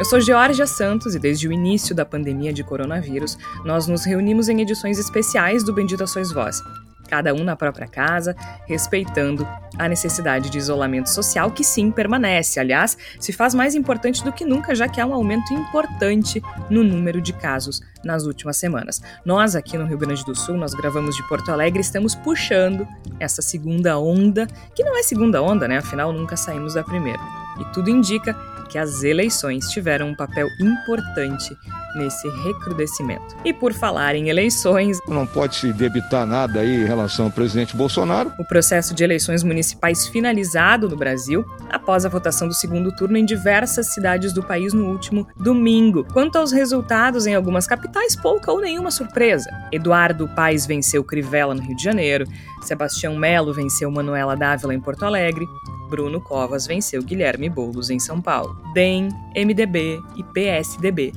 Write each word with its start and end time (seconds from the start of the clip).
Eu 0.00 0.04
sou 0.06 0.18
Georgia 0.18 0.66
Santos 0.66 1.14
e 1.14 1.18
desde 1.18 1.46
o 1.46 1.52
início 1.52 1.94
da 1.94 2.06
pandemia 2.06 2.54
de 2.54 2.64
coronavírus, 2.64 3.36
nós 3.66 3.86
nos 3.86 4.02
reunimos 4.02 4.48
em 4.48 4.58
edições 4.62 4.98
especiais 4.98 5.62
do 5.62 5.74
Bendita 5.74 6.06
Sois 6.06 6.32
Voz, 6.32 6.62
cada 7.06 7.34
um 7.34 7.44
na 7.44 7.54
própria 7.54 7.86
casa, 7.86 8.34
respeitando 8.66 9.46
a 9.78 9.86
necessidade 9.86 10.48
de 10.48 10.56
isolamento 10.56 11.10
social, 11.10 11.50
que 11.50 11.62
sim 11.62 11.90
permanece. 11.90 12.58
Aliás, 12.58 12.96
se 13.20 13.30
faz 13.30 13.54
mais 13.54 13.74
importante 13.74 14.24
do 14.24 14.32
que 14.32 14.42
nunca, 14.42 14.74
já 14.74 14.88
que 14.88 15.02
há 15.02 15.04
um 15.04 15.12
aumento 15.12 15.52
importante 15.52 16.42
no 16.70 16.82
número 16.82 17.20
de 17.20 17.34
casos 17.34 17.82
nas 18.02 18.24
últimas 18.24 18.56
semanas. 18.56 19.02
Nós, 19.22 19.54
aqui 19.54 19.76
no 19.76 19.84
Rio 19.84 19.98
Grande 19.98 20.24
do 20.24 20.34
Sul, 20.34 20.56
nós 20.56 20.72
gravamos 20.72 21.14
de 21.14 21.28
Porto 21.28 21.52
Alegre, 21.52 21.82
estamos 21.82 22.14
puxando 22.14 22.88
essa 23.18 23.42
segunda 23.42 23.98
onda, 23.98 24.46
que 24.74 24.82
não 24.82 24.96
é 24.96 25.02
segunda 25.02 25.42
onda, 25.42 25.68
né? 25.68 25.76
Afinal, 25.76 26.10
nunca 26.10 26.38
saímos 26.38 26.72
da 26.72 26.82
primeira. 26.82 27.20
E 27.60 27.64
tudo 27.74 27.90
indica 27.90 28.34
que 28.70 28.78
as 28.78 29.02
eleições 29.02 29.68
tiveram 29.68 30.08
um 30.08 30.14
papel 30.14 30.46
importante 30.60 31.56
nesse 31.94 32.28
recrudescimento. 32.42 33.36
E 33.44 33.52
por 33.52 33.72
falar 33.72 34.14
em 34.14 34.28
eleições. 34.28 34.98
Não 35.08 35.26
pode 35.26 35.56
se 35.56 35.72
debitar 35.72 36.26
nada 36.26 36.60
aí 36.60 36.82
em 36.82 36.84
relação 36.84 37.26
ao 37.26 37.30
presidente 37.30 37.76
Bolsonaro. 37.76 38.32
O 38.38 38.44
processo 38.44 38.94
de 38.94 39.04
eleições 39.04 39.42
municipais 39.42 40.06
finalizado 40.06 40.88
no 40.88 40.96
Brasil 40.96 41.44
após 41.70 42.04
a 42.04 42.08
votação 42.08 42.48
do 42.48 42.54
segundo 42.54 42.94
turno 42.94 43.16
em 43.16 43.24
diversas 43.24 43.92
cidades 43.94 44.32
do 44.32 44.42
país 44.42 44.72
no 44.72 44.86
último 44.86 45.26
domingo. 45.36 46.06
Quanto 46.12 46.36
aos 46.36 46.52
resultados 46.52 47.26
em 47.26 47.34
algumas 47.34 47.66
capitais, 47.66 48.16
pouca 48.16 48.52
ou 48.52 48.60
nenhuma 48.60 48.90
surpresa. 48.90 49.50
Eduardo 49.72 50.28
Paes 50.28 50.66
venceu 50.66 51.04
Crivella 51.04 51.54
no 51.54 51.62
Rio 51.62 51.76
de 51.76 51.82
Janeiro, 51.82 52.26
Sebastião 52.62 53.16
Melo 53.16 53.52
venceu 53.52 53.90
Manuela 53.90 54.36
Dávila 54.36 54.74
em 54.74 54.80
Porto 54.80 55.04
Alegre, 55.04 55.48
Bruno 55.90 56.20
Covas 56.20 56.66
venceu 56.66 57.02
Guilherme 57.02 57.48
Boulos 57.50 57.90
em 57.90 57.98
São 57.98 58.20
Paulo. 58.20 58.56
DEM, 58.72 59.08
MDB 59.36 60.00
e 60.14 60.22
PSDB. 60.22 61.12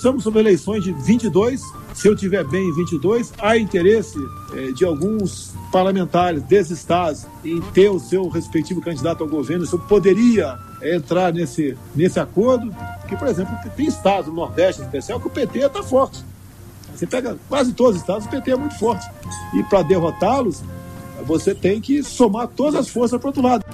Conversamos 0.00 0.24
sobre 0.24 0.40
eleições 0.40 0.82
de 0.82 0.92
22. 0.94 1.60
Se 1.92 2.08
eu 2.08 2.16
tiver 2.16 2.42
bem 2.44 2.66
em 2.66 2.72
22, 2.72 3.34
há 3.38 3.58
interesse 3.58 4.16
eh, 4.54 4.72
de 4.72 4.82
alguns 4.82 5.52
parlamentares 5.70 6.42
desses 6.44 6.78
estados 6.78 7.26
em 7.44 7.60
ter 7.60 7.90
o 7.90 7.98
seu 7.98 8.26
respectivo 8.30 8.80
candidato 8.80 9.22
ao 9.22 9.28
governo. 9.28 9.62
Isso 9.62 9.78
poderia 9.78 10.58
entrar 10.82 11.34
nesse, 11.34 11.76
nesse 11.94 12.18
acordo. 12.18 12.74
Que, 13.06 13.14
por 13.14 13.28
exemplo, 13.28 13.54
tem 13.76 13.88
estados 13.88 14.28
no 14.28 14.36
Nordeste, 14.36 14.80
em 14.80 14.86
especial, 14.86 15.20
que 15.20 15.26
o 15.26 15.30
PT 15.30 15.58
está 15.58 15.82
forte. 15.82 16.24
Você 16.96 17.06
pega 17.06 17.36
quase 17.46 17.74
todos 17.74 17.96
os 17.96 18.00
estados, 18.00 18.24
o 18.24 18.30
PT 18.30 18.52
é 18.52 18.56
muito 18.56 18.78
forte. 18.78 19.06
E 19.52 19.62
para 19.64 19.82
derrotá-los, 19.82 20.62
você 21.24 21.54
tem 21.54 21.80
que 21.80 22.02
somar 22.02 22.48
todas 22.48 22.80
as 22.80 22.88
forças 22.88 23.18
para 23.18 23.26
o 23.26 23.28
outro 23.28 23.42
lado. 23.42 23.64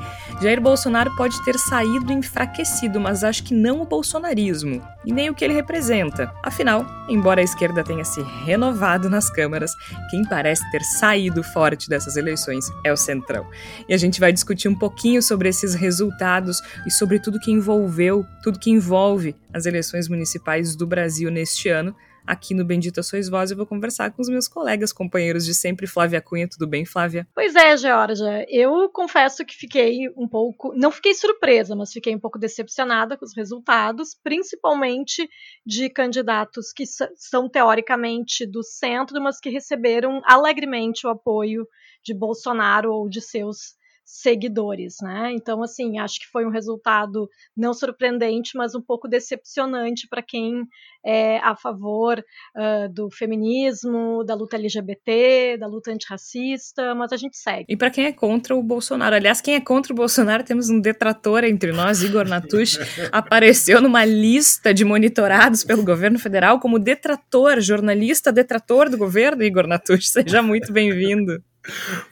Jair 0.41 0.61
Bolsonaro 0.61 1.14
pode 1.16 1.42
ter 1.44 1.58
saído 1.58 2.12
enfraquecido, 2.12 3.00
mas 3.00 3.25
acho 3.25 3.42
que 3.42 3.55
não 3.55 3.80
o 3.80 3.86
bolsonarismo 3.86 4.83
e 5.05 5.12
nem 5.12 5.30
o 5.30 5.34
que 5.34 5.44
ele 5.44 5.55
representa. 5.55 6.33
Afinal, 6.42 6.84
embora 7.08 7.40
a 7.40 7.45
esquerda 7.45 7.83
tenha 7.83 8.05
se 8.05 8.20
renovado 8.45 9.08
nas 9.08 9.30
câmaras, 9.30 9.73
quem 10.11 10.24
parece 10.24 10.68
ter 10.70 10.83
saído 10.83 11.42
forte 11.42 11.89
dessas 11.89 12.17
eleições 12.17 12.67
é 12.84 12.92
o 12.92 12.96
Centrão. 12.96 13.46
E 13.89 13.95
a 13.95 13.96
gente 13.96 14.20
vai 14.20 14.33
discutir 14.33 14.68
um 14.68 14.74
pouquinho 14.74 15.23
sobre 15.23 15.48
esses 15.48 15.74
resultados 15.74 16.61
e 16.86 16.90
sobre 16.90 17.18
tudo 17.18 17.40
que 17.40 17.51
envolveu, 17.51 18.27
tudo 18.42 18.58
que 18.58 18.70
envolve 18.70 19.34
as 19.55 19.64
eleições 19.64 20.08
municipais 20.08 20.77
do 20.77 20.86
Brasil 20.86 21.30
neste 21.30 21.68
ano 21.68 21.95
aqui 22.27 22.55
no 22.55 22.64
Bendita 22.64 23.03
Sois 23.03 23.29
Voz. 23.29 23.51
Eu 23.51 23.57
vou 23.57 23.67
conversar 23.67 24.11
com 24.11 24.20
os 24.20 24.29
meus 24.29 24.48
colegas, 24.48 24.92
companheiros 24.92 25.45
de 25.45 25.55
sempre, 25.55 25.87
Flávia 25.87 26.20
Cunha. 26.20 26.48
Tudo 26.48 26.67
bem, 26.67 26.85
Flávia? 26.85 27.27
Pois 27.35 27.55
é, 27.55 27.77
Georgia. 27.77 28.45
Eu 28.48 28.89
confesso 28.91 29.45
que 29.45 29.55
fiquei 29.55 30.09
um 30.17 30.29
pouco. 30.29 30.73
Não 30.75 30.91
fiquei 30.91 31.14
surpresa, 31.14 31.77
mas 31.77 31.92
fiquei 31.92 32.14
um 32.14 32.20
pouco 32.20 32.39
decepcionada 32.39 33.17
com 33.17 33.25
os 33.25 33.37
resultados, 33.37 34.14
principalmente 34.23 35.29
de 35.64 35.89
candidatos 35.89 36.73
que 36.73 36.85
são 37.17 37.48
teoricamente 37.48 38.47
do 38.47 38.63
centro, 38.63 39.20
mas 39.23 39.39
que 39.41 39.51
receberam 39.51 40.20
alegremente 40.25 41.07
o 41.07 41.11
apoio 41.11 41.67
de 42.03 42.14
Bolsonaro 42.14 42.93
ou 42.93 43.08
de 43.08 43.20
seus 43.20 43.75
seguidores, 44.06 44.98
né? 45.02 45.33
Então, 45.33 45.61
assim, 45.64 45.98
acho 45.98 46.20
que 46.20 46.27
foi 46.28 46.46
um 46.46 46.50
resultado 46.50 47.28
não 47.56 47.74
surpreendente, 47.74 48.56
mas 48.56 48.72
um 48.72 48.80
pouco 48.80 49.08
decepcionante 49.08 50.06
para 50.08 50.22
quem 50.22 50.62
é 51.05 51.39
a 51.39 51.56
favor 51.56 52.18
uh, 52.56 52.89
do 52.92 53.11
feminismo, 53.11 54.22
da 54.24 54.34
luta 54.34 54.56
LGBT, 54.56 55.56
da 55.58 55.66
luta 55.66 55.90
antirracista, 55.90 56.95
mas 56.95 57.12
a 57.12 57.16
gente 57.16 57.36
segue. 57.36 57.64
E 57.68 57.77
para 57.77 57.90
quem 57.90 58.06
é 58.06 58.12
contra 58.12 58.55
o 58.55 58.62
Bolsonaro, 58.62 59.16
aliás, 59.16 59.40
quem 59.40 59.55
é 59.55 59.61
contra 59.61 59.92
o 59.92 59.96
Bolsonaro, 59.96 60.45
temos 60.45 60.70
um 60.70 60.80
detrator 60.80 61.42
entre 61.42 61.72
nós, 61.72 62.02
Igor 62.02 62.28
Natush, 62.28 62.78
apareceu 63.11 63.80
numa 63.80 64.05
lista 64.05 64.72
de 64.72 64.84
monitorados 64.84 65.64
pelo 65.64 65.84
governo 65.84 66.18
federal 66.18 66.61
como 66.61 66.78
detrator, 66.78 67.61
jornalista 67.61 68.33
detrator 68.33 68.89
do 68.89 68.96
governo, 68.96 69.42
Igor 69.42 69.66
Natush. 69.66 70.11
Seja 70.11 70.42
muito 70.42 70.72
bem-vindo. 70.72 71.42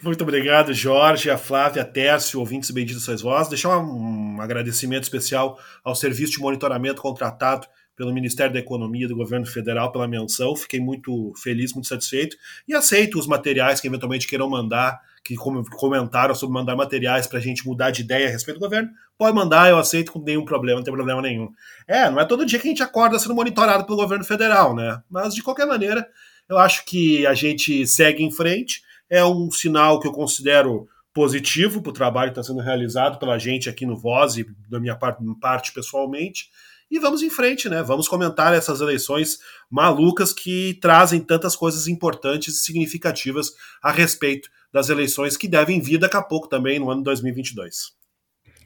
Muito 0.02 0.22
obrigado, 0.22 0.72
Jorge, 0.72 1.30
a 1.30 1.38
Flávia, 1.38 1.84
Tércio, 1.84 2.40
ouvintes 2.40 2.70
benditos 2.70 3.04
sois 3.04 3.20
vós. 3.20 3.48
Deixar 3.48 3.78
um 3.78 4.40
agradecimento 4.40 5.04
especial 5.04 5.58
ao 5.82 5.94
serviço 5.94 6.32
de 6.32 6.40
monitoramento 6.40 7.00
contratado 7.00 7.66
pelo 7.96 8.12
Ministério 8.12 8.52
da 8.52 8.58
Economia 8.58 9.06
do 9.06 9.16
Governo 9.16 9.46
Federal 9.46 9.92
pela 9.92 10.08
menção. 10.08 10.56
Fiquei 10.56 10.80
muito 10.80 11.32
feliz, 11.36 11.72
muito 11.72 11.88
satisfeito 11.88 12.36
e 12.66 12.74
aceito 12.74 13.18
os 13.18 13.26
materiais 13.26 13.80
que 13.80 13.86
eventualmente 13.86 14.26
queiram 14.26 14.48
mandar, 14.48 15.00
que 15.22 15.36
comentaram 15.36 16.34
sobre 16.34 16.54
mandar 16.54 16.76
materiais 16.76 17.26
para 17.26 17.38
a 17.38 17.42
gente 17.42 17.66
mudar 17.66 17.90
de 17.90 18.02
ideia 18.02 18.28
a 18.28 18.30
respeito 18.30 18.58
do 18.58 18.64
governo. 18.64 18.90
Pode 19.16 19.34
mandar, 19.34 19.70
eu 19.70 19.78
aceito 19.78 20.12
com 20.12 20.18
nenhum 20.20 20.44
problema, 20.44 20.78
não 20.78 20.84
tem 20.84 20.92
problema 20.92 21.22
nenhum. 21.22 21.48
É, 21.86 22.10
não 22.10 22.20
é 22.20 22.24
todo 22.24 22.44
dia 22.44 22.58
que 22.58 22.66
a 22.66 22.70
gente 22.70 22.82
acorda 22.82 23.18
sendo 23.18 23.34
monitorado 23.34 23.84
pelo 23.84 23.96
governo 23.96 24.24
federal, 24.24 24.74
né? 24.74 25.00
Mas 25.08 25.34
de 25.34 25.42
qualquer 25.42 25.66
maneira, 25.66 26.06
eu 26.48 26.58
acho 26.58 26.84
que 26.84 27.26
a 27.26 27.32
gente 27.32 27.86
segue 27.86 28.22
em 28.22 28.30
frente 28.30 28.82
é 29.10 29.24
um 29.24 29.50
sinal 29.50 30.00
que 30.00 30.06
eu 30.06 30.12
considero 30.12 30.88
positivo 31.12 31.80
para 31.80 31.90
o 31.90 31.94
trabalho 31.94 32.32
que 32.32 32.40
está 32.40 32.52
sendo 32.52 32.62
realizado 32.62 33.18
pela 33.18 33.38
gente 33.38 33.68
aqui 33.68 33.86
no 33.86 33.96
Voz 33.96 34.36
e 34.36 34.46
da 34.68 34.80
minha 34.80 34.96
parte, 34.96 35.72
pessoalmente. 35.72 36.48
E 36.90 36.98
vamos 36.98 37.22
em 37.22 37.30
frente, 37.30 37.68
né? 37.68 37.82
Vamos 37.82 38.08
comentar 38.08 38.52
essas 38.52 38.80
eleições 38.80 39.38
malucas 39.70 40.32
que 40.32 40.78
trazem 40.80 41.20
tantas 41.20 41.56
coisas 41.56 41.86
importantes 41.88 42.56
e 42.56 42.64
significativas 42.64 43.52
a 43.82 43.90
respeito 43.90 44.48
das 44.72 44.88
eleições 44.88 45.36
que 45.36 45.48
devem 45.48 45.80
vir 45.80 45.98
daqui 45.98 46.16
a 46.16 46.22
pouco 46.22 46.48
também 46.48 46.78
no 46.78 46.90
ano 46.90 47.02
2022. 47.02 47.94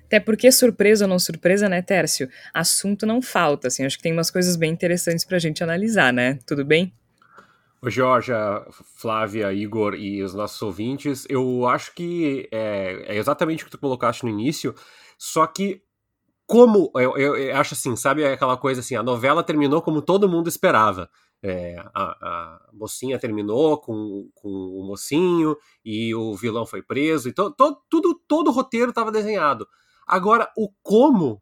Até 0.06 0.18
porque, 0.18 0.50
surpresa 0.50 1.04
ou 1.04 1.08
não 1.08 1.18
surpresa, 1.18 1.68
né, 1.68 1.82
Tércio? 1.82 2.30
Assunto 2.52 3.04
não 3.04 3.20
falta, 3.20 3.68
assim. 3.68 3.84
Acho 3.84 3.98
que 3.98 4.02
tem 4.02 4.12
umas 4.14 4.30
coisas 4.30 4.56
bem 4.56 4.72
interessantes 4.72 5.22
para 5.22 5.36
a 5.36 5.40
gente 5.40 5.62
analisar, 5.62 6.14
né? 6.14 6.38
Tudo 6.46 6.64
bem? 6.64 6.92
Jorge, 7.84 8.32
Flávia, 8.96 9.52
Igor 9.52 9.94
e 9.94 10.22
os 10.22 10.34
nossos 10.34 10.60
ouvintes, 10.60 11.24
eu 11.28 11.66
acho 11.66 11.94
que 11.94 12.48
é, 12.50 13.14
é, 13.14 13.16
exatamente 13.16 13.62
o 13.62 13.66
que 13.66 13.70
tu 13.70 13.78
colocaste 13.78 14.24
no 14.24 14.30
início, 14.30 14.74
só 15.16 15.46
que 15.46 15.82
como, 16.46 16.90
eu, 16.94 17.16
eu, 17.18 17.36
eu, 17.36 17.56
acho 17.56 17.74
assim, 17.74 17.94
sabe 17.94 18.24
aquela 18.24 18.56
coisa 18.56 18.80
assim, 18.80 18.96
a 18.96 19.02
novela 19.02 19.44
terminou 19.44 19.82
como 19.82 20.00
todo 20.00 20.28
mundo 20.28 20.48
esperava. 20.48 21.10
É, 21.42 21.76
a, 21.94 22.02
a, 22.04 22.68
mocinha 22.72 23.18
terminou 23.18 23.78
com, 23.78 24.28
com 24.34 24.48
o 24.48 24.82
mocinho 24.84 25.56
e 25.84 26.12
o 26.14 26.34
vilão 26.34 26.66
foi 26.66 26.82
preso, 26.82 27.28
e 27.28 27.32
to, 27.32 27.52
to, 27.52 27.76
tudo, 27.88 28.20
todo 28.26 28.48
o 28.48 28.52
roteiro 28.52 28.90
estava 28.90 29.12
desenhado. 29.12 29.68
Agora, 30.06 30.50
o 30.56 30.70
como, 30.82 31.40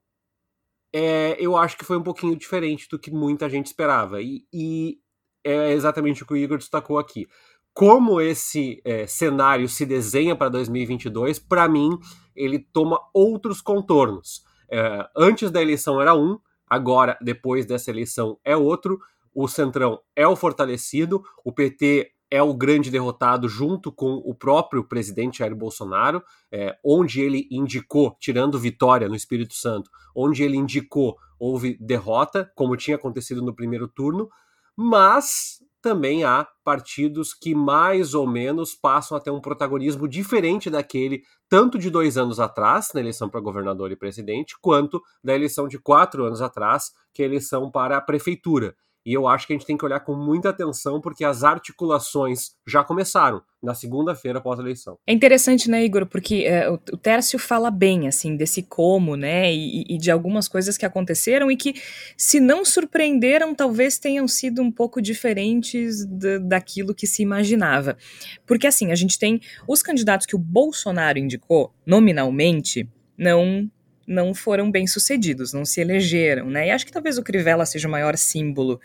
é, 0.92 1.36
eu 1.38 1.56
acho 1.56 1.78
que 1.78 1.84
foi 1.84 1.96
um 1.96 2.02
pouquinho 2.02 2.36
diferente 2.36 2.88
do 2.90 2.98
que 2.98 3.10
muita 3.10 3.48
gente 3.48 3.66
esperava. 3.66 4.20
E, 4.20 4.44
e 4.52 4.98
é 5.46 5.72
exatamente 5.72 6.22
o 6.22 6.26
que 6.26 6.34
o 6.34 6.36
Igor 6.36 6.58
destacou 6.58 6.98
aqui. 6.98 7.26
Como 7.72 8.20
esse 8.20 8.80
é, 8.84 9.06
cenário 9.06 9.68
se 9.68 9.84
desenha 9.84 10.34
para 10.34 10.48
2022, 10.48 11.38
para 11.38 11.68
mim, 11.68 11.90
ele 12.34 12.58
toma 12.58 12.98
outros 13.12 13.60
contornos. 13.60 14.42
É, 14.70 15.06
antes 15.16 15.50
da 15.50 15.60
eleição 15.60 16.00
era 16.00 16.14
um, 16.14 16.38
agora, 16.68 17.18
depois 17.20 17.66
dessa 17.66 17.90
eleição, 17.90 18.38
é 18.44 18.56
outro. 18.56 18.98
O 19.34 19.46
Centrão 19.46 20.00
é 20.16 20.26
o 20.26 20.34
fortalecido, 20.34 21.22
o 21.44 21.52
PT 21.52 22.10
é 22.30 22.42
o 22.42 22.54
grande 22.54 22.90
derrotado 22.90 23.48
junto 23.48 23.92
com 23.92 24.14
o 24.24 24.34
próprio 24.34 24.82
presidente 24.82 25.38
Jair 25.38 25.54
Bolsonaro, 25.54 26.22
é, 26.50 26.76
onde 26.84 27.20
ele 27.20 27.46
indicou, 27.50 28.16
tirando 28.18 28.58
vitória 28.58 29.08
no 29.08 29.14
Espírito 29.14 29.54
Santo, 29.54 29.90
onde 30.14 30.42
ele 30.42 30.56
indicou 30.56 31.16
houve 31.38 31.76
derrota, 31.78 32.50
como 32.54 32.76
tinha 32.76 32.96
acontecido 32.96 33.42
no 33.42 33.54
primeiro 33.54 33.86
turno, 33.86 34.28
mas 34.76 35.58
também 35.80 36.24
há 36.24 36.46
partidos 36.64 37.32
que 37.32 37.54
mais 37.54 38.12
ou 38.12 38.26
menos 38.26 38.74
passam 38.74 39.16
a 39.16 39.20
ter 39.20 39.30
um 39.30 39.40
protagonismo 39.40 40.08
diferente 40.08 40.68
daquele 40.68 41.22
tanto 41.48 41.78
de 41.78 41.88
dois 41.90 42.18
anos 42.18 42.40
atrás, 42.40 42.90
na 42.92 43.00
eleição 43.00 43.28
para 43.28 43.40
governador 43.40 43.92
e 43.92 43.96
presidente, 43.96 44.56
quanto 44.60 45.00
da 45.22 45.34
eleição 45.34 45.68
de 45.68 45.78
quatro 45.78 46.24
anos 46.24 46.42
atrás, 46.42 46.90
que 47.14 47.22
é 47.22 47.24
a 47.24 47.28
eleição 47.28 47.70
para 47.70 47.96
a 47.96 48.00
prefeitura. 48.00 48.74
E 49.06 49.12
eu 49.12 49.28
acho 49.28 49.46
que 49.46 49.52
a 49.52 49.56
gente 49.56 49.64
tem 49.64 49.78
que 49.78 49.84
olhar 49.84 50.00
com 50.00 50.16
muita 50.16 50.48
atenção 50.48 51.00
porque 51.00 51.24
as 51.24 51.44
articulações 51.44 52.56
já 52.66 52.82
começaram 52.82 53.40
na 53.62 53.72
segunda-feira 53.72 54.40
após 54.40 54.58
a 54.58 54.62
eleição. 54.62 54.98
É 55.06 55.12
interessante, 55.12 55.70
né, 55.70 55.84
Igor, 55.84 56.06
porque 56.06 56.44
é, 56.44 56.68
o, 56.68 56.74
o 56.74 56.96
Tércio 56.96 57.38
fala 57.38 57.70
bem, 57.70 58.08
assim, 58.08 58.36
desse 58.36 58.64
como, 58.64 59.14
né, 59.14 59.54
e, 59.54 59.84
e, 59.88 59.96
de 59.96 60.10
algumas 60.10 60.48
coisas 60.48 60.76
que 60.76 60.84
aconteceram 60.84 61.50
e 61.52 61.56
que, 61.56 61.74
se 62.16 62.40
não 62.40 62.64
surpreenderam, 62.64 63.54
talvez 63.54 63.96
tenham 63.96 64.26
sido 64.26 64.60
um 64.60 64.72
pouco 64.72 65.00
diferentes 65.00 66.04
da, 66.04 66.38
daquilo 66.38 66.94
que 66.94 67.06
se 67.06 67.22
imaginava. 67.22 67.96
Porque, 68.44 68.66
assim, 68.66 68.90
a 68.90 68.96
gente 68.96 69.18
tem 69.18 69.40
os 69.68 69.82
candidatos 69.82 70.26
que 70.26 70.34
o 70.34 70.38
Bolsonaro 70.38 71.18
indicou, 71.18 71.72
nominalmente, 71.86 72.88
não 73.16 73.70
não 74.06 74.34
foram 74.34 74.70
bem 74.70 74.86
sucedidos, 74.86 75.52
não 75.52 75.64
se 75.64 75.80
elegeram, 75.80 76.48
né? 76.48 76.68
E 76.68 76.70
acho 76.70 76.86
que 76.86 76.92
talvez 76.92 77.18
o 77.18 77.22
Crivella 77.22 77.66
seja 77.66 77.88
o 77.88 77.90
maior 77.90 78.16
símbolo 78.16 78.80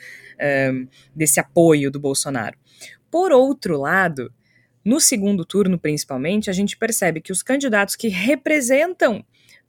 um, 0.71 0.87
desse 1.15 1.39
apoio 1.39 1.91
do 1.91 1.99
Bolsonaro. 1.99 2.57
Por 3.09 3.31
outro 3.31 3.77
lado, 3.77 4.33
no 4.83 4.99
segundo 4.99 5.45
turno, 5.45 5.77
principalmente, 5.77 6.49
a 6.49 6.53
gente 6.53 6.75
percebe 6.75 7.21
que 7.21 7.31
os 7.31 7.43
candidatos 7.43 7.95
que 7.95 8.07
representam, 8.07 9.23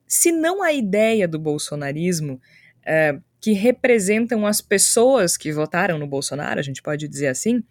se 0.06 0.32
não 0.32 0.62
a 0.62 0.72
ideia 0.72 1.28
do 1.28 1.38
bolsonarismo, 1.38 2.40
uh, 2.82 3.22
que 3.40 3.52
representam 3.52 4.46
as 4.46 4.60
pessoas 4.60 5.36
que 5.36 5.52
votaram 5.52 5.98
no 5.98 6.06
Bolsonaro, 6.06 6.60
a 6.60 6.62
gente 6.62 6.80
pode 6.80 7.08
dizer 7.08 7.26
assim, 7.26 7.62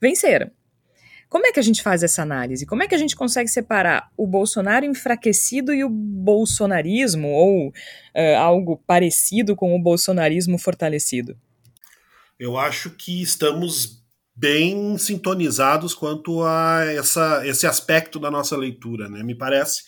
venceram. 0.00 0.50
Como 1.32 1.46
é 1.46 1.50
que 1.50 1.58
a 1.58 1.62
gente 1.62 1.82
faz 1.82 2.02
essa 2.02 2.20
análise? 2.20 2.66
Como 2.66 2.82
é 2.82 2.86
que 2.86 2.94
a 2.94 2.98
gente 2.98 3.16
consegue 3.16 3.48
separar 3.48 4.10
o 4.18 4.26
Bolsonaro 4.26 4.84
enfraquecido 4.84 5.72
e 5.72 5.82
o 5.82 5.88
bolsonarismo, 5.88 7.26
ou 7.26 7.68
uh, 7.68 8.36
algo 8.38 8.76
parecido 8.86 9.56
com 9.56 9.74
o 9.74 9.82
bolsonarismo 9.82 10.58
fortalecido? 10.58 11.34
Eu 12.38 12.58
acho 12.58 12.90
que 12.90 13.22
estamos 13.22 14.04
bem 14.36 14.98
sintonizados 14.98 15.94
quanto 15.94 16.42
a 16.42 16.84
essa, 16.84 17.46
esse 17.46 17.66
aspecto 17.66 18.18
da 18.20 18.30
nossa 18.30 18.54
leitura. 18.54 19.08
Né? 19.08 19.22
Me 19.22 19.34
parece 19.34 19.84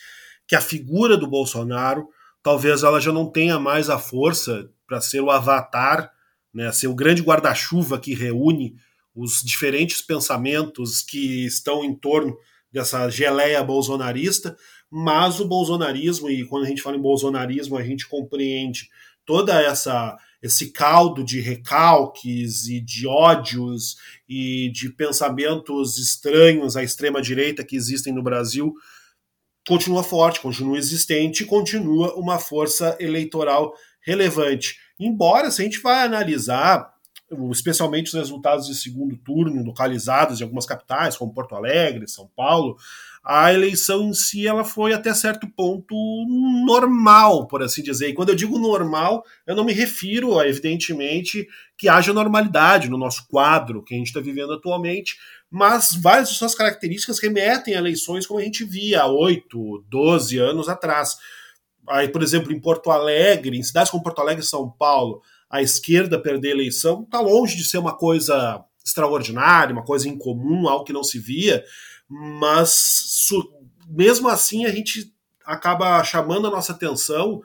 que 0.49 0.57
a 0.57 0.63
figura 0.63 1.15
do 1.15 1.27
Bolsonaro 1.27 2.09
talvez 2.43 2.83
ela 2.83 2.99
já 2.99 3.13
não 3.13 3.31
tenha 3.31 3.59
mais 3.59 3.91
a 3.91 3.99
força 3.99 4.71
para 4.87 4.99
ser 4.99 5.21
o 5.21 5.31
avatar, 5.31 6.11
né, 6.55 6.73
ser 6.73 6.87
o 6.87 6.95
grande 6.95 7.21
guarda-chuva 7.21 8.01
que 8.01 8.15
reúne 8.15 8.77
os 9.15 9.43
diferentes 9.43 10.03
pensamentos 10.03 11.03
que 11.03 11.47
estão 11.47 11.85
em 11.85 11.95
torno 11.95 12.37
dessa 12.73 13.09
geleia 13.09 13.63
bolsonarista, 13.63 14.57
mas 14.91 15.41
o 15.41 15.47
bolsonarismo, 15.47 16.29
e 16.31 16.45
quando 16.45 16.65
a 16.65 16.69
gente 16.69 16.83
fala 16.83 16.97
em 16.97 17.03
bolsonarismo, 17.03 17.77
a 17.77 17.83
gente 17.83 18.09
compreende 18.09 18.89
toda 19.25 19.61
essa 19.61 20.17
esse 20.43 20.73
caldo 20.73 21.25
de 21.25 21.41
recalques 21.41 22.67
e 22.67 22.79
de 22.79 23.07
ódios 23.07 23.97
e 24.29 24.71
de 24.75 24.91
pensamentos 24.91 25.97
estranhos 25.97 26.77
à 26.77 26.85
extrema 26.85 27.23
direita 27.23 27.65
que 27.65 27.75
existem 27.75 28.13
no 28.13 28.23
Brasil 28.23 28.75
continua 29.67 30.03
forte, 30.03 30.41
continua 30.41 30.77
existente, 30.77 31.45
continua 31.45 32.15
uma 32.15 32.39
força 32.39 32.97
eleitoral 33.01 33.75
relevante. 34.01 34.77
Embora 34.99 35.51
se 35.51 35.63
a 35.63 35.65
gente 35.65 35.81
vai 35.81 36.05
analisar 36.05 36.93
especialmente 37.51 38.09
os 38.09 38.15
resultados 38.15 38.67
de 38.67 38.75
segundo 38.75 39.17
turno 39.17 39.65
localizados 39.65 40.41
em 40.41 40.45
algumas 40.45 40.67
capitais, 40.67 41.17
como 41.17 41.33
Porto 41.33 41.55
Alegre, 41.55 42.09
São 42.09 42.31
Paulo, 42.37 42.77
a 43.25 43.53
eleição 43.55 44.03
em 44.09 44.13
si 44.13 44.47
ela 44.47 44.65
foi 44.65 44.93
até 44.93 45.15
certo 45.15 45.49
ponto 45.49 45.95
normal, 46.67 47.47
por 47.47 47.63
assim 47.63 47.83
dizer. 47.83 48.11
E 48.11 48.15
quando 48.15 48.29
eu 48.29 48.35
digo 48.35 48.59
normal, 48.59 49.25
eu 49.47 49.57
não 49.57 49.65
me 49.65 49.73
refiro, 49.73 50.39
a, 50.39 50.47
evidentemente, 50.47 51.49
que 51.79 51.89
haja 51.89 52.13
normalidade 52.13 52.91
no 52.91 52.99
nosso 52.99 53.27
quadro 53.29 53.83
que 53.83 53.95
a 53.95 53.97
gente 53.97 54.09
está 54.09 54.21
vivendo 54.21 54.53
atualmente, 54.53 55.17
mas 55.51 55.95
várias 55.95 56.29
de 56.29 56.35
suas 56.35 56.55
características 56.55 57.19
remetem 57.19 57.75
a 57.75 57.79
eleições 57.79 58.27
como 58.27 58.41
a 58.41 58.43
gente 58.43 58.63
via 58.63 59.03
há 59.03 59.07
8, 59.07 59.85
12 59.89 60.39
anos 60.39 60.69
atrás. 60.69 61.17
Aí, 61.89 62.09
por 62.09 62.23
exemplo, 62.23 62.53
em 62.53 62.61
Porto 62.61 62.91
Alegre, 62.91 63.57
em 63.57 63.63
cidades 63.63 63.91
como 63.91 64.03
Porto 64.03 64.21
Alegre 64.21 64.45
e 64.45 64.47
São 64.47 64.71
Paulo, 64.71 65.23
a 65.55 65.63
esquerda 65.63 66.21
perder 66.21 66.49
a 66.49 66.51
eleição 66.51 67.05
está 67.05 67.21
longe 67.21 67.57
de 67.57 67.63
ser 67.63 67.79
uma 67.79 67.97
coisa 67.97 68.65
extraordinária, 68.85 69.73
uma 69.73 69.85
coisa 69.85 70.09
incomum, 70.09 70.69
algo 70.69 70.85
que 70.85 70.93
não 70.93 71.05
se 71.05 71.17
via, 71.17 71.65
mas 72.09 73.29
mesmo 73.89 74.29
assim 74.29 74.67
a 74.67 74.73
gente 74.73 75.15
acaba 75.47 76.03
chamando 76.03 76.49
a 76.49 76.51
nossa 76.51 76.73
atenção 76.73 77.41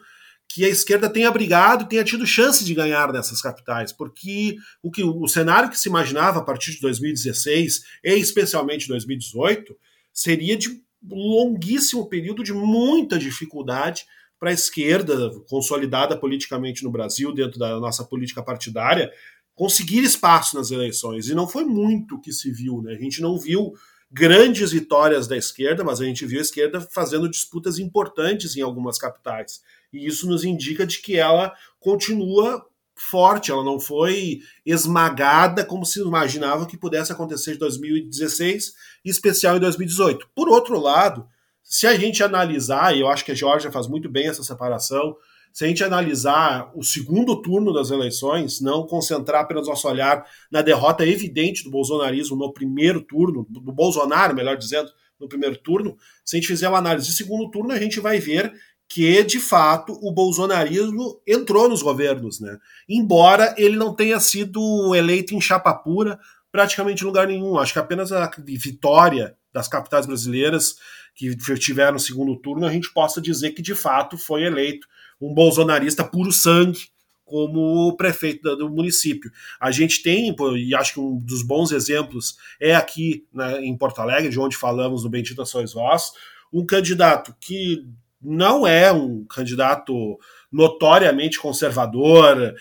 que 0.48 0.66
a 0.66 0.70
esquerda 0.70 1.08
tenha 1.08 1.30
brigado 1.30 1.84
e 1.84 1.88
tenha 1.88 2.04
tido 2.04 2.26
chance 2.26 2.66
de 2.66 2.74
ganhar 2.74 3.14
nessas 3.14 3.44
capitais, 3.44 3.92
porque 3.92 4.56
o 4.82 4.90
que 4.90 5.04
o 5.04 5.28
cenário 5.28 5.70
que 5.70 5.78
se 5.78 5.88
imaginava 5.88 6.40
a 6.40 6.44
partir 6.44 6.72
de 6.72 6.82
2016 6.82 7.84
e 8.04 8.16
especialmente 8.16 8.88
2018 8.88 9.78
seria 10.12 10.58
de 10.58 10.82
longuíssimo 11.08 12.10
período 12.10 12.44
de 12.44 12.54
muita 12.54 13.20
dificuldade 13.20 14.08
para 14.40 14.52
a 14.52 14.54
esquerda, 14.54 15.32
consolidada 15.50 16.18
politicamente 16.18 16.84
no 16.84 16.92
Brasil, 16.92 17.34
dentro 17.34 17.60
da 17.60 17.80
nossa 17.80 18.06
política 18.06 18.42
partidária, 18.42 19.12
conseguir 19.54 20.00
espaço 20.04 20.56
nas 20.56 20.72
eleições. 20.72 21.28
E 21.28 21.36
não 21.36 21.48
foi 21.48 21.66
muito 21.66 22.20
que 22.20 22.32
se 22.32 22.50
viu, 22.50 22.82
né? 22.82 22.94
A 22.94 22.98
gente 22.98 23.22
não 23.22 23.38
viu 23.38 23.74
grandes 24.12 24.72
vitórias 24.72 25.28
da 25.28 25.36
esquerda, 25.38 25.84
mas 25.84 26.00
a 26.00 26.06
gente 26.06 26.26
viu 26.26 26.40
a 26.40 26.42
esquerda 26.42 26.80
fazendo 26.80 27.30
disputas 27.30 27.78
importantes 27.78 28.56
em 28.56 28.62
algumas 28.62 28.98
capitais. 28.98 29.62
E 29.92 30.08
isso 30.08 30.28
nos 30.28 30.44
indica 30.44 30.86
de 30.86 31.00
que 31.00 31.18
ela 31.18 31.54
continua 31.80 32.66
forte, 32.96 33.52
ela 33.52 33.64
não 33.64 33.80
foi 33.80 34.42
esmagada 34.66 35.64
como 35.64 35.86
se 35.86 36.02
imaginava 36.02 36.66
que 36.66 36.78
pudesse 36.78 37.12
acontecer 37.12 37.56
em 37.56 37.58
2016, 37.58 38.74
em 39.06 39.10
especial 39.10 39.58
em 39.58 39.60
2018. 39.60 40.30
Por 40.36 40.50
outro 40.50 40.80
lado, 40.80 41.28
se 41.70 41.86
a 41.86 41.96
gente 41.96 42.24
analisar, 42.24 42.98
e 42.98 43.02
eu 43.02 43.08
acho 43.08 43.24
que 43.24 43.32
a 43.32 43.36
Georgia 43.36 43.72
faz 43.72 43.88
muito 43.88 44.10
bem 44.10 44.28
essa 44.28 44.44
separação, 44.44 45.16
se 45.54 45.64
a 45.64 45.68
gente 45.68 45.84
analisar 45.84 46.72
o 46.76 46.84
segundo 46.84 47.40
turno 47.44 47.72
das 47.72 47.92
eleições, 47.92 48.60
não 48.60 48.88
concentrar 48.88 49.42
apenas 49.42 49.68
nosso 49.68 49.88
olhar 49.88 50.26
na 50.52 50.64
derrota 50.64 51.06
evidente 51.06 51.64
do 51.64 51.70
bolsonarismo 51.70 52.36
no 52.36 52.52
primeiro 52.52 53.02
turno, 53.02 53.46
do 53.48 53.72
Bolsonaro, 53.72 54.36
melhor 54.36 54.58
dizendo, 54.58 54.90
no 55.20 55.30
primeiro 55.30 55.58
turno, 55.58 55.96
se 56.26 56.36
a 56.36 56.40
gente 56.40 56.48
fizer 56.48 56.68
uma 56.68 56.80
análise 56.80 57.08
de 57.08 57.16
segundo 57.16 57.52
turno, 57.52 57.72
a 57.72 57.80
gente 57.80 58.00
vai 58.00 58.20
ver 58.20 58.52
que, 58.88 59.24
de 59.24 59.40
fato, 59.40 59.94
o 60.02 60.12
bolsonarismo 60.12 61.22
entrou 61.28 61.70
nos 61.70 61.84
governos, 61.84 62.40
né? 62.40 62.58
Embora 62.88 63.54
ele 63.60 63.76
não 63.76 63.94
tenha 63.94 64.20
sido 64.20 64.96
eleito 64.96 65.36
em 65.36 65.42
chapa 65.42 65.72
pura 65.76 66.20
praticamente 66.52 67.04
em 67.04 67.06
lugar 67.06 67.28
nenhum. 67.28 67.60
Acho 67.60 67.74
que 67.74 67.80
apenas 67.80 68.12
a 68.12 68.32
vitória 68.40 69.36
das 69.54 69.68
capitais 69.68 70.06
brasileiras 70.06 70.76
que 71.16 71.36
tiveram 71.58 71.94
no 71.94 72.00
segundo 72.00 72.36
turno, 72.38 72.66
a 72.66 72.72
gente 72.72 72.92
possa 72.94 73.22
dizer 73.22 73.52
que 73.52 73.62
de 73.62 73.76
fato 73.76 74.18
foi 74.18 74.44
eleito 74.44 74.88
um 75.20 75.34
bolsonarista 75.34 76.04
puro 76.04 76.32
sangue 76.32 76.88
como 77.26 77.96
prefeito 77.96 78.56
do 78.56 78.70
município. 78.70 79.32
A 79.60 79.70
gente 79.70 80.02
tem, 80.02 80.36
e 80.58 80.74
acho 80.74 80.94
que 80.94 81.00
um 81.00 81.18
dos 81.20 81.44
bons 81.44 81.72
exemplos 81.72 82.38
é 82.60 82.76
aqui 82.76 83.26
né, 83.32 83.62
em 83.62 83.78
Porto 83.78 84.00
Alegre, 84.00 84.30
de 84.30 84.40
onde 84.40 84.58
falamos 84.58 85.04
no 85.04 85.10
Bendito 85.10 85.46
Sois 85.46 85.74
Vós, 85.74 86.12
um 86.52 86.66
candidato 86.66 87.36
que 87.40 87.86
não 88.22 88.66
é 88.66 88.92
um 88.92 89.24
candidato 89.26 90.20
notoriamente 90.52 91.40
conservador, 91.40 92.56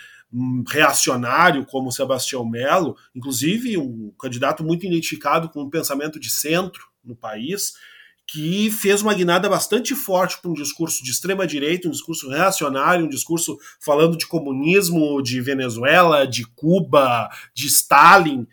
reacionário 0.67 1.65
como 1.67 1.93
Sebastião 1.93 2.45
Melo, 2.45 2.97
inclusive 3.15 3.79
um 3.79 4.13
candidato 4.21 4.63
muito 4.63 4.87
identificado 4.87 5.49
com 5.49 5.63
um 5.63 5.71
pensamento 5.71 6.21
de 6.21 6.31
centro 6.31 6.87
no 7.03 7.17
país, 7.17 7.75
que 8.31 8.71
fez 8.71 9.01
uma 9.01 9.15
guinada 9.15 9.49
bastante 9.49 9.95
forte 9.95 10.39
para 10.41 10.51
um 10.51 10.55
discurso 10.55 11.03
de 11.03 11.11
extrema 11.11 11.47
direita, 11.47 11.89
um 11.89 11.93
discurso 11.93 12.29
reacionário, 12.29 13.07
um 13.07 13.09
discurso 13.09 13.59
falando 13.81 14.19
de 14.19 14.27
comunismo, 14.27 15.23
de 15.23 15.41
Venezuela, 15.41 16.27
de 16.27 16.45
Cuba, 16.45 17.31
de 17.55 17.67
Stalin, 17.69 18.47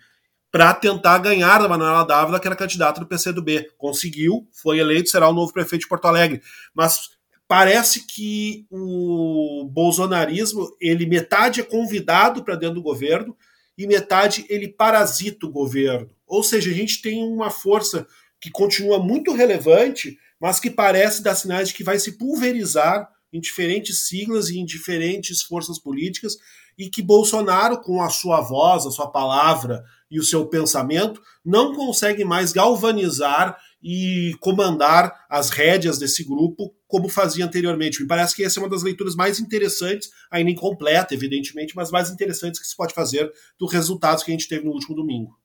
para 0.50 0.74
tentar 0.74 1.18
ganhar 1.18 1.60
da 1.60 1.68
Manuela 1.68 2.06
Dávila, 2.06 2.40
que 2.40 2.48
era 2.48 2.56
candidata 2.56 3.02
do 3.02 3.06
PCdoB. 3.06 3.68
Conseguiu, 3.78 4.48
foi 4.54 4.80
eleito, 4.80 5.10
será 5.10 5.28
o 5.28 5.34
novo 5.34 5.52
prefeito 5.52 5.82
de 5.82 5.90
Porto 5.90 6.06
Alegre. 6.06 6.42
Mas 6.74 7.10
parece 7.48 8.06
que 8.08 8.66
o 8.70 9.70
bolsonarismo, 9.72 10.76
ele 10.80 11.06
metade 11.06 11.62
é 11.62 11.64
convidado 11.64 12.44
para 12.44 12.56
dentro 12.56 12.76
do 12.76 12.82
governo 12.82 13.36
e 13.78 13.86
metade 13.86 14.46
ele 14.50 14.68
parasita 14.68 15.46
o 15.46 15.52
governo. 15.52 16.10
Ou 16.26 16.44
seja, 16.44 16.72
a 16.72 16.74
gente 16.74 17.02
tem 17.02 17.24
uma 17.24 17.52
força 17.52 18.08
que 18.42 18.50
continua 18.50 19.00
muito 19.00 19.34
relevante, 19.34 20.18
mas 20.40 20.60
que 20.60 20.70
parece 20.70 21.22
dar 21.22 21.36
sinais 21.36 21.70
de 21.70 21.74
que 21.74 21.84
vai 21.84 22.00
se 22.00 22.14
pulverizar 22.18 23.10
em 23.32 23.40
diferentes 23.40 24.08
siglas 24.08 24.50
e 24.50 24.60
em 24.60 24.66
diferentes 24.66 25.42
forças 25.42 25.78
políticas, 25.78 26.38
e 26.78 26.90
que 26.90 27.02
Bolsonaro, 27.02 27.82
com 27.82 28.02
a 28.02 28.10
sua 28.10 28.42
voz, 28.42 28.86
a 28.86 28.92
sua 28.92 29.10
palavra 29.10 29.84
e 30.10 30.20
o 30.20 30.24
seu 30.24 30.46
pensamento, 30.46 31.22
não 31.44 31.74
consegue 31.74 32.24
mais 32.24 32.52
galvanizar 32.52 33.58
e 33.88 34.34
comandar 34.40 35.28
as 35.30 35.52
rédeas 35.52 36.00
desse 36.00 36.24
grupo 36.24 36.74
como 36.88 37.08
fazia 37.08 37.46
anteriormente. 37.46 38.02
Me 38.02 38.08
parece 38.08 38.36
que 38.36 38.44
essa 38.44 38.60
é 38.60 38.64
uma 38.64 38.70
das 38.70 38.82
leituras 38.82 39.16
mais 39.16 39.40
interessantes, 39.40 40.10
ainda 40.32 40.50
incompleta, 40.50 41.14
evidentemente, 41.14 41.76
mas 41.76 41.92
mais 41.92 42.10
interessantes 42.10 42.60
que 42.60 42.66
se 42.66 42.76
pode 42.76 42.96
fazer 42.96 43.32
dos 43.60 43.72
resultados 43.72 44.24
que 44.24 44.32
a 44.32 44.34
gente 44.34 44.48
teve 44.48 44.66
no 44.66 44.72
último 44.72 44.96
domingo. 44.96 45.38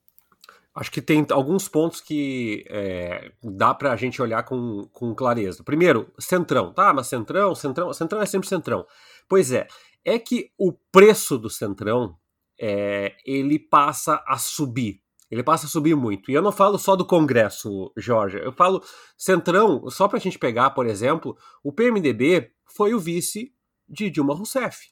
Acho 0.75 0.91
que 0.91 1.03
tem 1.03 1.27
alguns 1.31 1.69
pontos 1.69 2.01
que 2.01 2.65
é, 2.71 3.31
dá 3.43 3.75
para 3.75 3.93
a 3.93 3.97
gente 3.97 4.23
olhar 4.23 4.43
com, 4.45 4.89
com 4.91 5.15
clareza. 5.15 5.63
Primeiro, 5.63 6.11
centrão. 6.19 6.73
Tá, 6.73 6.95
mas 6.95 7.09
centrão, 7.09 7.55
centrão, 7.55 7.93
centrão 7.93 8.23
é 8.23 8.27
sempre 8.27 8.49
centrão. 8.49 8.87
Pois 9.29 9.53
é, 9.53 9.67
é 10.03 10.19
que 10.19 10.51
o 10.57 10.73
preço 10.73 11.37
do 11.37 11.51
centrão 11.51 12.17
é, 12.59 13.15
ele 13.27 13.59
passa 13.59 14.25
a 14.27 14.39
subir. 14.39 15.00
Ele 15.31 15.43
passa 15.43 15.67
a 15.67 15.69
subir 15.69 15.95
muito. 15.95 16.31
E 16.31 16.35
eu 16.35 16.43
não 16.43 16.51
falo 16.51 16.77
só 16.79 16.97
do 16.97 17.05
Congresso, 17.07 17.93
Jorge. 17.97 18.39
Eu 18.39 18.53
falo 18.53 18.83
centrão, 19.17 19.89
só 19.89 20.09
para 20.09 20.19
a 20.19 20.21
gente 20.21 20.39
pegar, 20.39 20.71
por 20.71 20.87
exemplo, 20.87 21.37
o 21.63 21.73
PMDB 21.73 22.51
foi 22.65 22.95
o 22.95 22.99
vice 22.99 23.55
de 23.89 24.11
Dilma 24.11 24.35
Rousseff, 24.35 24.89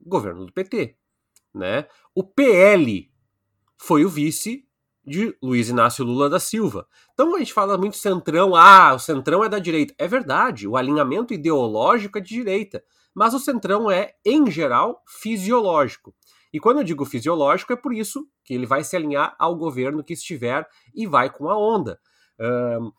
governo 0.00 0.46
do 0.46 0.52
PT. 0.52 0.96
Né? 1.54 1.86
O 2.14 2.24
PL 2.24 3.10
foi 3.76 4.04
o 4.04 4.08
vice 4.08 4.66
de 5.04 5.36
Luiz 5.42 5.68
Inácio 5.68 6.04
Lula 6.04 6.30
da 6.30 6.38
Silva. 6.38 6.86
Então 7.12 7.34
a 7.34 7.38
gente 7.38 7.52
fala 7.52 7.76
muito 7.76 7.96
centrão, 7.96 8.54
ah, 8.54 8.94
o 8.94 8.98
centrão 8.98 9.42
é 9.44 9.48
da 9.48 9.58
direita. 9.58 9.94
É 9.98 10.06
verdade, 10.06 10.66
o 10.66 10.76
alinhamento 10.76 11.34
ideológico 11.34 12.18
é 12.18 12.20
de 12.20 12.28
direita, 12.28 12.82
mas 13.14 13.34
o 13.34 13.38
centrão 13.38 13.90
é, 13.90 14.14
em 14.24 14.50
geral, 14.50 15.02
fisiológico. 15.06 16.14
E 16.52 16.60
quando 16.60 16.78
eu 16.78 16.84
digo 16.84 17.04
fisiológico, 17.04 17.72
é 17.72 17.76
por 17.76 17.94
isso 17.94 18.26
que 18.44 18.54
ele 18.54 18.66
vai 18.66 18.84
se 18.84 18.94
alinhar 18.94 19.34
ao 19.38 19.56
governo 19.56 20.04
que 20.04 20.12
estiver 20.12 20.66
e 20.94 21.06
vai 21.06 21.30
com 21.30 21.48
a 21.48 21.58
onda. 21.58 21.98
Um, 22.38 22.92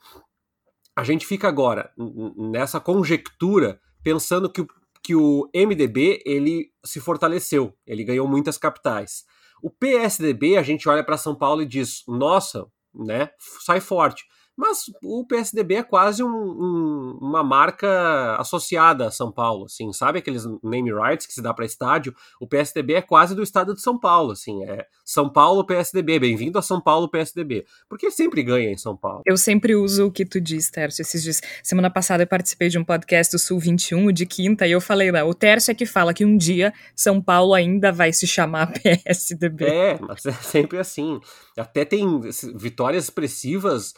a 0.95 1.03
gente 1.03 1.25
fica 1.25 1.47
agora 1.47 1.91
nessa 2.35 2.79
conjectura 2.79 3.79
pensando 4.03 4.49
que, 4.49 4.65
que 5.03 5.15
o 5.15 5.49
MDB 5.53 6.21
ele 6.25 6.71
se 6.83 6.99
fortaleceu, 6.99 7.75
ele 7.85 8.03
ganhou 8.03 8.27
muitas 8.27 8.57
capitais. 8.57 9.23
O 9.61 9.69
PSDB, 9.69 10.57
a 10.57 10.63
gente 10.63 10.89
olha 10.89 11.03
para 11.03 11.17
São 11.17 11.35
Paulo 11.35 11.61
e 11.61 11.65
diz: 11.65 12.03
nossa, 12.07 12.67
né, 12.93 13.29
sai 13.65 13.79
forte. 13.79 14.25
Mas 14.55 14.83
o 15.03 15.25
PSDB 15.25 15.75
é 15.75 15.83
quase 15.83 16.23
um, 16.23 16.27
um, 16.27 17.17
uma 17.19 17.43
marca 17.43 18.35
associada 18.37 19.07
a 19.07 19.11
São 19.11 19.31
Paulo, 19.31 19.65
assim, 19.65 19.91
sabe 19.91 20.19
aqueles 20.19 20.45
name 20.63 20.93
rights 20.93 21.25
que 21.25 21.33
se 21.33 21.41
dá 21.41 21.53
para 21.53 21.65
estádio? 21.65 22.13
O 22.39 22.47
PSDB 22.47 22.93
é 22.93 23.01
quase 23.01 23.33
do 23.33 23.41
estado 23.41 23.73
de 23.73 23.81
São 23.81 23.99
Paulo, 23.99 24.31
assim, 24.31 24.63
é 24.65 24.85
São 25.03 25.27
Paulo 25.27 25.65
PSDB, 25.65 26.19
bem-vindo 26.19 26.59
a 26.59 26.61
São 26.61 26.79
Paulo 26.79 27.09
PSDB, 27.09 27.65
porque 27.89 28.11
sempre 28.11 28.43
ganha 28.43 28.69
em 28.69 28.77
São 28.77 28.95
Paulo. 28.95 29.23
Eu 29.25 29.37
sempre 29.37 29.75
uso 29.75 30.07
o 30.07 30.11
que 30.11 30.25
tu 30.25 30.39
diz, 30.39 30.69
Tércio, 30.69 31.01
esses 31.01 31.23
dias. 31.23 31.41
Semana 31.63 31.89
passada 31.89 32.23
eu 32.23 32.27
participei 32.27 32.69
de 32.69 32.77
um 32.77 32.83
podcast 32.83 33.35
do 33.35 33.39
Sul 33.39 33.59
21, 33.59 34.11
de 34.11 34.25
quinta, 34.25 34.67
e 34.67 34.71
eu 34.71 34.81
falei 34.81 35.11
lá, 35.11 35.23
o 35.23 35.33
Tércio 35.33 35.71
é 35.71 35.75
que 35.75 35.85
fala 35.85 36.13
que 36.13 36.23
um 36.23 36.37
dia 36.37 36.73
São 36.95 37.19
Paulo 37.19 37.55
ainda 37.55 37.91
vai 37.91 38.13
se 38.13 38.27
chamar 38.27 38.71
PSDB. 38.81 39.65
É, 39.65 39.99
mas 39.99 40.25
é 40.25 40.31
sempre 40.31 40.77
assim. 40.77 41.19
Até 41.57 41.85
tem 41.85 42.19
vitórias 42.55 43.05
expressivas, 43.05 43.93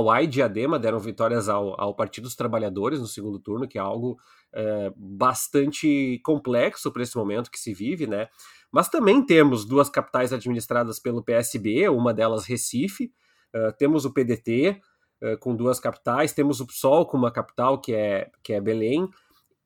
Mauá 0.00 0.22
e 0.22 0.26
Diadema 0.26 0.78
deram 0.78 0.98
vitórias 0.98 1.48
ao, 1.48 1.78
ao 1.78 1.94
Partido 1.94 2.24
dos 2.24 2.34
Trabalhadores 2.34 3.00
no 3.00 3.06
segundo 3.06 3.38
turno, 3.38 3.68
que 3.68 3.76
é 3.76 3.80
algo 3.80 4.18
é, 4.52 4.90
bastante 4.96 6.18
complexo 6.24 6.90
para 6.90 7.02
esse 7.02 7.16
momento 7.16 7.50
que 7.50 7.60
se 7.60 7.74
vive, 7.74 8.06
né? 8.06 8.28
Mas 8.72 8.88
também 8.88 9.24
temos 9.24 9.64
duas 9.64 9.90
capitais 9.90 10.32
administradas 10.32 10.98
pelo 10.98 11.22
PSB, 11.22 11.88
uma 11.88 12.14
delas 12.14 12.46
Recife, 12.46 13.12
uh, 13.54 13.76
temos 13.76 14.04
o 14.04 14.12
PDT 14.12 14.80
uh, 15.22 15.38
com 15.38 15.56
duas 15.56 15.80
capitais, 15.80 16.32
temos 16.32 16.60
o 16.60 16.66
PSOL 16.66 17.04
com 17.04 17.16
uma 17.16 17.32
capital 17.32 17.80
que 17.80 17.92
é, 17.92 18.30
que 18.42 18.52
é 18.52 18.60
Belém. 18.60 19.08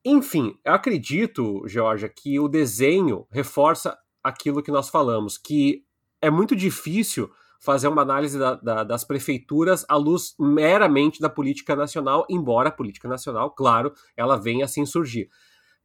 Enfim, 0.04 0.58
eu 0.64 0.72
acredito, 0.72 1.62
Georgia, 1.68 2.08
que 2.08 2.40
o 2.40 2.48
desenho 2.48 3.26
reforça 3.30 3.96
aquilo 4.22 4.62
que 4.62 4.72
nós 4.72 4.88
falamos, 4.88 5.36
que 5.36 5.84
é 6.20 6.30
muito 6.30 6.56
difícil 6.56 7.30
fazer 7.64 7.88
uma 7.88 8.02
análise 8.02 8.38
da, 8.38 8.56
da, 8.56 8.84
das 8.84 9.04
prefeituras 9.04 9.86
à 9.88 9.96
luz 9.96 10.34
meramente 10.38 11.18
da 11.18 11.30
política 11.30 11.74
nacional, 11.74 12.26
embora 12.28 12.68
a 12.68 12.72
política 12.72 13.08
nacional, 13.08 13.50
claro, 13.52 13.90
ela 14.14 14.36
venha 14.36 14.66
assim 14.66 14.84
surgir. 14.84 15.30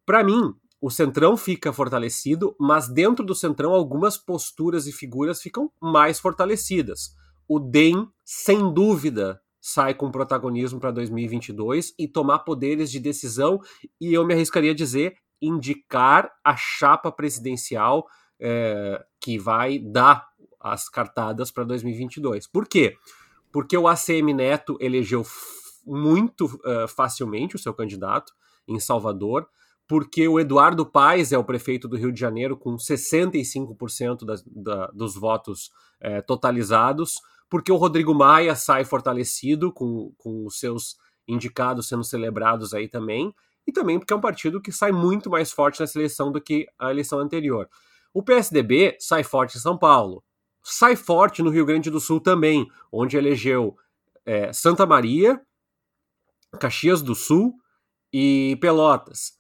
Para 0.05 0.21
mim, 0.21 0.53
o 0.81 0.89
Centrão 0.89 1.37
fica 1.37 1.71
fortalecido, 1.71 2.53
mas 2.59 2.89
dentro 2.89 3.25
do 3.25 3.33
Centrão 3.33 3.71
algumas 3.71 4.17
posturas 4.17 4.87
e 4.87 4.91
figuras 4.91 5.41
ficam 5.41 5.71
mais 5.81 6.19
fortalecidas. 6.19 7.15
O 7.47 7.59
DEM, 7.59 8.09
sem 8.25 8.73
dúvida, 8.73 9.39
sai 9.61 9.93
com 9.93 10.11
protagonismo 10.11 10.81
para 10.81 10.91
2022 10.91 11.93
e 11.97 12.09
tomar 12.09 12.39
poderes 12.39 12.91
de 12.91 12.99
decisão, 12.99 13.57
e 14.01 14.13
eu 14.13 14.25
me 14.25 14.33
arriscaria 14.33 14.71
a 14.71 14.75
dizer, 14.75 15.15
indicar 15.41 16.29
a 16.43 16.57
chapa 16.57 17.09
presidencial 17.09 18.05
é, 18.37 19.01
que 19.21 19.39
vai 19.39 19.79
dar 19.79 20.28
as 20.59 20.89
cartadas 20.89 21.51
para 21.51 21.63
2022. 21.63 22.47
Por 22.47 22.67
quê? 22.67 22.95
Porque 23.51 23.77
o 23.77 23.87
ACM 23.87 24.33
Neto 24.33 24.77
elegeu 24.79 25.25
muito 25.85 26.45
uh, 26.45 26.87
facilmente 26.87 27.55
o 27.55 27.59
seu 27.59 27.73
candidato 27.73 28.33
em 28.67 28.79
Salvador, 28.79 29.47
porque 29.87 30.27
o 30.27 30.39
Eduardo 30.39 30.85
Paes 30.85 31.31
é 31.31 31.37
o 31.37 31.43
prefeito 31.43 31.87
do 31.87 31.97
Rio 31.97 32.11
de 32.11 32.19
Janeiro 32.19 32.55
com 32.55 32.75
65% 32.75 34.23
das, 34.23 34.43
da, 34.45 34.87
dos 34.87 35.15
votos 35.15 35.71
uh, 36.03 36.23
totalizados, 36.27 37.15
porque 37.49 37.71
o 37.71 37.77
Rodrigo 37.77 38.13
Maia 38.13 38.55
sai 38.55 38.85
fortalecido 38.85 39.73
com, 39.73 40.13
com 40.17 40.45
os 40.45 40.59
seus 40.59 40.95
indicados 41.27 41.87
sendo 41.87 42.03
celebrados 42.03 42.73
aí 42.73 42.87
também, 42.87 43.33
e 43.65 43.71
também 43.71 43.99
porque 43.99 44.13
é 44.13 44.15
um 44.15 44.21
partido 44.21 44.61
que 44.61 44.71
sai 44.71 44.91
muito 44.91 45.29
mais 45.29 45.51
forte 45.51 45.79
nessa 45.79 45.97
eleição 45.97 46.31
do 46.31 46.41
que 46.41 46.67
a 46.77 46.91
eleição 46.91 47.19
anterior. 47.19 47.67
O 48.13 48.23
PSDB 48.23 48.95
sai 48.99 49.23
forte 49.23 49.57
em 49.57 49.61
São 49.61 49.77
Paulo, 49.77 50.23
sai 50.69 50.95
forte 50.95 51.41
no 51.41 51.49
Rio 51.49 51.65
Grande 51.65 51.89
do 51.89 51.99
Sul 51.99 52.19
também, 52.19 52.67
onde 52.91 53.17
elegeu 53.17 53.75
é, 54.25 54.53
Santa 54.53 54.85
Maria, 54.85 55.41
Caxias 56.59 57.01
do 57.01 57.15
Sul 57.15 57.53
e 58.13 58.57
Pelotas. 58.61 59.33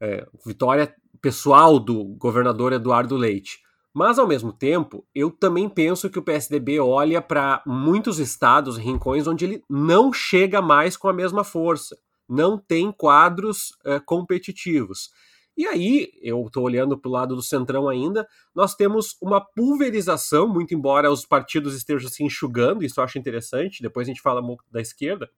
É, 0.00 0.26
vitória 0.44 0.94
pessoal 1.20 1.78
do 1.78 2.04
governador 2.16 2.72
Eduardo 2.72 3.16
Leite. 3.16 3.58
Mas, 3.92 4.18
ao 4.18 4.26
mesmo 4.26 4.52
tempo, 4.52 5.06
eu 5.14 5.30
também 5.30 5.70
penso 5.70 6.10
que 6.10 6.18
o 6.18 6.22
PSDB 6.22 6.78
olha 6.78 7.22
para 7.22 7.62
muitos 7.66 8.18
estados, 8.18 8.76
rincões, 8.76 9.26
onde 9.26 9.46
ele 9.46 9.64
não 9.70 10.12
chega 10.12 10.60
mais 10.60 10.98
com 10.98 11.08
a 11.08 11.14
mesma 11.14 11.42
força, 11.42 11.96
não 12.28 12.58
tem 12.58 12.92
quadros 12.92 13.72
é, 13.84 13.98
competitivos. 13.98 15.10
E 15.56 15.66
aí, 15.66 16.12
eu 16.20 16.44
estou 16.46 16.64
olhando 16.64 16.98
para 16.98 17.08
o 17.08 17.12
lado 17.12 17.34
do 17.34 17.42
centrão 17.42 17.88
ainda, 17.88 18.28
nós 18.54 18.74
temos 18.74 19.16
uma 19.22 19.40
pulverização, 19.40 20.46
muito 20.46 20.74
embora 20.74 21.10
os 21.10 21.24
partidos 21.24 21.74
estejam 21.74 22.10
se 22.10 22.22
enxugando, 22.22 22.84
isso 22.84 23.00
eu 23.00 23.04
acho 23.04 23.18
interessante, 23.18 23.82
depois 23.82 24.06
a 24.06 24.10
gente 24.10 24.20
fala 24.20 24.42
da 24.70 24.80
esquerda, 24.82 25.30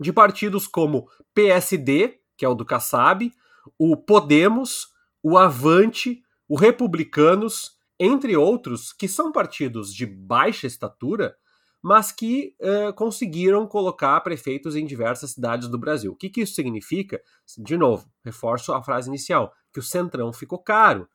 de 0.00 0.10
partidos 0.10 0.66
como 0.66 1.06
PSD, 1.34 2.18
que 2.34 2.46
é 2.46 2.48
o 2.48 2.54
do 2.54 2.64
Kassab, 2.64 3.30
o 3.78 3.94
Podemos, 3.94 4.88
o 5.22 5.36
Avante, 5.36 6.22
o 6.48 6.56
Republicanos, 6.56 7.72
entre 7.98 8.34
outros, 8.34 8.90
que 8.94 9.06
são 9.06 9.30
partidos 9.30 9.94
de 9.94 10.06
baixa 10.06 10.66
estatura, 10.66 11.36
mas 11.82 12.12
que 12.12 12.54
uh, 12.60 12.92
conseguiram 12.94 13.66
colocar 13.66 14.20
prefeitos 14.20 14.76
em 14.76 14.84
diversas 14.84 15.32
cidades 15.32 15.68
do 15.68 15.78
Brasil. 15.78 16.12
O 16.12 16.16
que, 16.16 16.28
que 16.28 16.42
isso 16.42 16.54
significa? 16.54 17.20
De 17.58 17.76
novo, 17.76 18.06
reforço 18.24 18.72
a 18.72 18.82
frase 18.82 19.08
inicial, 19.08 19.52
que 19.72 19.80
o 19.80 19.82
centrão 19.82 20.32
ficou 20.32 20.58
caro. 20.58 21.08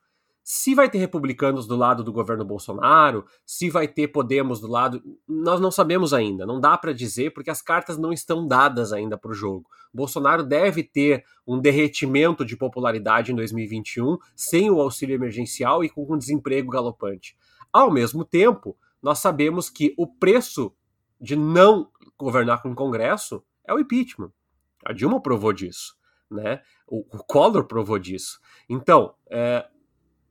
Se 0.48 0.76
vai 0.76 0.88
ter 0.88 1.00
republicanos 1.00 1.66
do 1.66 1.76
lado 1.76 2.04
do 2.04 2.14
governo 2.14 2.46
Bolsonaro, 2.46 3.26
se 3.44 3.68
vai 3.68 3.88
ter 3.88 4.10
Podemos 4.10 4.60
do 4.60 4.68
lado, 4.68 5.02
nós 5.28 5.60
não 5.60 5.72
sabemos 5.72 6.14
ainda, 6.14 6.46
não 6.46 6.62
dá 6.62 6.78
para 6.78 6.94
dizer 6.94 7.34
porque 7.34 7.50
as 7.50 7.64
cartas 7.64 7.98
não 7.98 8.14
estão 8.14 8.48
dadas 8.48 8.94
ainda 8.94 9.18
para 9.18 9.32
o 9.32 9.34
jogo. 9.34 9.68
Bolsonaro 9.92 10.44
deve 10.44 10.84
ter 10.84 11.26
um 11.48 11.60
derretimento 11.60 12.46
de 12.46 12.56
popularidade 12.56 13.32
em 13.32 13.36
2021 13.36 14.20
sem 14.36 14.70
o 14.70 14.80
auxílio 14.80 15.16
emergencial 15.16 15.84
e 15.84 15.90
com 15.90 16.06
um 16.08 16.18
desemprego 16.18 16.70
galopante. 16.70 17.36
Ao 17.74 17.90
mesmo 17.90 18.24
tempo, 18.24 18.78
nós 19.06 19.20
sabemos 19.20 19.70
que 19.70 19.94
o 20.00 20.08
preço 20.08 20.76
de 21.22 21.36
não 21.36 21.92
governar 22.18 22.64
com 22.64 22.72
o 22.72 22.76
Congresso 22.76 23.46
é 23.64 23.72
o 23.72 23.78
impeachment. 23.78 24.34
A 24.84 24.92
Dilma 24.94 25.22
provou 25.22 25.54
disso, 25.54 25.96
né? 26.28 26.64
O, 26.88 27.02
o 27.16 27.24
Collor 27.24 27.66
provou 27.66 28.00
disso. 28.00 28.40
Então, 28.68 29.14
é, 29.30 29.64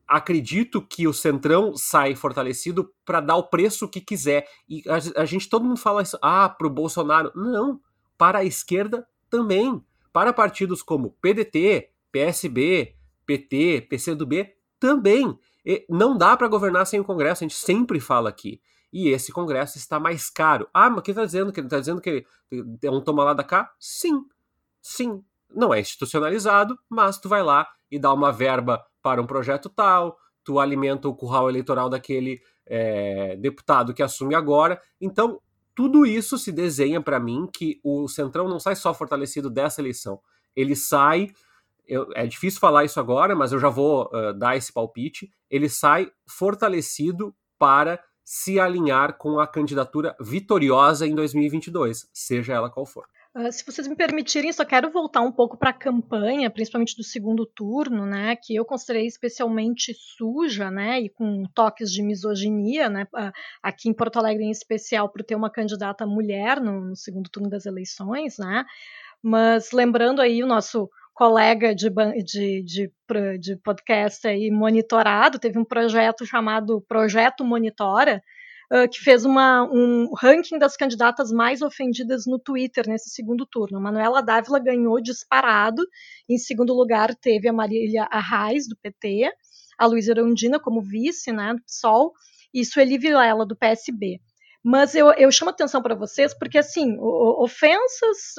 acredito 0.09 0.83
que 0.83 1.07
o 1.07 1.13
Centrão 1.13 1.77
sai 1.77 2.17
fortalecido 2.17 2.93
para 3.05 3.21
dar 3.21 3.37
o 3.37 3.49
preço 3.49 3.89
que 3.89 4.01
quiser. 4.01 4.45
E 4.69 4.83
a, 4.89 5.23
a, 5.23 5.25
gente, 5.25 5.49
todo 5.49 5.65
mundo 5.65 5.79
fala 5.79 6.03
isso, 6.03 6.19
ah, 6.21 6.49
para 6.49 6.67
o 6.67 6.71
Bolsonaro. 6.71 7.31
Não, 7.33 7.81
para 8.19 8.41
a 8.41 8.45
esquerda 8.45 9.07
também. 9.31 9.81
para 10.13 10.33
partidos 10.33 10.83
como 10.83 11.13
PDT, 11.23 11.91
PSB, 12.11 12.97
PT, 13.25 13.87
PCdoB 13.89 14.53
também. 14.81 15.39
E 15.65 15.85
não 15.89 16.17
dá 16.17 16.37
para 16.37 16.49
governar 16.49 16.87
sem 16.87 17.01
o 17.01 17.05
Congresso, 17.05 17.43
a 17.43 17.47
gente 17.47 17.57
sempre 17.57 17.99
fala 17.99 18.29
aqui. 18.29 18.61
E 18.93 19.09
esse 19.09 19.33
Congresso 19.33 19.79
está 19.79 19.99
mais 19.99 20.31
caro. 20.31 20.69
Ah, 20.73 20.89
mas 20.89 20.99
o 20.99 21.03
que 21.03 21.11
está 21.11 21.25
dizendo? 21.25 21.53
Que 21.53 21.61
está 21.61 21.81
dizendo 21.81 22.01
que 22.01 22.25
é 22.83 22.91
um 22.91 23.01
toma 23.01 23.25
lá 23.25 23.35
da 23.35 23.43
cá? 23.43 23.73
Sim, 23.79 24.25
sim. 24.81 25.25
Não 25.51 25.73
é 25.73 25.81
institucionalizado, 25.81 26.79
mas 26.89 27.19
tu 27.19 27.29
vai 27.29 27.43
lá 27.43 27.67
e 27.91 27.99
dá 27.99 28.13
uma 28.13 28.31
verba 28.31 28.85
para 29.03 29.21
um 29.21 29.27
projeto 29.27 29.69
tal, 29.69 30.17
tu 30.45 30.59
alimenta 30.59 31.09
o 31.09 31.15
curral 31.15 31.49
eleitoral 31.49 31.89
daquele 31.89 32.41
é, 32.67 33.37
deputado 33.37 33.95
que 33.95 34.03
assume 34.03 34.35
agora. 34.35 34.81
Então, 35.01 35.41
tudo 35.75 36.07
isso 36.07 36.39
se 36.39 36.53
desenha 36.53 37.01
para 37.01 37.19
mim 37.19 37.49
que 37.53 37.81
o 37.83 38.07
Centrão 38.09 38.49
não 38.49 38.61
sai 38.61 38.77
só 38.77 38.95
fortalecido 38.95 39.51
dessa 39.51 39.81
eleição. 39.81 40.21
Ele 40.55 40.77
sai 40.77 41.33
eu, 41.87 42.09
é 42.15 42.27
difícil 42.27 42.61
falar 42.61 42.85
isso 42.85 42.99
agora, 42.99 43.35
mas 43.35 43.53
eu 43.53 43.59
já 43.59 43.69
vou 43.69 44.11
uh, 44.13 44.33
dar 44.33 44.57
esse 44.57 44.73
palpite. 44.73 45.31
Ele 45.55 45.69
sai 45.69 46.11
fortalecido 46.27 47.33
para 47.57 48.03
se 48.25 48.59
alinhar 48.59 49.17
com 49.17 49.39
a 49.39 49.47
candidatura 49.47 50.17
vitoriosa 50.21 51.07
em 51.07 51.15
2022, 51.15 52.11
seja 52.13 52.55
ela 52.55 52.69
qual 52.69 52.85
for. 52.85 53.07
Uh, 53.37 53.53
se 53.53 53.65
vocês 53.65 53.87
me 53.87 53.95
permitirem, 53.95 54.53
só 54.53 54.65
quero 54.65 54.91
voltar 54.91 55.21
um 55.21 55.31
pouco 55.31 55.57
para 55.57 55.71
a 55.71 55.73
campanha, 55.73 56.51
principalmente 56.51 56.97
do 56.97 57.05
segundo 57.05 57.47
turno, 57.47 58.05
né, 58.05 58.35
que 58.35 58.57
eu 58.57 58.65
considerei 58.65 59.07
especialmente 59.07 59.95
suja, 59.95 60.73
né, 60.73 61.01
e 61.01 61.09
com 61.09 61.45
toques 61.55 61.93
de 61.93 62.03
misoginia, 62.03 62.89
né, 62.89 63.07
aqui 63.63 63.89
em 63.89 63.95
Porto 63.95 64.17
Alegre 64.17 64.43
em 64.43 64.51
especial, 64.51 65.09
por 65.09 65.23
ter 65.23 65.37
uma 65.37 65.51
candidata 65.51 66.05
mulher 66.05 66.61
no, 66.61 66.81
no 66.81 66.97
segundo 66.97 67.31
turno 67.31 67.49
das 67.49 67.65
eleições, 67.65 68.39
né, 68.39 68.65
mas 69.23 69.71
lembrando 69.71 70.21
aí 70.21 70.43
o 70.43 70.49
nosso 70.49 70.91
colega 71.15 71.75
de, 71.75 71.89
de, 72.25 72.63
de, 72.63 73.39
de 73.39 73.57
podcast 73.57 74.27
aí 74.27 74.51
monitorado, 74.51 75.39
teve 75.39 75.59
um 75.59 75.65
projeto 75.65 76.27
chamado 76.27 76.85
Projeto 76.89 77.45
Monitora, 77.45 78.21
uh, 78.73 78.89
que 78.91 78.99
fez 78.99 79.25
uma, 79.25 79.63
um 79.63 80.13
ranking 80.13 80.59
das 80.59 80.77
candidatas 80.77 81.31
mais 81.31 81.63
ofendidas 81.63 82.25
no 82.27 82.39
Twitter 82.39 82.89
nesse 82.89 83.11
segundo 83.11 83.47
turno. 83.47 83.81
Manuela 83.81 84.21
Dávila 84.21 84.59
ganhou 84.59 85.01
disparado, 85.01 85.87
em 86.29 86.37
segundo 86.37 86.75
lugar 86.75 87.15
teve 87.15 87.49
a 87.49 87.53
Marília 87.53 88.09
Arraes, 88.11 88.69
do 88.69 88.77
PT, 88.77 89.31
a 89.79 89.87
Luísa 89.87 90.11
Erundina 90.11 90.59
como 90.59 90.83
vice, 90.83 91.33
né, 91.33 91.55
do 91.55 91.63
PSOL, 91.63 92.13
e 92.53 92.65
Sueli 92.65 92.99
Vilela, 92.99 93.47
do 93.47 93.57
PSB. 93.57 94.21
Mas 94.67 94.95
eu, 94.95 95.13
eu 95.13 95.31
chamo 95.31 95.51
atenção 95.51 95.83
para 95.83 95.95
vocês 95.95 96.33
porque, 96.33 96.57
assim, 96.57 96.97
ofensas, 96.99 98.35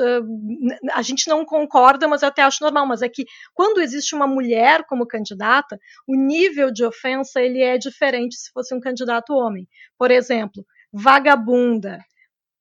a 0.92 1.04
gente 1.04 1.30
não 1.30 1.46
concorda, 1.46 2.08
mas 2.08 2.24
eu 2.24 2.30
até 2.30 2.42
acho 2.42 2.64
normal. 2.64 2.88
Mas 2.88 3.04
é 3.04 3.10
que 3.10 3.26
quando 3.54 3.80
existe 3.80 4.16
uma 4.16 4.26
mulher 4.26 4.86
como 4.86 5.06
candidata, 5.06 5.80
o 6.08 6.16
nível 6.16 6.72
de 6.72 6.84
ofensa 6.84 7.40
ele 7.40 7.62
é 7.62 7.78
diferente 7.78 8.36
se 8.38 8.52
fosse 8.52 8.74
um 8.74 8.80
candidato 8.80 9.34
homem. 9.34 9.68
Por 10.00 10.10
exemplo, 10.10 10.66
vagabunda, 10.92 12.00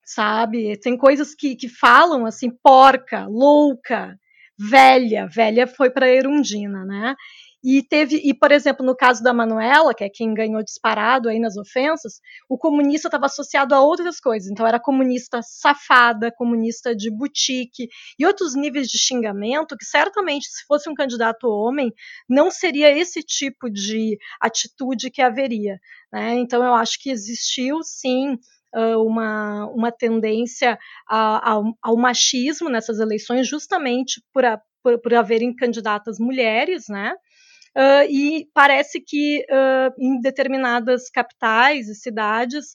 sabe? 0.05 0.79
Tem 0.79 0.95
coisas 0.99 1.35
que, 1.35 1.57
que 1.57 1.69
falam 1.69 2.27
assim, 2.27 2.51
porca, 2.63 3.27
louca, 3.27 4.15
velha. 4.59 5.27
Velha 5.27 5.67
foi 5.67 5.89
para 5.89 6.07
Erundina, 6.07 6.85
né? 6.85 7.15
E 7.67 7.83
teve, 7.83 8.17
e 8.23 8.35
por 8.35 8.53
exemplo, 8.53 8.85
no 8.85 8.95
caso 8.95 9.23
da 9.23 9.33
Manuela, 9.33 9.95
que 9.95 10.05
é 10.05 10.11
quem 10.11 10.35
ganhou 10.35 10.63
disparado 10.63 11.31
aí 11.31 11.41
nas 11.41 11.57
ofensas, 11.57 12.21
o 12.47 12.59
comunista 12.59 13.09
estava 13.09 13.25
associado 13.25 13.75
a 13.75 13.81
outras 13.81 14.21
coisas. 14.21 14.51
Então 14.51 14.67
era 14.67 14.79
comunista 14.79 15.41
safada, 15.43 16.31
comunista 16.31 16.95
de 16.95 17.11
boutique 17.11 17.89
e 18.19 18.27
outros 18.27 18.55
níveis 18.55 18.89
de 18.89 18.99
xingamento 18.99 19.79
que 19.79 19.87
certamente 19.87 20.47
se 20.47 20.63
fosse 20.67 20.91
um 20.91 20.95
candidato 20.95 21.49
homem 21.49 21.91
não 22.29 22.51
seria 22.51 22.91
esse 22.91 23.23
tipo 23.23 23.71
de 23.71 24.19
atitude 24.43 25.11
que 25.11 25.23
haveria. 25.23 25.79
Né? 26.13 26.35
Então 26.35 26.63
eu 26.63 26.75
acho 26.75 27.01
que 27.01 27.09
existiu 27.09 27.83
sim 27.83 28.37
uma, 29.07 29.67
uma 29.69 29.91
tendência 29.93 30.79
ao, 31.09 31.65
ao 31.81 31.97
machismo 31.97 32.69
nessas 32.69 32.99
eleições, 32.99 33.49
justamente 33.49 34.23
por, 34.33 34.45
a, 34.45 34.61
por, 34.83 35.01
por 35.01 35.15
haverem 35.15 35.55
candidatas 35.55 36.19
mulheres, 36.19 36.89
né? 36.89 37.15
Uh, 37.77 38.07
e 38.09 38.49
parece 38.55 39.01
que 39.01 39.45
uh, 39.51 39.93
em 39.99 40.21
determinadas 40.21 41.11
capitais 41.11 41.89
e 41.89 41.95
cidades 41.95 42.67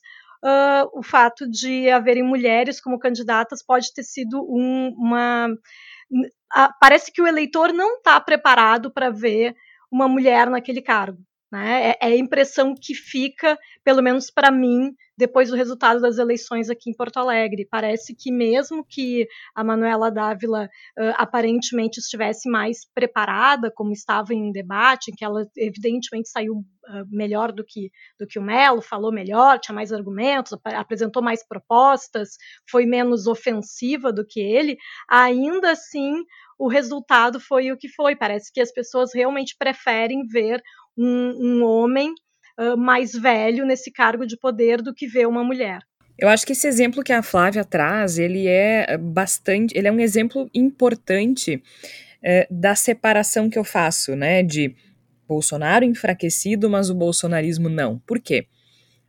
uh, 0.44 0.90
o 0.92 1.02
fato 1.02 1.48
de 1.48 1.88
haverem 1.88 2.22
mulheres 2.22 2.80
como 2.80 2.98
candidatas 2.98 3.64
pode 3.64 3.92
ter 3.94 4.02
sido 4.02 4.42
um, 4.42 4.94
uma. 4.98 5.48
parece 6.78 7.10
que 7.10 7.22
o 7.22 7.26
eleitor 7.26 7.72
não 7.72 7.96
está 7.96 8.20
preparado 8.20 8.92
para 8.92 9.08
ver 9.10 9.54
uma 9.90 10.06
mulher 10.06 10.50
naquele 10.50 10.82
cargo. 10.82 11.18
Né? 11.50 11.90
É, 11.90 12.08
é 12.08 12.12
a 12.12 12.16
impressão 12.16 12.74
que 12.74 12.94
fica, 12.94 13.58
pelo 13.84 14.02
menos 14.02 14.30
para 14.30 14.50
mim, 14.50 14.94
depois 15.20 15.50
do 15.50 15.56
resultado 15.56 16.00
das 16.00 16.16
eleições 16.16 16.70
aqui 16.70 16.88
em 16.88 16.94
Porto 16.94 17.18
Alegre. 17.18 17.68
Parece 17.70 18.14
que 18.14 18.32
mesmo 18.32 18.84
que 18.88 19.26
a 19.54 19.62
Manuela 19.62 20.10
Dávila 20.10 20.64
uh, 20.64 21.12
aparentemente 21.16 21.98
estivesse 21.98 22.48
mais 22.48 22.86
preparada, 22.94 23.70
como 23.70 23.92
estava 23.92 24.32
em 24.32 24.50
debate, 24.50 25.12
que 25.12 25.24
ela 25.24 25.46
evidentemente 25.56 26.30
saiu 26.30 26.54
uh, 26.54 26.64
melhor 27.10 27.52
do 27.52 27.62
que, 27.62 27.90
do 28.18 28.26
que 28.26 28.38
o 28.38 28.42
Melo, 28.42 28.80
falou 28.80 29.12
melhor, 29.12 29.58
tinha 29.58 29.74
mais 29.74 29.92
argumentos, 29.92 30.54
ap 30.54 30.66
apresentou 30.68 31.22
mais 31.22 31.46
propostas, 31.46 32.30
foi 32.70 32.86
menos 32.86 33.26
ofensiva 33.26 34.12
do 34.12 34.26
que 34.26 34.40
ele, 34.40 34.78
ainda 35.08 35.72
assim 35.72 36.14
o 36.60 36.68
resultado 36.68 37.40
foi 37.40 37.72
o 37.72 37.76
que 37.76 37.88
foi. 37.88 38.14
Parece 38.14 38.52
que 38.52 38.60
as 38.60 38.70
pessoas 38.70 39.14
realmente 39.14 39.56
preferem 39.58 40.26
ver 40.26 40.62
um, 40.96 41.34
um 41.38 41.64
homem 41.64 42.12
uh, 42.58 42.76
mais 42.76 43.12
velho 43.12 43.64
nesse 43.64 43.90
cargo 43.90 44.26
de 44.26 44.36
poder 44.36 44.82
do 44.82 44.94
que 44.94 45.06
ver 45.06 45.26
uma 45.26 45.44
mulher. 45.44 45.80
Eu 46.18 46.28
acho 46.28 46.44
que 46.44 46.52
esse 46.52 46.66
exemplo 46.66 47.02
que 47.02 47.12
a 47.12 47.22
Flávia 47.22 47.64
traz, 47.64 48.18
ele 48.18 48.46
é 48.46 48.98
bastante, 48.98 49.76
ele 49.76 49.88
é 49.88 49.92
um 49.92 50.00
exemplo 50.00 50.50
importante 50.54 51.62
é, 52.22 52.46
da 52.50 52.74
separação 52.74 53.48
que 53.48 53.58
eu 53.58 53.64
faço, 53.64 54.14
né, 54.14 54.42
de 54.42 54.74
Bolsonaro 55.26 55.84
enfraquecido, 55.84 56.68
mas 56.68 56.90
o 56.90 56.94
bolsonarismo 56.94 57.70
não. 57.70 57.98
Por 58.00 58.20
quê? 58.20 58.46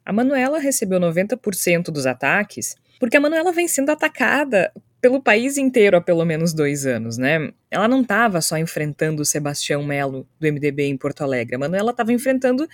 A 0.06 0.14
Manuela 0.14 0.58
recebeu 0.58 1.00
90% 1.00 1.92
dos 1.92 2.06
ataques 2.06 2.76
porque 3.02 3.18
a 3.18 3.20
Manuela 3.20 3.52
vem 3.52 3.68
sendo 3.68 3.90
atacada 3.90 4.72
pelo 5.02 5.22
país 5.22 5.58
inteiro 5.58 5.98
há 5.98 6.02
pelo 6.02 6.24
menos 6.24 6.54
dois 6.54 6.86
anos, 6.86 7.18
né? 7.18 7.52
Ela 7.72 7.88
não 7.88 8.02
estava 8.02 8.40
só 8.40 8.58
enfrentando 8.58 9.24
o 9.24 9.26
Sebastião 9.26 9.84
Melo 9.84 10.28
do 10.40 10.48
MDB 10.48 10.84
em 10.84 10.96
Porto 10.96 11.24
Alegre, 11.24 11.56
a 11.56 11.60
Manuela 11.60 11.92
estava 11.92 12.14
enfrentando 12.14 12.68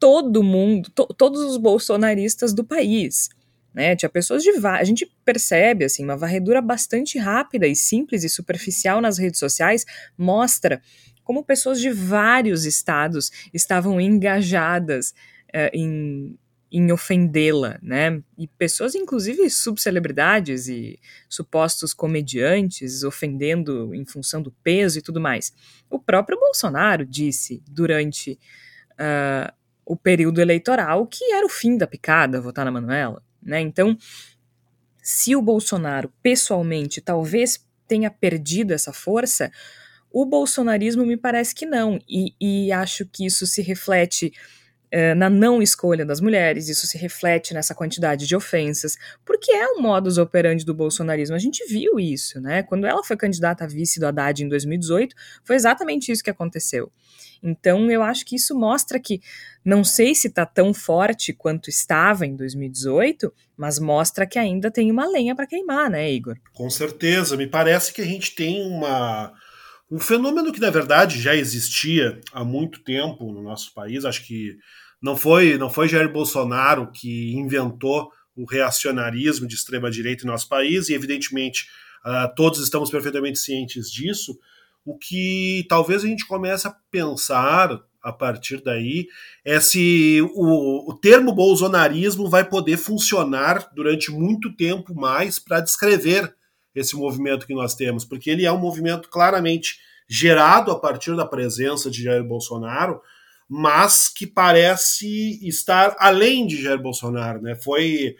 todo 0.00 0.42
mundo, 0.42 0.90
to, 0.90 1.06
todos 1.08 1.42
os 1.42 1.58
bolsonaristas 1.58 2.54
do 2.54 2.64
país. 2.64 3.28
Né, 3.74 3.94
tinha 3.94 4.08
pessoas 4.08 4.42
de 4.42 4.50
a 4.66 4.82
gente 4.82 5.06
percebe 5.24 5.84
assim 5.84 6.02
uma 6.02 6.16
varredura 6.16 6.60
bastante 6.60 7.18
rápida 7.18 7.66
e 7.66 7.76
simples 7.76 8.24
e 8.24 8.28
superficial 8.28 8.98
nas 9.00 9.18
redes 9.18 9.38
sociais 9.38 9.84
mostra 10.16 10.80
como 11.22 11.44
pessoas 11.44 11.78
de 11.78 11.90
vários 11.90 12.64
estados 12.64 13.30
estavam 13.52 14.00
engajadas 14.00 15.10
uh, 15.54 15.68
em 15.74 16.36
em 16.70 16.92
ofendê-la, 16.92 17.78
né? 17.82 18.22
E 18.36 18.46
pessoas, 18.46 18.94
inclusive 18.94 19.48
subcelebridades 19.48 20.68
e 20.68 20.98
supostos 21.28 21.94
comediantes, 21.94 23.02
ofendendo 23.02 23.94
em 23.94 24.04
função 24.04 24.42
do 24.42 24.52
peso 24.62 24.98
e 24.98 25.02
tudo 25.02 25.20
mais. 25.20 25.52
O 25.90 25.98
próprio 25.98 26.38
Bolsonaro 26.38 27.06
disse 27.06 27.62
durante 27.68 28.38
uh, 28.92 29.52
o 29.84 29.96
período 29.96 30.40
eleitoral 30.40 31.06
que 31.06 31.32
era 31.32 31.46
o 31.46 31.50
fim 31.50 31.78
da 31.78 31.86
picada 31.86 32.40
votar 32.40 32.64
na 32.64 32.70
Manuela, 32.70 33.22
né? 33.42 33.60
Então, 33.60 33.96
se 35.02 35.34
o 35.34 35.40
Bolsonaro 35.40 36.12
pessoalmente 36.22 37.00
talvez 37.00 37.66
tenha 37.86 38.10
perdido 38.10 38.74
essa 38.74 38.92
força, 38.92 39.50
o 40.10 40.26
bolsonarismo 40.26 41.04
me 41.06 41.16
parece 41.16 41.54
que 41.54 41.64
não, 41.64 41.98
e, 42.08 42.34
e 42.40 42.70
acho 42.72 43.06
que 43.06 43.24
isso 43.24 43.46
se 43.46 43.62
reflete 43.62 44.32
na 45.16 45.28
não 45.28 45.60
escolha 45.60 46.04
das 46.04 46.20
mulheres, 46.20 46.68
isso 46.68 46.86
se 46.86 46.96
reflete 46.96 47.52
nessa 47.52 47.74
quantidade 47.74 48.26
de 48.26 48.34
ofensas, 48.34 48.96
porque 49.24 49.52
é 49.52 49.66
o 49.68 49.80
modus 49.80 50.18
operandi 50.18 50.64
do 50.64 50.74
bolsonarismo. 50.74 51.36
A 51.36 51.38
gente 51.38 51.64
viu 51.66 52.00
isso, 52.00 52.40
né? 52.40 52.62
Quando 52.62 52.86
ela 52.86 53.02
foi 53.04 53.16
candidata 53.16 53.64
a 53.64 53.66
vice 53.66 54.00
do 54.00 54.06
Haddad 54.06 54.42
em 54.42 54.48
2018, 54.48 55.14
foi 55.44 55.56
exatamente 55.56 56.10
isso 56.10 56.22
que 56.22 56.30
aconteceu. 56.30 56.90
Então, 57.42 57.90
eu 57.90 58.02
acho 58.02 58.24
que 58.24 58.36
isso 58.36 58.58
mostra 58.58 58.98
que, 58.98 59.20
não 59.64 59.84
sei 59.84 60.14
se 60.14 60.28
está 60.28 60.44
tão 60.44 60.74
forte 60.74 61.32
quanto 61.32 61.70
estava 61.70 62.26
em 62.26 62.34
2018, 62.34 63.32
mas 63.56 63.78
mostra 63.78 64.26
que 64.26 64.38
ainda 64.38 64.70
tem 64.70 64.90
uma 64.90 65.06
lenha 65.06 65.36
para 65.36 65.46
queimar, 65.46 65.90
né, 65.90 66.10
Igor? 66.10 66.36
Com 66.52 66.68
certeza. 66.68 67.36
Me 67.36 67.46
parece 67.46 67.92
que 67.92 68.02
a 68.02 68.04
gente 68.04 68.34
tem 68.34 68.66
uma 68.66 69.32
um 69.90 69.98
fenômeno 69.98 70.52
que, 70.52 70.60
na 70.60 70.70
verdade, 70.70 71.20
já 71.20 71.34
existia 71.34 72.20
há 72.32 72.44
muito 72.44 72.80
tempo 72.80 73.32
no 73.32 73.42
nosso 73.42 73.72
país. 73.72 74.04
Acho 74.04 74.26
que 74.26 74.58
não 75.00 75.16
foi, 75.16 75.56
não 75.56 75.70
foi 75.70 75.88
Jair 75.88 76.12
Bolsonaro 76.12 76.90
que 76.92 77.32
inventou 77.32 78.10
o 78.36 78.44
reacionarismo 78.44 79.46
de 79.46 79.54
extrema-direita 79.54 80.24
em 80.24 80.26
nosso 80.26 80.48
país, 80.48 80.88
e, 80.88 80.94
evidentemente, 80.94 81.66
uh, 82.04 82.32
todos 82.36 82.60
estamos 82.60 82.90
perfeitamente 82.90 83.38
cientes 83.38 83.90
disso. 83.90 84.38
O 84.84 84.96
que 84.96 85.66
talvez 85.68 86.04
a 86.04 86.06
gente 86.06 86.26
comece 86.26 86.68
a 86.68 86.76
pensar 86.90 87.82
a 88.02 88.12
partir 88.12 88.62
daí 88.62 89.08
é 89.44 89.58
se 89.58 90.20
o, 90.34 90.90
o 90.90 90.94
termo 90.94 91.32
bolsonarismo 91.32 92.28
vai 92.28 92.44
poder 92.44 92.76
funcionar 92.76 93.70
durante 93.74 94.10
muito 94.10 94.54
tempo 94.54 94.94
mais 94.94 95.38
para 95.38 95.60
descrever 95.60 96.32
esse 96.78 96.96
movimento 96.96 97.46
que 97.46 97.54
nós 97.54 97.74
temos, 97.74 98.04
porque 98.04 98.30
ele 98.30 98.46
é 98.46 98.52
um 98.52 98.58
movimento 98.58 99.08
claramente 99.08 99.78
gerado 100.08 100.70
a 100.70 100.78
partir 100.78 101.14
da 101.14 101.26
presença 101.26 101.90
de 101.90 102.02
Jair 102.02 102.24
Bolsonaro, 102.24 103.00
mas 103.48 104.08
que 104.08 104.26
parece 104.26 105.38
estar 105.46 105.96
além 105.98 106.46
de 106.46 106.62
Jair 106.62 106.80
Bolsonaro, 106.80 107.40
né? 107.40 107.54
Foi 107.54 108.16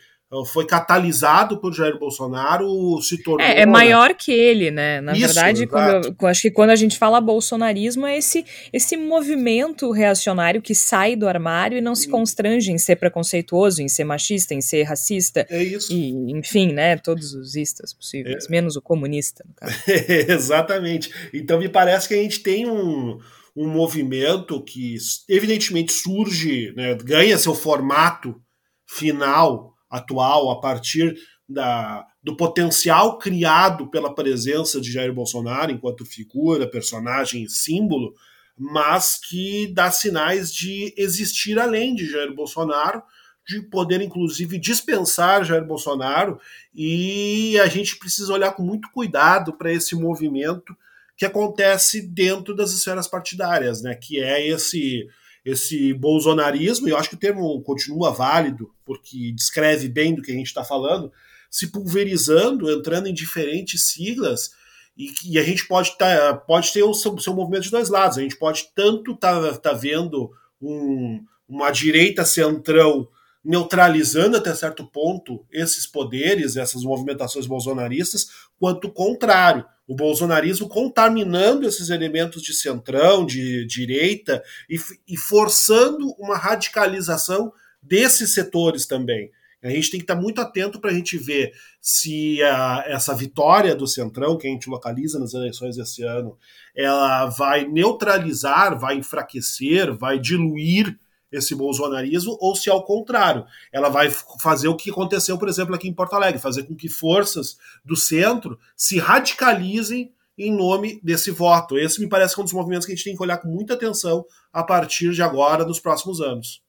foi 0.47 0.67
catalisado 0.67 1.59
por 1.59 1.73
Jair 1.73 1.99
Bolsonaro, 1.99 3.01
se 3.01 3.23
tornou. 3.23 3.47
É, 3.47 3.63
é 3.63 3.67
maior 3.67 4.15
que 4.15 4.31
ele, 4.31 4.71
né? 4.71 5.01
Na 5.01 5.13
Isso, 5.13 5.27
verdade, 5.27 5.67
quando 5.67 6.15
eu, 6.21 6.29
acho 6.29 6.43
que 6.43 6.51
quando 6.51 6.71
a 6.71 6.77
gente 6.77 6.99
fala 6.99 7.19
bolsonarismo, 7.19 8.07
é 8.07 8.19
esse, 8.19 8.45
esse 8.71 8.97
movimento 8.97 9.91
reacionário 9.91 10.61
que 10.61 10.75
sai 10.75 11.17
do 11.17 11.27
armário 11.27 11.79
e 11.79 11.81
não 11.81 11.95
se 11.95 12.09
hum. 12.09 12.13
constrange 12.13 12.71
em 12.71 12.77
ser 12.77 12.97
preconceituoso, 12.97 13.81
em 13.81 13.89
ser 13.89 14.05
machista, 14.05 14.53
em 14.53 14.61
ser 14.61 14.83
racista. 14.83 15.47
É 15.49 15.63
isso. 15.63 15.91
E, 15.93 16.11
enfim, 16.33 16.73
né? 16.73 16.99
Todos 16.99 17.33
os 17.33 17.57
istas 17.57 17.95
possíveis, 17.95 18.45
é. 18.47 18.51
menos 18.51 18.77
o 18.77 18.83
comunista, 18.83 19.43
no 19.49 19.55
caso. 19.55 19.75
Exatamente. 20.29 21.11
Então 21.33 21.59
me 21.59 21.71
parece 21.71 22.07
que 22.07 22.15
a 22.15 22.19
gente 22.19 22.41
tem 22.41 22.69
um 22.69 23.19
um 23.57 23.67
movimento 23.67 24.63
que 24.63 24.97
evidentemente 25.29 25.93
surge, 25.93 26.73
né, 26.77 26.95
ganha 26.95 27.37
seu 27.37 27.57
formato 27.57 28.41
final 28.87 29.75
atual 29.91 30.51
a 30.51 30.61
partir 30.61 31.17
da, 31.49 32.07
do 32.23 32.37
potencial 32.37 33.19
criado 33.19 33.89
pela 33.89 34.15
presença 34.15 34.81
de 34.81 34.93
Jair 34.93 35.13
Bolsonaro 35.13 35.73
enquanto 35.73 36.05
figura, 36.05 36.71
personagem 36.71 37.45
e 37.45 37.49
símbolo, 37.49 38.15
mas 38.57 39.19
que 39.19 39.69
dá 39.69 39.91
sinais 39.91 40.53
de 40.53 40.93
existir 40.97 41.59
além 41.59 41.95
de 41.95 42.11
Jair 42.11 42.35
Bolsonaro, 42.35 43.03
de 43.47 43.63
poder 43.63 44.03
inclusive 44.03 44.59
dispensar 44.59 45.45
Jair 45.45 45.65
Bolsonaro, 45.65 46.39
e 46.75 47.59
a 47.61 47.67
gente 47.67 47.97
precisa 47.99 48.33
olhar 48.33 48.53
com 48.53 48.63
muito 48.63 48.91
cuidado 48.93 49.55
para 49.55 49.73
esse 49.73 49.95
movimento 49.95 50.77
que 51.17 51.25
acontece 51.25 52.03
dentro 52.03 52.55
das 52.55 52.73
esferas 52.73 53.09
partidárias, 53.09 53.83
né? 53.83 53.95
Que 53.95 54.23
é 54.23 54.47
esse 54.47 55.09
esse 55.51 55.95
bolsonarismo, 55.95 56.89
e 56.89 56.91
eu 56.91 56.97
acho 56.97 57.09
que 57.09 57.15
o 57.15 57.19
termo 57.19 57.61
continua 57.63 58.13
válido, 58.13 58.71
porque 58.85 59.33
descreve 59.33 59.89
bem 59.89 60.15
do 60.15 60.23
que 60.23 60.31
a 60.31 60.35
gente 60.35 60.47
está 60.47 60.63
falando, 60.63 61.11
se 61.51 61.69
pulverizando, 61.73 62.71
entrando 62.71 63.09
em 63.09 63.15
diferentes 63.15 63.87
siglas, 63.87 64.53
e, 64.97 65.13
e 65.25 65.39
a 65.39 65.43
gente 65.43 65.67
pode, 65.67 65.97
tá, 65.97 66.35
pode 66.35 66.73
ter 66.73 66.83
o 66.83 66.93
seu, 66.93 67.17
seu, 67.19 67.33
movimento 67.33 67.63
de 67.63 67.71
dois 67.71 67.89
lados. 67.89 68.19
A 68.19 68.21
gente 68.21 68.37
pode 68.37 68.69
tanto 68.75 69.13
estar 69.13 69.41
tá, 69.41 69.57
tá 69.59 69.73
vendo 69.73 70.33
um, 70.61 71.25
uma 71.49 71.71
direita 71.71 72.25
centrão 72.25 73.09
neutralizando 73.45 74.37
até 74.37 74.53
certo 74.55 74.85
ponto 74.85 75.47
esses 75.53 75.87
poderes, 75.87 76.57
essas 76.57 76.83
movimentações 76.83 77.47
bolsonaristas, 77.47 78.29
quanto 78.59 78.89
o 78.89 78.93
contrário 78.93 79.65
o 79.89 79.95
bolsonarismo 79.97 80.69
contaminando 80.69 81.67
esses 81.67 81.89
elementos 81.89 82.43
de 82.43 82.53
centrão, 82.53 83.25
de 83.25 83.67
direita 83.67 84.43
e, 84.69 84.79
e 85.09 85.17
forçando 85.17 86.15
uma 86.19 86.37
radicalização 86.37 87.51
desses 87.83 88.35
setores 88.35 88.87
também. 88.87 89.31
A 89.63 89.71
gente 89.71 89.91
tem 89.91 89.99
que 89.99 90.05
estar 90.05 90.15
muito 90.15 90.41
atento 90.41 90.81
para 90.81 90.91
a 90.91 90.95
gente 90.95 91.17
ver 91.17 91.53
se 91.81 92.41
a, 92.45 92.85
essa 92.87 93.15
vitória 93.15 93.75
do 93.75 93.89
Centrão, 93.89 94.37
que 94.39 94.47
a 94.47 94.51
gente 94.51 94.71
localiza 94.71 95.19
nas 95.19 95.35
eleições 95.35 95.75
desse 95.75 96.05
ano, 96.05 96.39
ela 96.77 97.27
vai 97.27 97.67
neutralizar, 97.67 98.79
vai 98.79 98.97
enfraquecer, 98.97 99.93
vai 99.93 100.19
diluir 100.21 100.97
esse 101.31 101.55
bolsonarismo, 101.55 102.37
ou 102.41 102.55
se 102.55 102.71
ao 102.71 102.85
contrário, 102.85 103.45
ela 103.73 103.89
vai 103.89 104.11
fazer 104.41 104.69
o 104.69 104.77
que 104.77 104.91
aconteceu, 104.91 105.39
por 105.39 105.49
exemplo, 105.49 105.75
aqui 105.75 105.89
em 105.89 105.95
Porto 105.95 106.15
Alegre, 106.15 106.41
fazer 106.41 106.65
com 106.65 106.75
que 106.75 106.89
forças 106.89 107.59
do 107.85 107.97
centro 107.97 108.59
se 108.77 108.99
radicalizem 108.99 110.13
em 110.39 110.55
nome 110.55 111.01
desse 111.03 111.31
voto. 111.31 111.77
Esse 111.77 112.01
me 112.01 112.09
parece 112.09 112.35
que 112.35 112.41
é 112.41 112.43
um 112.43 112.45
dos 112.45 112.55
movimentos 112.55 112.87
que 112.87 112.93
a 112.93 112.95
gente 112.95 113.05
tem 113.05 113.17
que 113.17 113.23
olhar 113.23 113.39
com 113.39 113.49
muita 113.49 113.75
atenção 113.75 114.25
a 114.53 114.63
partir 114.63 115.13
de 115.13 115.23
agora, 115.23 115.65
nos 115.65 115.81
próximos 115.81 116.21
anos. 116.21 116.63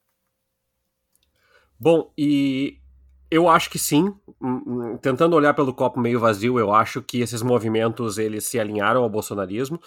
Bom, 1.79 2.11
e 2.17 2.77
eu 3.31 3.47
acho 3.47 3.69
que 3.69 3.77
sim. 3.77 4.13
Hum, 4.41 4.63
hum, 4.65 4.97
tentando 4.97 5.35
olhar 5.35 5.53
pelo 5.53 5.73
copo 5.73 5.99
meio 5.99 6.19
vazio, 6.19 6.57
eu 6.57 6.73
acho 6.73 7.01
que 7.01 7.21
esses 7.21 7.41
movimentos 7.41 8.17
eles 8.17 8.45
se 8.45 8.59
alinharam 8.59 9.03
ao 9.03 9.09
bolsonarismo 9.09 9.79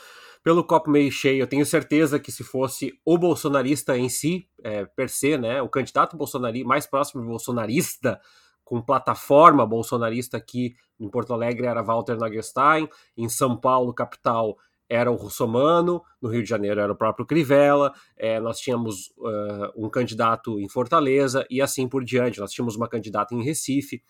pelo 0.42 0.64
copo 0.64 0.90
meio 0.90 1.10
cheio, 1.10 1.40
eu 1.40 1.46
tenho 1.46 1.64
certeza 1.64 2.18
que 2.18 2.32
se 2.32 2.42
fosse 2.42 2.92
o 3.04 3.16
bolsonarista 3.16 3.96
em 3.96 4.08
si, 4.08 4.48
é, 4.62 4.84
per 4.84 5.08
se, 5.08 5.38
né, 5.38 5.62
o 5.62 5.68
candidato 5.68 6.16
bolsonarista 6.16 6.68
mais 6.68 6.86
próximo 6.86 7.24
bolsonarista, 7.24 8.20
com 8.64 8.80
plataforma 8.80 9.66
bolsonarista 9.66 10.36
aqui 10.36 10.74
em 10.98 11.08
Porto 11.08 11.32
Alegre 11.32 11.66
era 11.66 11.82
Walter 11.82 12.16
Nagestein, 12.16 12.88
em 13.16 13.28
São 13.28 13.56
Paulo, 13.56 13.92
capital, 13.92 14.56
era 14.88 15.10
o 15.10 15.14
Russomano, 15.14 16.02
no 16.20 16.28
Rio 16.28 16.42
de 16.42 16.48
Janeiro 16.48 16.80
era 16.80 16.92
o 16.92 16.96
próprio 16.96 17.24
Crivella, 17.24 17.92
é, 18.16 18.38
nós 18.38 18.58
tínhamos 18.58 19.08
uh, 19.18 19.72
um 19.74 19.88
candidato 19.88 20.60
em 20.60 20.68
Fortaleza 20.68 21.46
e 21.48 21.62
assim 21.62 21.88
por 21.88 22.04
diante, 22.04 22.40
nós 22.40 22.52
tínhamos 22.52 22.76
uma 22.76 22.88
candidata 22.88 23.34
em 23.34 23.42
Recife. 23.42 24.02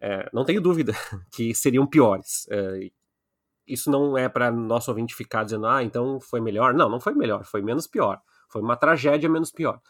É, 0.00 0.28
não 0.32 0.44
tenho 0.44 0.60
dúvida 0.60 0.92
que 1.32 1.54
seriam 1.54 1.86
piores. 1.86 2.46
É, 2.50 2.90
isso 3.72 3.90
não 3.90 4.18
é 4.18 4.28
para 4.28 4.50
nosso 4.50 4.90
ouvinte 4.90 5.14
ficar 5.14 5.44
dizendo, 5.44 5.66
ah, 5.66 5.82
então 5.82 6.20
foi 6.20 6.40
melhor. 6.40 6.74
Não, 6.74 6.88
não 6.88 7.00
foi 7.00 7.14
melhor, 7.14 7.44
foi 7.44 7.62
menos 7.62 7.86
pior. 7.86 8.20
Foi 8.48 8.60
uma 8.60 8.76
tragédia 8.76 9.28
menos 9.28 9.50
pior. 9.50 9.80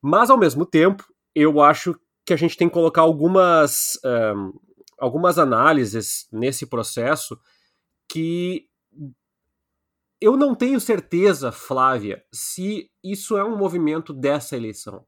Mas, 0.00 0.30
ao 0.30 0.38
mesmo 0.38 0.64
tempo, 0.64 1.04
eu 1.34 1.60
acho 1.60 1.98
que 2.24 2.32
a 2.32 2.36
gente 2.36 2.56
tem 2.56 2.68
que 2.68 2.74
colocar 2.74 3.02
algumas, 3.02 3.98
um, 4.04 4.52
algumas 4.98 5.38
análises 5.38 6.28
nesse 6.30 6.66
processo 6.66 7.38
que 8.08 8.68
eu 10.20 10.36
não 10.36 10.54
tenho 10.54 10.80
certeza, 10.80 11.50
Flávia, 11.50 12.24
se 12.32 12.90
isso 13.02 13.36
é 13.36 13.44
um 13.44 13.56
movimento 13.56 14.12
dessa 14.12 14.56
eleição. 14.56 15.04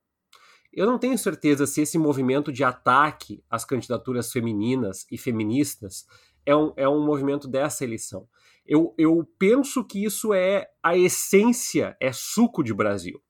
Eu 0.73 0.85
não 0.85 0.99
tenho 0.99 1.17
certeza 1.17 1.67
se 1.67 1.81
esse 1.81 1.97
movimento 1.97 2.53
de 2.53 2.63
ataque 2.63 3.43
às 3.49 3.65
candidaturas 3.65 4.31
femininas 4.31 5.07
e 5.11 5.17
feministas 5.17 6.05
é 6.47 6.57
um, 6.57 6.73
é 6.77 6.89
um 6.89 7.05
movimento 7.05 7.49
dessa 7.49 7.85
eleição. 7.85 8.27
Eu, 8.65 8.95
eu 8.97 9.29
penso 9.39 9.85
que 9.85 10.05
isso 10.05 10.33
é 10.33 10.67
a 10.83 10.97
essência, 10.97 11.97
é 12.01 12.13
suco 12.13 12.65
de 12.65 12.73
Brasil. 12.73 13.21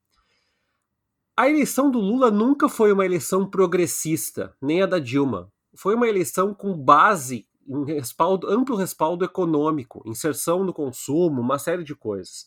A 1.35 1.49
eleição 1.49 1.91
do 1.91 1.99
Lula 1.99 2.31
nunca 2.31 2.69
foi 2.69 2.91
uma 2.91 3.05
eleição 3.05 3.47
progressista, 3.47 4.55
nem 4.61 4.81
a 4.81 4.85
da 4.85 4.97
Dilma. 4.97 5.51
Foi 5.75 5.93
uma 5.93 6.07
eleição 6.07 6.53
com 6.53 6.73
base 6.75 7.47
em 7.67 7.85
respaldo, 7.85 8.49
amplo 8.49 8.75
respaldo 8.75 9.25
econômico, 9.25 10.01
inserção 10.05 10.63
no 10.63 10.73
consumo, 10.73 11.41
uma 11.41 11.59
série 11.59 11.83
de 11.83 11.93
coisas. 11.93 12.45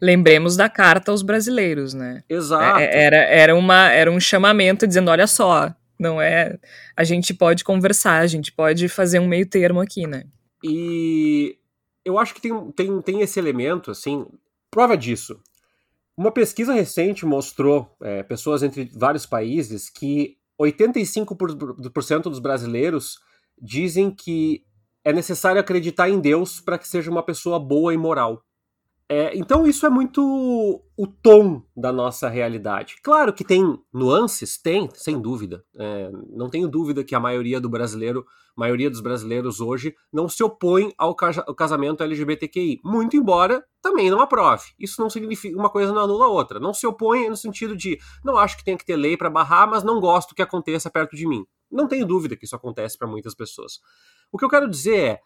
Lembremos 0.00 0.56
da 0.56 0.68
carta 0.70 1.10
aos 1.10 1.20
brasileiros, 1.20 1.92
né? 1.92 2.22
Exato. 2.28 2.78
É, 2.78 3.04
era, 3.04 3.16
era, 3.16 3.54
uma, 3.54 3.90
era 3.90 4.10
um 4.10 4.18
chamamento 4.18 4.86
dizendo: 4.86 5.10
olha 5.10 5.26
só, 5.26 5.74
não 6.00 6.20
é. 6.20 6.58
A 6.96 7.04
gente 7.04 7.34
pode 7.34 7.62
conversar, 7.62 8.20
a 8.20 8.26
gente 8.26 8.50
pode 8.50 8.88
fazer 8.88 9.18
um 9.18 9.28
meio 9.28 9.46
termo 9.46 9.80
aqui, 9.80 10.06
né? 10.06 10.24
E 10.64 11.58
eu 12.04 12.18
acho 12.18 12.34
que 12.34 12.40
tem, 12.40 12.72
tem, 12.72 13.02
tem 13.02 13.20
esse 13.20 13.38
elemento, 13.38 13.90
assim. 13.90 14.26
Prova 14.70 14.96
disso. 14.96 15.38
Uma 16.16 16.32
pesquisa 16.32 16.72
recente 16.72 17.26
mostrou, 17.26 17.94
é, 18.02 18.22
pessoas 18.22 18.62
entre 18.62 18.90
vários 18.94 19.26
países, 19.26 19.90
que 19.90 20.36
85% 20.60 22.22
dos 22.22 22.38
brasileiros 22.38 23.18
dizem 23.60 24.10
que 24.10 24.64
é 25.04 25.12
necessário 25.12 25.60
acreditar 25.60 26.08
em 26.08 26.20
Deus 26.20 26.60
para 26.60 26.78
que 26.78 26.88
seja 26.88 27.10
uma 27.10 27.22
pessoa 27.22 27.58
boa 27.58 27.92
e 27.92 27.96
moral. 27.96 28.42
É, 29.12 29.36
então 29.36 29.66
isso 29.66 29.84
é 29.84 29.90
muito 29.90 30.22
o 30.96 31.04
tom 31.04 31.64
da 31.76 31.92
nossa 31.92 32.28
realidade. 32.28 32.94
Claro 33.02 33.32
que 33.32 33.42
tem 33.42 33.76
nuances, 33.92 34.56
tem, 34.56 34.88
sem 34.94 35.20
dúvida. 35.20 35.64
É, 35.76 36.12
não 36.28 36.48
tenho 36.48 36.68
dúvida 36.68 37.02
que 37.02 37.12
a 37.12 37.18
maioria 37.18 37.60
do 37.60 37.68
brasileiro, 37.68 38.24
maioria 38.56 38.88
dos 38.88 39.00
brasileiros 39.00 39.60
hoje 39.60 39.96
não 40.12 40.28
se 40.28 40.44
opõe 40.44 40.94
ao, 40.96 41.12
casamento 41.12 42.04
LGBTQI. 42.04 42.78
Muito 42.84 43.16
embora 43.16 43.66
também 43.82 44.08
não 44.08 44.20
aprove. 44.20 44.66
Isso 44.78 45.02
não 45.02 45.10
significa 45.10 45.58
uma 45.58 45.70
coisa 45.70 45.92
não 45.92 46.04
anula 46.04 46.26
a 46.26 46.28
outra. 46.28 46.60
Não 46.60 46.72
se 46.72 46.86
opõe 46.86 47.28
no 47.28 47.36
sentido 47.36 47.76
de 47.76 47.98
não 48.24 48.38
acho 48.38 48.58
que 48.58 48.64
tem 48.64 48.76
que 48.76 48.86
ter 48.86 48.94
lei 48.94 49.16
para 49.16 49.28
barrar, 49.28 49.68
mas 49.68 49.82
não 49.82 49.98
gosto 49.98 50.36
que 50.36 50.42
aconteça 50.42 50.88
perto 50.88 51.16
de 51.16 51.26
mim. 51.26 51.44
Não 51.68 51.88
tenho 51.88 52.06
dúvida 52.06 52.36
que 52.36 52.44
isso 52.44 52.54
acontece 52.54 52.96
para 52.96 53.08
muitas 53.08 53.34
pessoas. 53.34 53.80
O 54.30 54.38
que 54.38 54.44
eu 54.44 54.48
quero 54.48 54.70
dizer 54.70 54.98
é 54.98 55.20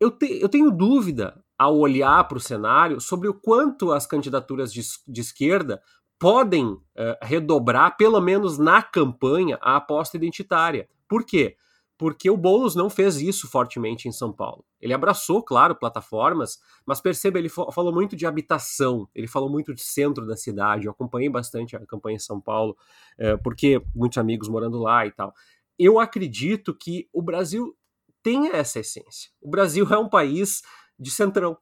eu, 0.00 0.10
te, 0.10 0.40
eu 0.40 0.48
tenho 0.48 0.72
dúvida 0.72 1.40
ao 1.60 1.76
olhar 1.76 2.26
para 2.26 2.38
o 2.38 2.40
cenário 2.40 3.02
sobre 3.02 3.28
o 3.28 3.34
quanto 3.34 3.92
as 3.92 4.06
candidaturas 4.06 4.72
de, 4.72 4.80
de 5.06 5.20
esquerda 5.20 5.82
podem 6.18 6.68
uh, 6.68 6.80
redobrar, 7.20 7.98
pelo 7.98 8.18
menos 8.18 8.56
na 8.56 8.82
campanha, 8.82 9.58
a 9.60 9.76
aposta 9.76 10.16
identitária. 10.16 10.88
Por 11.06 11.22
quê? 11.22 11.56
porque 12.00 12.30
o 12.30 12.36
Boulos 12.36 12.74
não 12.74 12.88
fez 12.88 13.20
isso 13.20 13.46
fortemente 13.46 14.08
em 14.08 14.12
São 14.12 14.32
Paulo. 14.32 14.64
Ele 14.80 14.94
abraçou, 14.94 15.42
claro, 15.42 15.76
plataformas, 15.76 16.58
mas 16.86 16.98
perceba, 16.98 17.38
ele 17.38 17.50
falou 17.50 17.92
muito 17.92 18.16
de 18.16 18.24
habitação, 18.24 19.06
ele 19.14 19.26
falou 19.26 19.50
muito 19.50 19.74
de 19.74 19.82
centro 19.82 20.26
da 20.26 20.34
cidade. 20.34 20.86
Eu 20.86 20.92
acompanhei 20.92 21.28
bastante 21.28 21.76
a 21.76 21.84
campanha 21.84 22.16
em 22.16 22.18
São 22.18 22.40
Paulo, 22.40 22.74
é, 23.18 23.36
porque 23.36 23.82
muitos 23.94 24.16
amigos 24.16 24.48
morando 24.48 24.78
lá 24.78 25.04
e 25.04 25.10
tal. 25.10 25.34
Eu 25.78 26.00
acredito 26.00 26.74
que 26.74 27.06
o 27.12 27.20
Brasil 27.20 27.76
tem 28.22 28.48
essa 28.48 28.80
essência. 28.80 29.30
O 29.38 29.50
Brasil 29.50 29.86
é 29.92 29.98
um 29.98 30.08
país 30.08 30.62
de 31.00 31.10
centrão. 31.10 31.56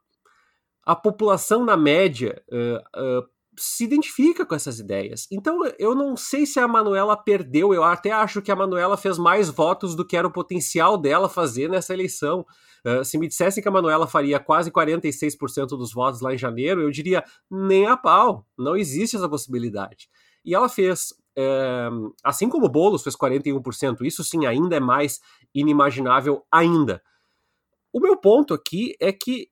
A 0.85 0.97
população, 0.97 1.65
na 1.65 1.77
média, 1.77 2.43
uh, 2.51 3.21
uh, 3.21 3.29
se 3.57 3.85
identifica 3.85 4.45
com 4.45 4.55
essas 4.55 4.79
ideias. 4.79 5.27
Então 5.31 5.61
eu 5.79 5.95
não 5.95 6.17
sei 6.17 6.47
se 6.47 6.59
a 6.59 6.69
Manuela 6.69 7.17
perdeu, 7.17 7.75
eu 7.75 7.85
até 7.85 8.11
acho 8.11 8.41
que 8.41 8.51
a 8.51 8.57
Manuela 8.57 8.97
fez 8.97 9.19
mais 9.19 9.51
votos 9.51 9.95
do 9.95 10.05
que 10.05 10.17
era 10.17 10.27
o 10.27 10.33
potencial 10.33 10.97
dela 10.97 11.29
fazer 11.29 11.69
nessa 11.69 11.93
eleição. 11.93 12.45
Uh, 12.87 13.05
se 13.05 13.19
me 13.19 13.29
dissessem 13.29 13.63
que 13.63 13.69
a 13.69 13.73
Manuela 13.73 14.07
faria 14.07 14.39
quase 14.39 14.71
46% 14.71 15.69
dos 15.69 15.93
votos 15.93 16.21
lá 16.21 16.33
em 16.33 16.39
janeiro, 16.39 16.81
eu 16.81 16.91
diria 16.91 17.25
nem 17.51 17.87
a 17.87 17.97
pau, 17.97 18.47
não 18.57 18.77
existe 18.77 19.17
essa 19.17 19.29
possibilidade. 19.29 20.09
E 20.45 20.55
ela 20.55 20.69
fez, 20.69 21.13
é, 21.37 21.89
assim 22.25 22.49
como 22.49 22.67
o 22.67 22.69
Boulos 22.71 23.03
fez 23.03 23.15
41%, 23.17 24.01
isso 24.03 24.25
sim 24.25 24.47
ainda 24.47 24.77
é 24.77 24.81
mais 24.81 25.21
inimaginável 25.55 26.43
ainda. 26.51 27.03
O 27.93 28.01
meu 28.01 28.17
ponto 28.17 28.55
aqui 28.55 28.95
é 29.01 29.13
que 29.13 29.49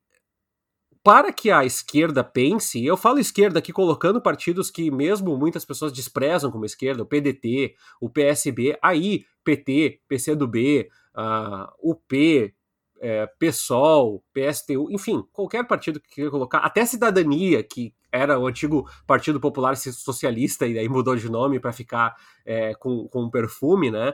para 1.02 1.32
que 1.32 1.52
a 1.52 1.64
esquerda 1.64 2.24
pense, 2.24 2.84
eu 2.84 2.96
falo 2.96 3.20
esquerda 3.20 3.60
aqui 3.60 3.72
colocando 3.72 4.20
partidos 4.20 4.72
que 4.72 4.90
mesmo 4.90 5.36
muitas 5.36 5.64
pessoas 5.64 5.92
desprezam 5.92 6.50
como 6.50 6.64
esquerda, 6.64 7.04
o 7.04 7.06
PDT, 7.06 7.76
o 8.00 8.10
PSB, 8.10 8.76
aí 8.82 9.24
PT, 9.44 10.00
PCdoB, 10.08 10.88
uh, 11.14 11.90
UP, 11.90 12.52
é, 13.00 13.26
PSOL, 13.38 14.24
PSTU, 14.32 14.90
enfim, 14.90 15.22
qualquer 15.32 15.64
partido 15.66 16.00
que 16.00 16.08
queira 16.08 16.30
colocar, 16.30 16.58
até 16.58 16.84
Cidadania, 16.84 17.62
que 17.62 17.94
era 18.10 18.36
o 18.36 18.46
antigo 18.46 18.88
Partido 19.06 19.38
Popular 19.38 19.76
Socialista 19.76 20.66
e 20.66 20.76
aí 20.76 20.88
mudou 20.88 21.14
de 21.14 21.30
nome 21.30 21.60
para 21.60 21.72
ficar 21.72 22.16
é, 22.44 22.74
com, 22.74 23.06
com 23.08 23.24
um 23.24 23.30
perfume, 23.30 23.92
né? 23.92 24.12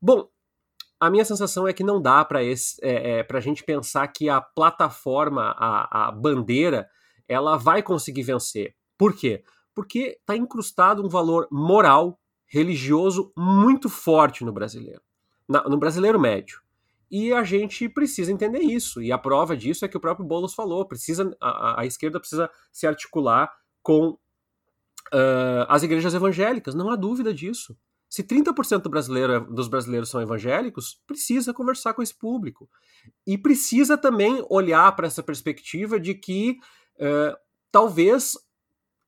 Bom, 0.00 0.28
a 1.02 1.10
minha 1.10 1.24
sensação 1.24 1.66
é 1.66 1.72
que 1.72 1.82
não 1.82 2.00
dá 2.00 2.24
para 2.24 2.44
é, 2.44 2.54
é, 2.80 3.26
a 3.28 3.40
gente 3.40 3.64
pensar 3.64 4.06
que 4.06 4.28
a 4.28 4.40
plataforma, 4.40 5.52
a, 5.58 6.06
a 6.06 6.12
bandeira, 6.12 6.88
ela 7.26 7.56
vai 7.56 7.82
conseguir 7.82 8.22
vencer. 8.22 8.76
Por 8.96 9.12
quê? 9.12 9.42
Porque 9.74 10.16
está 10.20 10.36
incrustado 10.36 11.04
um 11.04 11.08
valor 11.08 11.48
moral, 11.50 12.20
religioso 12.46 13.32
muito 13.36 13.88
forte 13.88 14.44
no 14.44 14.52
brasileiro, 14.52 15.02
na, 15.48 15.64
no 15.64 15.76
brasileiro 15.76 16.20
médio. 16.20 16.60
E 17.10 17.32
a 17.32 17.42
gente 17.42 17.88
precisa 17.88 18.30
entender 18.30 18.60
isso. 18.60 19.02
E 19.02 19.10
a 19.10 19.18
prova 19.18 19.56
disso 19.56 19.84
é 19.84 19.88
que 19.88 19.96
o 19.96 20.00
próprio 20.00 20.24
Boulos 20.24 20.54
falou: 20.54 20.86
precisa 20.86 21.36
a, 21.40 21.80
a 21.80 21.84
esquerda 21.84 22.20
precisa 22.20 22.48
se 22.70 22.86
articular 22.86 23.52
com 23.82 24.10
uh, 24.10 25.66
as 25.68 25.82
igrejas 25.82 26.14
evangélicas. 26.14 26.76
Não 26.76 26.88
há 26.90 26.94
dúvida 26.94 27.34
disso. 27.34 27.76
Se 28.12 28.22
30% 28.22 28.82
do 28.82 28.90
brasileiro, 28.90 29.40
dos 29.50 29.68
brasileiros 29.68 30.10
são 30.10 30.20
evangélicos, 30.20 31.00
precisa 31.06 31.54
conversar 31.54 31.94
com 31.94 32.02
esse 32.02 32.14
público. 32.14 32.68
E 33.26 33.38
precisa 33.38 33.96
também 33.96 34.44
olhar 34.50 34.94
para 34.94 35.06
essa 35.06 35.22
perspectiva 35.22 35.98
de 35.98 36.12
que 36.12 36.58
uh, 36.96 37.34
talvez 37.70 38.36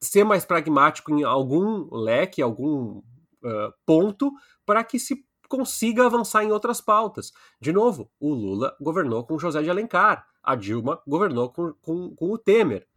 ser 0.00 0.24
mais 0.24 0.46
pragmático 0.46 1.12
em 1.12 1.22
algum 1.22 1.94
leque, 1.94 2.40
algum 2.40 3.00
uh, 3.42 3.74
ponto, 3.84 4.32
para 4.64 4.82
que 4.82 4.98
se 4.98 5.22
consiga 5.50 6.06
avançar 6.06 6.42
em 6.42 6.50
outras 6.50 6.80
pautas. 6.80 7.30
De 7.60 7.74
novo, 7.74 8.10
o 8.18 8.32
Lula 8.32 8.74
governou 8.80 9.22
com 9.22 9.38
José 9.38 9.60
de 9.60 9.68
Alencar, 9.68 10.26
a 10.42 10.54
Dilma 10.54 10.98
governou 11.06 11.50
com, 11.50 11.74
com, 11.74 12.16
com 12.16 12.30
o 12.32 12.38
Temer. 12.38 12.88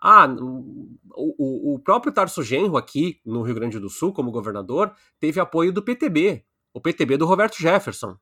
Ah, 0.00 0.26
o, 1.14 1.74
o 1.74 1.78
próprio 1.78 2.12
Tarso 2.12 2.42
Genro 2.42 2.76
aqui 2.76 3.20
no 3.24 3.42
Rio 3.42 3.54
Grande 3.54 3.78
do 3.78 3.90
Sul, 3.90 4.12
como 4.12 4.30
governador, 4.30 4.92
teve 5.18 5.38
apoio 5.38 5.72
do 5.72 5.82
PTB, 5.82 6.44
o 6.72 6.80
PTB 6.80 7.16
do 7.16 7.26
Roberto 7.26 7.56
Jefferson. 7.58 8.16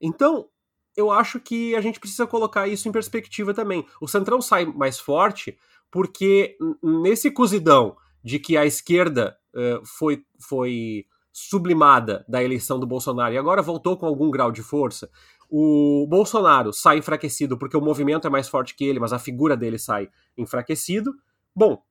Então, 0.00 0.48
eu 0.96 1.10
acho 1.10 1.40
que 1.40 1.74
a 1.74 1.80
gente 1.80 2.00
precisa 2.00 2.26
colocar 2.26 2.66
isso 2.68 2.88
em 2.88 2.92
perspectiva 2.92 3.54
também. 3.54 3.86
O 4.00 4.08
Centrão 4.08 4.40
sai 4.40 4.64
mais 4.64 4.98
forte 4.98 5.56
porque 5.90 6.56
nesse 6.82 7.30
cozidão 7.30 7.96
de 8.22 8.38
que 8.38 8.56
a 8.56 8.66
esquerda 8.66 9.36
uh, 9.54 9.84
foi, 9.84 10.24
foi 10.40 11.06
sublimada 11.32 12.24
da 12.26 12.42
eleição 12.42 12.80
do 12.80 12.86
Bolsonaro 12.86 13.34
e 13.34 13.38
agora 13.38 13.62
voltou 13.62 13.96
com 13.96 14.06
algum 14.06 14.30
grau 14.30 14.50
de 14.50 14.62
força, 14.62 15.10
o 15.48 16.06
Bolsonaro 16.08 16.72
sai 16.72 16.98
enfraquecido 16.98 17.58
porque 17.58 17.76
o 17.76 17.80
movimento 17.80 18.26
é 18.26 18.30
mais 18.30 18.48
forte 18.48 18.74
que 18.74 18.84
ele, 18.84 18.98
mas 18.98 19.12
a 19.12 19.18
figura 19.18 19.56
dele 19.56 19.78
sai 19.78 20.08
enfraquecido. 20.36 21.14
Bom, 21.54 21.82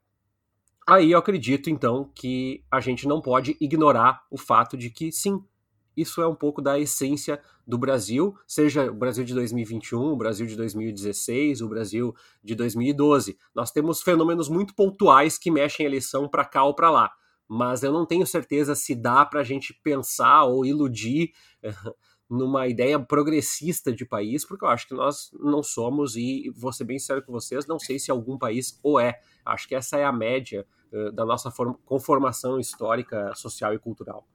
aí 0.88 1.12
eu 1.12 1.20
acredito 1.20 1.70
então 1.70 2.12
que 2.14 2.64
a 2.70 2.80
gente 2.80 3.08
não 3.08 3.22
pode 3.22 3.56
ignorar 3.60 4.24
o 4.30 4.38
fato 4.38 4.78
de 4.78 4.90
que 4.90 5.12
sim, 5.12 5.44
isso 5.96 6.22
é 6.22 6.28
um 6.28 6.36
pouco 6.36 6.62
da 6.62 6.78
essência 6.78 7.42
do 7.66 7.78
Brasil, 7.78 8.38
seja 8.46 8.92
o 8.92 8.94
Brasil 8.94 9.24
de 9.24 9.34
2021, 9.34 10.00
o 10.00 10.16
Brasil 10.16 10.46
de 10.46 10.56
2016, 10.56 11.62
o 11.62 11.70
Brasil 11.70 12.16
de 12.44 12.54
2012. 12.54 13.38
Nós 13.56 13.72
temos 13.72 14.02
fenômenos 14.02 14.50
muito 14.50 14.76
pontuais 14.76 15.38
que 15.38 15.50
mexem 15.50 15.86
a 15.86 15.90
eleição 15.90 16.28
para 16.28 16.46
cá 16.46 16.64
ou 16.64 16.76
para 16.76 16.92
lá, 16.92 17.12
mas 17.48 17.82
eu 17.82 17.92
não 17.92 18.06
tenho 18.06 18.26
certeza 18.26 18.76
se 18.76 18.94
dá 18.94 19.26
para 19.26 19.40
a 19.40 19.44
gente 19.44 19.74
pensar 19.84 20.44
ou 20.44 20.66
iludir 20.66 21.32
numa 22.30 22.68
ideia 22.68 23.00
progressista 23.00 23.94
de 23.94 24.06
país, 24.06 24.46
porque 24.46 24.66
eu 24.66 24.70
acho 24.70 24.88
que 24.88 24.94
nós 24.94 25.32
não 25.40 25.62
somos, 25.62 26.16
e 26.16 26.52
vou 26.56 26.74
ser 26.74 26.84
bem 26.84 27.00
sério 27.00 27.24
com 27.24 27.32
vocês, 27.32 27.68
não 27.68 27.80
sei 27.80 28.00
se 28.00 28.10
algum 28.10 28.38
país 28.38 28.80
o 28.84 29.00
é. 29.00 29.20
Acho 29.46 29.68
que 29.68 29.76
essa 29.76 29.98
é 29.98 30.04
a 30.04 30.12
média 30.12 30.66
uh, 30.92 31.12
da 31.12 31.26
nossa 31.26 31.52
conformação 31.86 32.60
histórica, 32.60 33.34
social 33.36 33.74
e 33.74 33.80
cultural. 33.80 34.28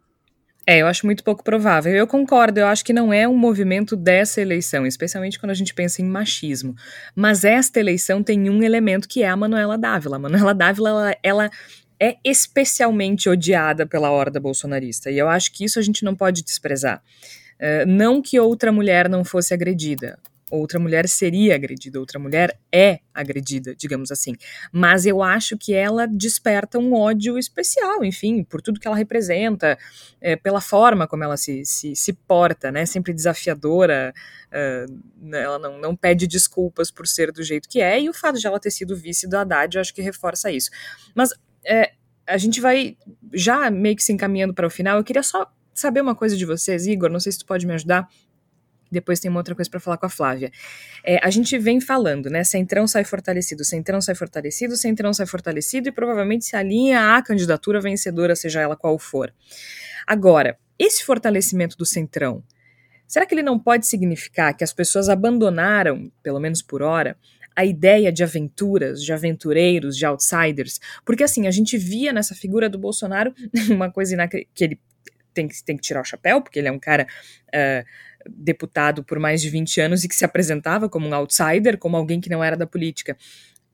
É, 0.67 0.79
eu 0.79 0.87
acho 0.87 1.07
muito 1.07 1.25
pouco 1.25 1.43
provável. 1.43 1.93
Eu 1.93 2.07
concordo, 2.07 2.61
eu 2.61 2.67
acho 2.67 2.85
que 2.85 2.93
não 2.93 3.13
é 3.13 3.27
um 3.27 3.37
movimento 3.37 3.97
dessa 3.97 4.41
eleição, 4.41 4.87
especialmente 4.87 5.39
quando 5.41 5.51
a 5.51 5.55
gente 5.55 5.75
pensa 5.75 6.03
em 6.03 6.05
machismo. 6.05 6.77
Mas 7.17 7.45
esta 7.45 7.81
eleição 7.81 8.23
tem 8.23 8.49
um 8.49 8.63
elemento 8.63 9.09
que 9.09 9.23
é 9.23 9.29
a 9.29 9.37
Manuela 9.37 9.79
Dávila. 9.79 10.17
A 10.17 10.19
Manuela 10.19 10.55
Dávila, 10.55 10.91
ela, 10.91 11.17
ela 11.23 11.51
é 12.01 12.17
especialmente 12.25 13.29
odiada 13.29 13.87
pela 13.87 14.11
horda 14.11 14.41
bolsonarista, 14.41 15.11
e 15.11 15.19
eu 15.19 15.29
acho 15.29 15.53
que 15.53 15.65
isso 15.65 15.79
a 15.79 15.83
gente 15.83 16.03
não 16.03 16.17
pode 16.17 16.43
desprezar. 16.43 17.03
Eh, 17.61 17.85
não 17.85 18.23
que 18.23 18.41
outra 18.41 18.73
mulher 18.73 19.09
não 19.09 19.23
fosse 19.23 19.53
agredida. 19.53 20.19
Outra 20.51 20.81
mulher 20.81 21.09
seria 21.09 21.55
agredida, 21.55 22.01
outra 22.01 22.19
mulher 22.19 22.59
é 22.73 22.99
agredida, 23.15 23.73
digamos 23.77 24.11
assim. 24.11 24.35
Mas 24.73 25.07
eu 25.07 25.23
acho 25.23 25.57
que 25.57 25.73
ela 25.73 26.07
desperta 26.07 26.77
um 26.77 26.93
ódio 26.93 27.39
especial, 27.39 28.03
enfim, 28.03 28.43
por 28.43 28.61
tudo 28.61 28.81
que 28.81 28.89
ela 28.89 28.97
representa, 28.97 29.79
é, 30.21 30.35
pela 30.35 30.61
forma 30.61 31.07
como 31.07 31.23
ela 31.23 31.37
se, 31.37 31.65
se, 31.65 31.95
se 31.95 32.13
porta, 32.13 32.73
né? 32.73 32.85
Sempre 32.85 33.13
desafiadora, 33.13 34.13
eh, 34.51 34.87
ela 35.35 35.59
não, 35.61 35.79
não 35.79 35.95
pede 35.95 36.27
desculpas 36.27 36.91
por 36.91 37.07
ser 37.07 37.31
do 37.31 37.45
jeito 37.45 37.69
que 37.69 37.81
é, 37.81 38.01
e 38.01 38.09
o 38.09 38.13
fato 38.13 38.41
de 38.41 38.47
ela 38.47 38.59
ter 38.59 38.73
sido 38.73 38.97
vice 38.97 39.29
do 39.29 39.37
Haddad, 39.37 39.77
eu 39.77 39.81
acho 39.81 39.95
que 39.95 40.03
reforça 40.03 40.51
isso. 40.51 40.71
Mas 41.15 41.31
é, 41.65 41.93
a 42.27 42.37
gente 42.37 42.61
vai 42.61 42.97
já 43.33 43.71
meio 43.71 43.95
que 43.95 44.03
se 44.03 44.13
encaminhando 44.13 44.53
para 44.53 44.67
o 44.67 44.71
final, 44.71 44.99
eu 44.99 45.05
queria 45.05 45.23
só 45.23 45.49
saber 45.81 46.01
uma 46.01 46.15
coisa 46.15 46.37
de 46.37 46.45
vocês, 46.45 46.87
Igor, 46.87 47.11
não 47.11 47.21
sei 47.21 47.33
se 47.33 47.39
tu 47.39 47.47
pode 47.47 47.67
me 47.67 47.75
ajudar. 47.75 48.09
Depois 48.91 49.21
tem 49.21 49.31
uma 49.31 49.39
outra 49.39 49.55
coisa 49.55 49.71
para 49.71 49.79
falar 49.79 49.97
com 49.97 50.07
a 50.07 50.09
Flávia. 50.09 50.51
É, 51.05 51.25
a 51.25 51.31
gente 51.31 51.57
vem 51.59 51.81
falando, 51.81 52.29
né? 52.29 52.43
Centrão 52.43 52.89
sai 52.89 53.05
fortalecido, 53.05 53.65
Centrão 53.65 54.01
sai 54.01 54.15
fortalecido, 54.15 54.77
Centrão 54.77 55.15
sai 55.15 55.27
fortalecido 55.27 55.89
e 55.89 55.93
provavelmente 55.93 56.45
se 56.45 56.57
alinha 56.57 57.17
à 57.17 57.23
candidatura 57.23 57.81
vencedora, 57.81 58.35
seja 58.35 58.61
ela 58.61 58.77
qual 58.77 58.99
for. 58.99 59.33
Agora, 60.07 60.59
esse 60.77 61.05
fortalecimento 61.05 61.77
do 61.77 61.87
Centrão, 61.87 62.43
será 63.07 63.25
que 63.25 63.35
ele 63.35 63.43
não 63.43 63.59
pode 63.59 63.87
significar 63.87 64.57
que 64.57 64.65
as 64.65 64.73
pessoas 64.73 65.09
abandonaram, 65.09 66.11
pelo 66.23 66.41
menos 66.41 66.61
por 66.61 66.83
hora, 66.83 67.17
a 67.55 67.65
ideia 67.65 68.11
de 68.11 68.25
aventuras, 68.25 69.05
de 69.05 69.13
aventureiros, 69.13 69.97
de 69.97 70.05
outsiders? 70.05 70.81
Porque 71.05 71.23
assim, 71.23 71.47
a 71.47 71.51
gente 71.53 71.79
via 71.79 72.13
nessa 72.13 72.35
figura 72.35 72.69
do 72.69 72.79
Bolsonaro 72.79 73.33
uma 73.71 73.91
coisa 73.91 74.17
que 74.27 74.65
ele 74.65 74.81
tem 75.33 75.49
que, 75.49 75.63
tem 75.63 75.77
que 75.77 75.83
tirar 75.83 76.01
o 76.01 76.05
chapéu, 76.05 76.41
porque 76.41 76.59
ele 76.59 76.69
é 76.69 76.73
um 76.73 76.79
cara 76.79 77.07
uh, 77.49 77.85
deputado 78.29 79.03
por 79.03 79.19
mais 79.19 79.41
de 79.41 79.49
20 79.49 79.81
anos 79.81 80.05
e 80.05 80.09
que 80.09 80.15
se 80.15 80.25
apresentava 80.25 80.89
como 80.89 81.09
um 81.09 81.15
outsider, 81.15 81.79
como 81.79 81.97
alguém 81.97 82.21
que 82.21 82.31
não 82.31 82.43
era 82.43 82.57
da 82.57 82.67
política. 82.67 83.17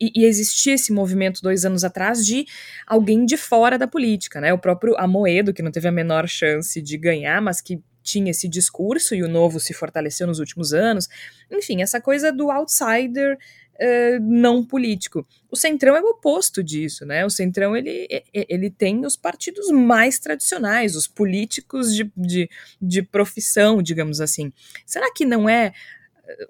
E, 0.01 0.13
e, 0.15 0.25
existia 0.27 0.75
esse 0.75 0.93
movimento 0.93 1.41
dois 1.41 1.65
anos 1.65 1.83
atrás 1.83 2.25
de 2.25 2.47
alguém 2.87 3.25
de 3.25 3.37
fora 3.37 3.79
da 3.79 3.87
política, 3.87 4.41
né? 4.41 4.53
O 4.53 4.59
próprio 4.59 4.95
Amoedo, 4.99 5.55
que 5.55 5.63
não 5.63 5.71
teve 5.71 5.89
a 5.89 5.93
menor 5.93 6.29
chance 6.29 6.83
de 6.83 6.99
ganhar, 6.99 7.41
mas 7.41 7.63
que 7.63 7.81
tinha 8.03 8.31
esse 8.31 8.47
discurso 8.47 9.15
e 9.15 9.23
o 9.23 9.29
novo 9.29 9.59
se 9.59 9.73
fortaleceu 9.73 10.27
nos 10.27 10.39
últimos 10.39 10.73
anos. 10.73 11.09
Enfim, 11.51 11.83
essa 11.83 12.01
coisa 12.01 12.31
do 12.31 12.51
outsider 12.51 13.37
uh, 13.81 14.21
não 14.21 14.65
político. 14.65 15.27
O 15.51 15.57
Centrão 15.57 15.97
é 15.97 16.01
o 16.01 16.11
oposto 16.11 16.63
disso, 16.63 17.05
né? 17.07 17.25
O 17.25 17.31
Centrão 17.31 17.77
ele, 17.77 18.07
ele 18.33 18.71
tem 18.71 19.05
os 19.05 19.17
partidos 19.17 19.71
mais 19.71 20.19
tradicionais, 20.19 20.97
os 20.97 21.07
políticos 21.07 21.95
de, 21.95 22.11
de, 22.17 22.51
de 22.81 23.03
profissão, 23.03 23.83
digamos 23.83 24.21
assim. 24.21 24.53
Será 24.85 25.13
que 25.13 25.25
não 25.25 25.49
é 25.49 25.73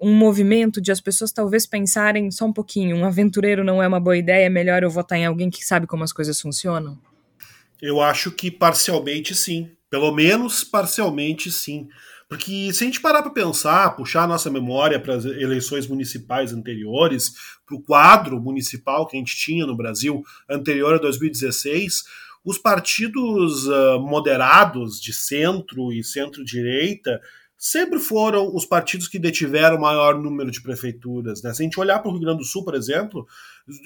um 0.01 0.13
movimento 0.13 0.81
de 0.81 0.91
as 0.91 0.99
pessoas 0.99 1.31
talvez 1.31 1.65
pensarem 1.65 2.31
só 2.31 2.45
um 2.45 2.53
pouquinho, 2.53 2.95
um 2.95 3.05
aventureiro 3.05 3.63
não 3.63 3.81
é 3.81 3.87
uma 3.87 3.99
boa 3.99 4.17
ideia, 4.17 4.45
é 4.45 4.49
melhor 4.49 4.83
eu 4.83 4.89
votar 4.89 5.17
em 5.17 5.25
alguém 5.25 5.49
que 5.49 5.63
sabe 5.63 5.87
como 5.87 6.03
as 6.03 6.13
coisas 6.13 6.39
funcionam? 6.39 6.97
Eu 7.81 8.01
acho 8.01 8.31
que 8.31 8.49
parcialmente 8.49 9.35
sim. 9.35 9.69
Pelo 9.89 10.11
menos 10.11 10.63
parcialmente 10.63 11.51
sim. 11.51 11.87
Porque 12.29 12.73
se 12.73 12.83
a 12.83 12.87
gente 12.87 12.99
parar 12.99 13.21
para 13.21 13.31
pensar, 13.31 13.95
puxar 13.95 14.23
a 14.23 14.27
nossa 14.27 14.49
memória 14.49 14.99
para 14.99 15.15
as 15.15 15.23
eleições 15.23 15.87
municipais 15.87 16.51
anteriores, 16.51 17.33
para 17.65 17.75
o 17.75 17.81
quadro 17.81 18.39
municipal 18.39 19.07
que 19.07 19.15
a 19.15 19.19
gente 19.19 19.35
tinha 19.35 19.65
no 19.65 19.77
Brasil 19.77 20.23
anterior 20.49 20.95
a 20.95 20.97
2016, 20.97 22.03
os 22.43 22.57
partidos 22.57 23.65
uh, 23.67 23.99
moderados 23.99 24.99
de 24.99 25.13
centro 25.13 25.91
e 25.91 26.03
centro-direita 26.03 27.21
sempre 27.57 27.97
foram 27.97 28.53
os 28.53 28.65
partidos 28.65 29.07
que 29.07 29.17
detiveram 29.17 29.77
o 29.77 29.81
maior 29.81 30.19
número 30.19 30.51
de 30.51 30.61
prefeituras. 30.61 31.41
Né? 31.41 31.53
Se 31.53 31.61
a 31.61 31.65
gente 31.65 31.79
olhar 31.79 31.99
para 31.99 32.09
o 32.09 32.11
Rio 32.11 32.21
Grande 32.21 32.39
do 32.39 32.45
Sul, 32.45 32.63
por 32.63 32.75
exemplo, 32.75 33.27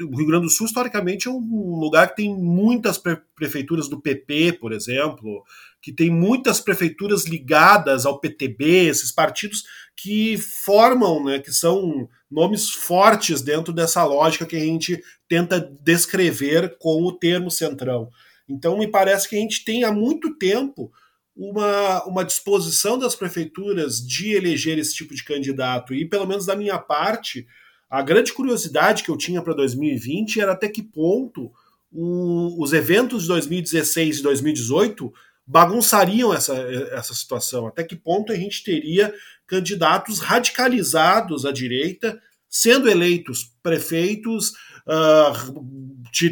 o 0.02 0.15
Rio 0.15 0.28
Grande 0.28 0.46
do 0.46 0.50
Sul, 0.50 0.67
historicamente, 0.67 1.28
é 1.28 1.32
um 1.32 1.80
lugar 1.80 2.10
que 2.10 2.17
tem 2.17 2.36
muitas 2.36 2.98
pre 2.98 3.17
prefeituras 3.36 3.89
do 3.89 4.00
PP, 4.00 4.60
por 4.60 4.72
exemplo, 4.72 5.44
que 5.82 5.91
tem 5.91 6.12
muitas 6.12 6.60
prefeituras 6.60 7.26
ligadas 7.26 8.06
ao 8.06 8.20
PTB, 8.20 8.86
esses 8.86 9.12
partidos 9.12 9.63
que 9.98 10.38
formam, 10.38 11.26
né, 11.26 11.39
que 11.39 11.52
são 11.52 12.08
nomes 12.30 12.70
fortes 12.70 13.41
dentro 13.41 13.74
dessa 13.74 14.04
lógica 14.04 14.46
que 14.46 14.56
a 14.56 14.60
gente 14.60 15.02
tenta 15.28 15.60
descrever 15.82 16.78
com 16.78 17.02
o 17.04 17.12
termo 17.12 17.50
centrão. 17.50 18.10
Então, 18.48 18.78
me 18.78 18.88
parece 18.88 19.28
que 19.28 19.36
a 19.36 19.39
gente 19.39 19.65
tem 19.65 19.84
há 19.84 19.91
muito 19.91 20.38
tempo 20.38 20.91
uma, 21.36 22.04
uma 22.06 22.24
disposição 22.24 23.00
das 23.00 23.15
prefeituras 23.15 24.06
de 24.06 24.34
eleger 24.34 24.78
esse 24.78 24.94
tipo 24.94 25.15
de 25.15 25.24
candidato. 25.24 25.96
E, 25.96 26.06
pelo 26.06 26.28
menos 26.28 26.46
da 26.46 26.56
minha 26.56 26.78
parte, 26.78 27.48
a 27.91 28.01
grande 28.01 28.32
curiosidade 28.32 29.04
que 29.04 29.12
eu 29.12 29.17
tinha 29.17 29.41
para 29.41 29.54
2020 29.54 30.39
era 30.39 30.54
até 30.54 30.69
que 30.69 30.82
ponto 30.82 31.51
o, 31.91 32.63
os 32.63 32.71
eventos 32.71 33.23
de 33.23 33.27
2016 33.27 34.19
e 34.19 34.23
2018 34.23 35.13
bagunçariam 35.45 36.34
essa, 36.34 36.56
essa 36.93 37.13
situação. 37.13 37.67
Até 37.67 37.84
que 37.84 37.97
ponto 37.97 38.32
a 38.32 38.36
gente 38.38 38.63
teria 38.63 39.13
candidatos 39.45 40.19
radicalizados 40.19 41.45
à 41.45 41.51
direita 41.51 42.17
sendo 42.49 42.89
eleitos 42.89 43.54
prefeitos, 43.62 44.51
uh, 44.88 45.65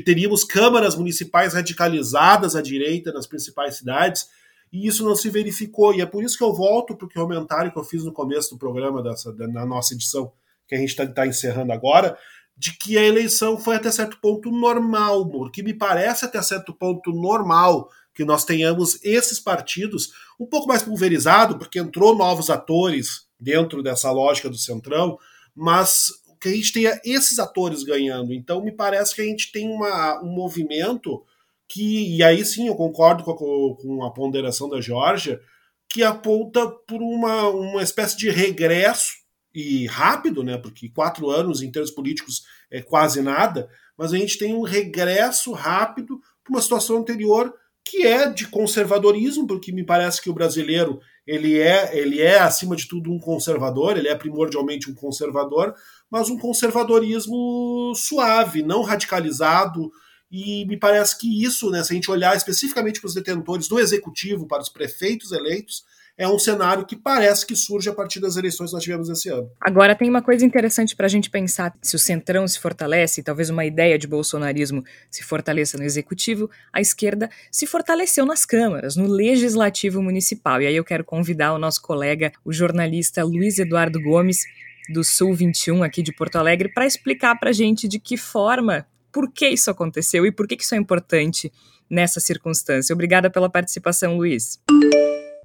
teríamos 0.05 0.45
câmaras 0.45 0.95
municipais 0.95 1.53
radicalizadas 1.53 2.55
à 2.55 2.61
direita 2.61 3.11
nas 3.11 3.27
principais 3.27 3.75
cidades 3.75 4.27
e 4.71 4.87
isso 4.87 5.03
não 5.03 5.15
se 5.15 5.29
verificou. 5.29 5.93
E 5.93 6.01
é 6.01 6.05
por 6.05 6.23
isso 6.23 6.37
que 6.37 6.43
eu 6.43 6.53
volto 6.53 6.95
para 6.95 7.05
o 7.05 7.13
comentário 7.13 7.71
que 7.71 7.77
eu 7.77 7.83
fiz 7.83 8.05
no 8.05 8.13
começo 8.13 8.51
do 8.51 8.57
programa, 8.57 9.03
dessa, 9.03 9.33
na 9.33 9.65
nossa 9.65 9.93
edição, 9.93 10.31
que 10.69 10.75
a 10.75 10.77
gente 10.77 10.89
está 10.89 11.05
tá 11.05 11.27
encerrando 11.27 11.73
agora, 11.73 12.17
de 12.55 12.77
que 12.77 12.97
a 12.97 13.03
eleição 13.03 13.57
foi 13.57 13.75
até 13.75 13.91
certo 13.91 14.17
ponto 14.21 14.51
normal, 14.51 15.27
porque 15.29 15.63
me 15.63 15.73
parece 15.73 16.25
até 16.25 16.41
certo 16.41 16.73
ponto 16.73 17.11
normal 17.11 17.89
que 18.13 18.23
nós 18.23 18.45
tenhamos 18.45 19.03
esses 19.03 19.39
partidos 19.39 20.11
um 20.39 20.45
pouco 20.45 20.67
mais 20.67 20.83
pulverizado, 20.83 21.57
porque 21.57 21.79
entrou 21.79 22.15
novos 22.15 22.49
atores 22.49 23.27
dentro 23.39 23.81
dessa 23.81 24.11
lógica 24.11 24.49
do 24.49 24.57
Centrão, 24.57 25.17
mas 25.55 26.11
que 26.39 26.49
a 26.49 26.53
gente 26.53 26.71
tenha 26.71 26.99
esses 27.03 27.39
atores 27.39 27.83
ganhando. 27.83 28.33
Então, 28.33 28.63
me 28.63 28.71
parece 28.71 29.15
que 29.15 29.21
a 29.21 29.25
gente 29.25 29.51
tem 29.51 29.69
uma, 29.69 30.21
um 30.21 30.29
movimento 30.33 31.23
que, 31.67 32.17
e 32.17 32.23
aí 32.23 32.43
sim 32.45 32.67
eu 32.67 32.75
concordo 32.75 33.23
com 33.23 33.31
a, 33.31 33.37
com 33.81 34.03
a 34.03 34.11
ponderação 34.11 34.69
da 34.69 34.81
Georgia, 34.81 35.39
que 35.87 36.03
aponta 36.03 36.67
por 36.67 37.01
uma, 37.01 37.49
uma 37.49 37.83
espécie 37.83 38.17
de 38.17 38.29
regresso, 38.29 39.13
e 39.59 39.87
rápido, 39.87 40.43
né, 40.43 40.57
porque 40.57 40.89
quatro 40.89 41.29
anos 41.29 41.61
em 41.61 41.71
termos 41.71 41.91
políticos 41.91 42.43
é 42.71 42.81
quase 42.81 43.21
nada, 43.21 43.69
mas 43.97 44.13
a 44.13 44.17
gente 44.17 44.37
tem 44.37 44.53
um 44.53 44.61
regresso 44.61 45.51
rápido 45.51 46.19
para 46.43 46.53
uma 46.53 46.61
situação 46.61 46.97
anterior 46.97 47.53
que 47.83 48.05
é 48.05 48.29
de 48.29 48.47
conservadorismo, 48.47 49.47
porque 49.47 49.71
me 49.71 49.83
parece 49.83 50.21
que 50.21 50.29
o 50.29 50.33
brasileiro 50.33 50.99
ele 51.25 51.57
é, 51.57 51.97
ele 51.97 52.21
é 52.21 52.39
acima 52.39 52.75
de 52.75 52.87
tudo 52.87 53.11
um 53.11 53.19
conservador, 53.19 53.97
ele 53.97 54.07
é 54.07 54.15
primordialmente 54.15 54.89
um 54.89 54.95
conservador, 54.95 55.73
mas 56.09 56.29
um 56.29 56.37
conservadorismo 56.37 57.93
suave, 57.95 58.61
não 58.61 58.83
radicalizado, 58.83 59.91
e 60.31 60.65
me 60.65 60.77
parece 60.77 61.17
que 61.17 61.43
isso, 61.43 61.69
né, 61.71 61.83
se 61.83 61.91
a 61.91 61.95
gente 61.95 62.11
olhar 62.11 62.35
especificamente 62.37 62.99
para 62.99 63.07
os 63.07 63.13
detentores 63.15 63.67
do 63.67 63.79
executivo, 63.79 64.47
para 64.47 64.61
os 64.61 64.69
prefeitos 64.69 65.31
eleitos, 65.31 65.83
é 66.19 66.27
um 66.27 66.37
cenário 66.37 66.85
que 66.85 66.97
parece 66.97 67.47
que 67.47 67.55
surge 67.55 67.89
a 67.89 67.93
partir 67.93 68.19
das 68.19 68.35
eleições 68.35 68.69
que 68.69 68.73
nós 68.73 68.83
tivemos 68.83 69.07
esse 69.09 69.29
ano. 69.29 69.49
Agora, 69.61 69.95
tem 69.95 70.09
uma 70.09 70.21
coisa 70.21 70.45
interessante 70.45 70.93
para 70.93 71.05
a 71.05 71.09
gente 71.09 71.29
pensar: 71.29 71.73
se 71.81 71.95
o 71.95 71.99
centrão 71.99 72.45
se 72.45 72.59
fortalece, 72.59 73.23
talvez 73.23 73.49
uma 73.49 73.63
ideia 73.63 73.97
de 73.97 74.05
bolsonarismo 74.05 74.83
se 75.09 75.23
fortaleça 75.23 75.77
no 75.77 75.83
executivo, 75.85 76.51
a 76.73 76.81
esquerda 76.81 77.29
se 77.49 77.65
fortaleceu 77.65 78.25
nas 78.25 78.45
câmaras, 78.45 78.97
no 78.97 79.07
legislativo 79.07 80.03
municipal. 80.03 80.61
E 80.61 80.67
aí 80.67 80.75
eu 80.75 80.83
quero 80.83 81.05
convidar 81.05 81.53
o 81.53 81.57
nosso 81.57 81.81
colega, 81.81 82.33
o 82.43 82.51
jornalista 82.51 83.23
Luiz 83.23 83.57
Eduardo 83.57 84.01
Gomes, 84.01 84.43
do 84.91 85.05
Sul 85.05 85.33
21, 85.33 85.83
aqui 85.83 86.03
de 86.03 86.13
Porto 86.13 86.35
Alegre, 86.35 86.67
para 86.73 86.85
explicar 86.85 87.39
para 87.39 87.51
a 87.51 87.53
gente 87.53 87.87
de 87.87 87.97
que 87.97 88.17
forma 88.17 88.85
por 89.09 89.31
que 89.31 89.47
isso 89.47 89.71
aconteceu 89.71 90.25
e 90.25 90.33
por 90.33 90.45
que 90.45 90.57
isso 90.59 90.75
é 90.75 90.77
importante 90.77 91.49
nessa 91.89 92.19
circunstância. 92.19 92.93
Obrigada 92.93 93.29
pela 93.29 93.49
participação, 93.49 94.17
Luiz. 94.17 94.59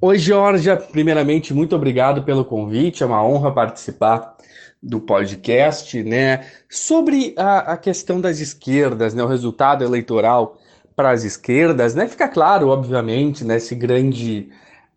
Oi, 0.07 0.19
Georgia. 0.19 0.77
Primeiramente, 0.77 1.55
muito 1.55 1.75
obrigado 1.75 2.25
pelo 2.25 2.45
convite. 2.45 3.03
É 3.03 3.07
uma 3.07 3.25
honra 3.25 3.51
participar 3.51 4.37
do 4.83 5.01
podcast, 5.01 6.03
né? 6.03 6.45
Sobre 6.69 7.35
a, 7.39 7.73
a 7.73 7.77
questão 7.79 8.21
das 8.21 8.39
esquerdas, 8.39 9.15
né? 9.15 9.25
O 9.25 9.27
resultado 9.27 9.83
eleitoral 9.83 10.59
para 10.95 11.11
as 11.11 11.25
esquerdas, 11.25 11.95
né? 11.95 12.07
Fica 12.07 12.29
claro, 12.29 12.69
obviamente, 12.69 13.47
né? 13.47 13.57
Esse 13.57 13.75
grande 13.75 14.51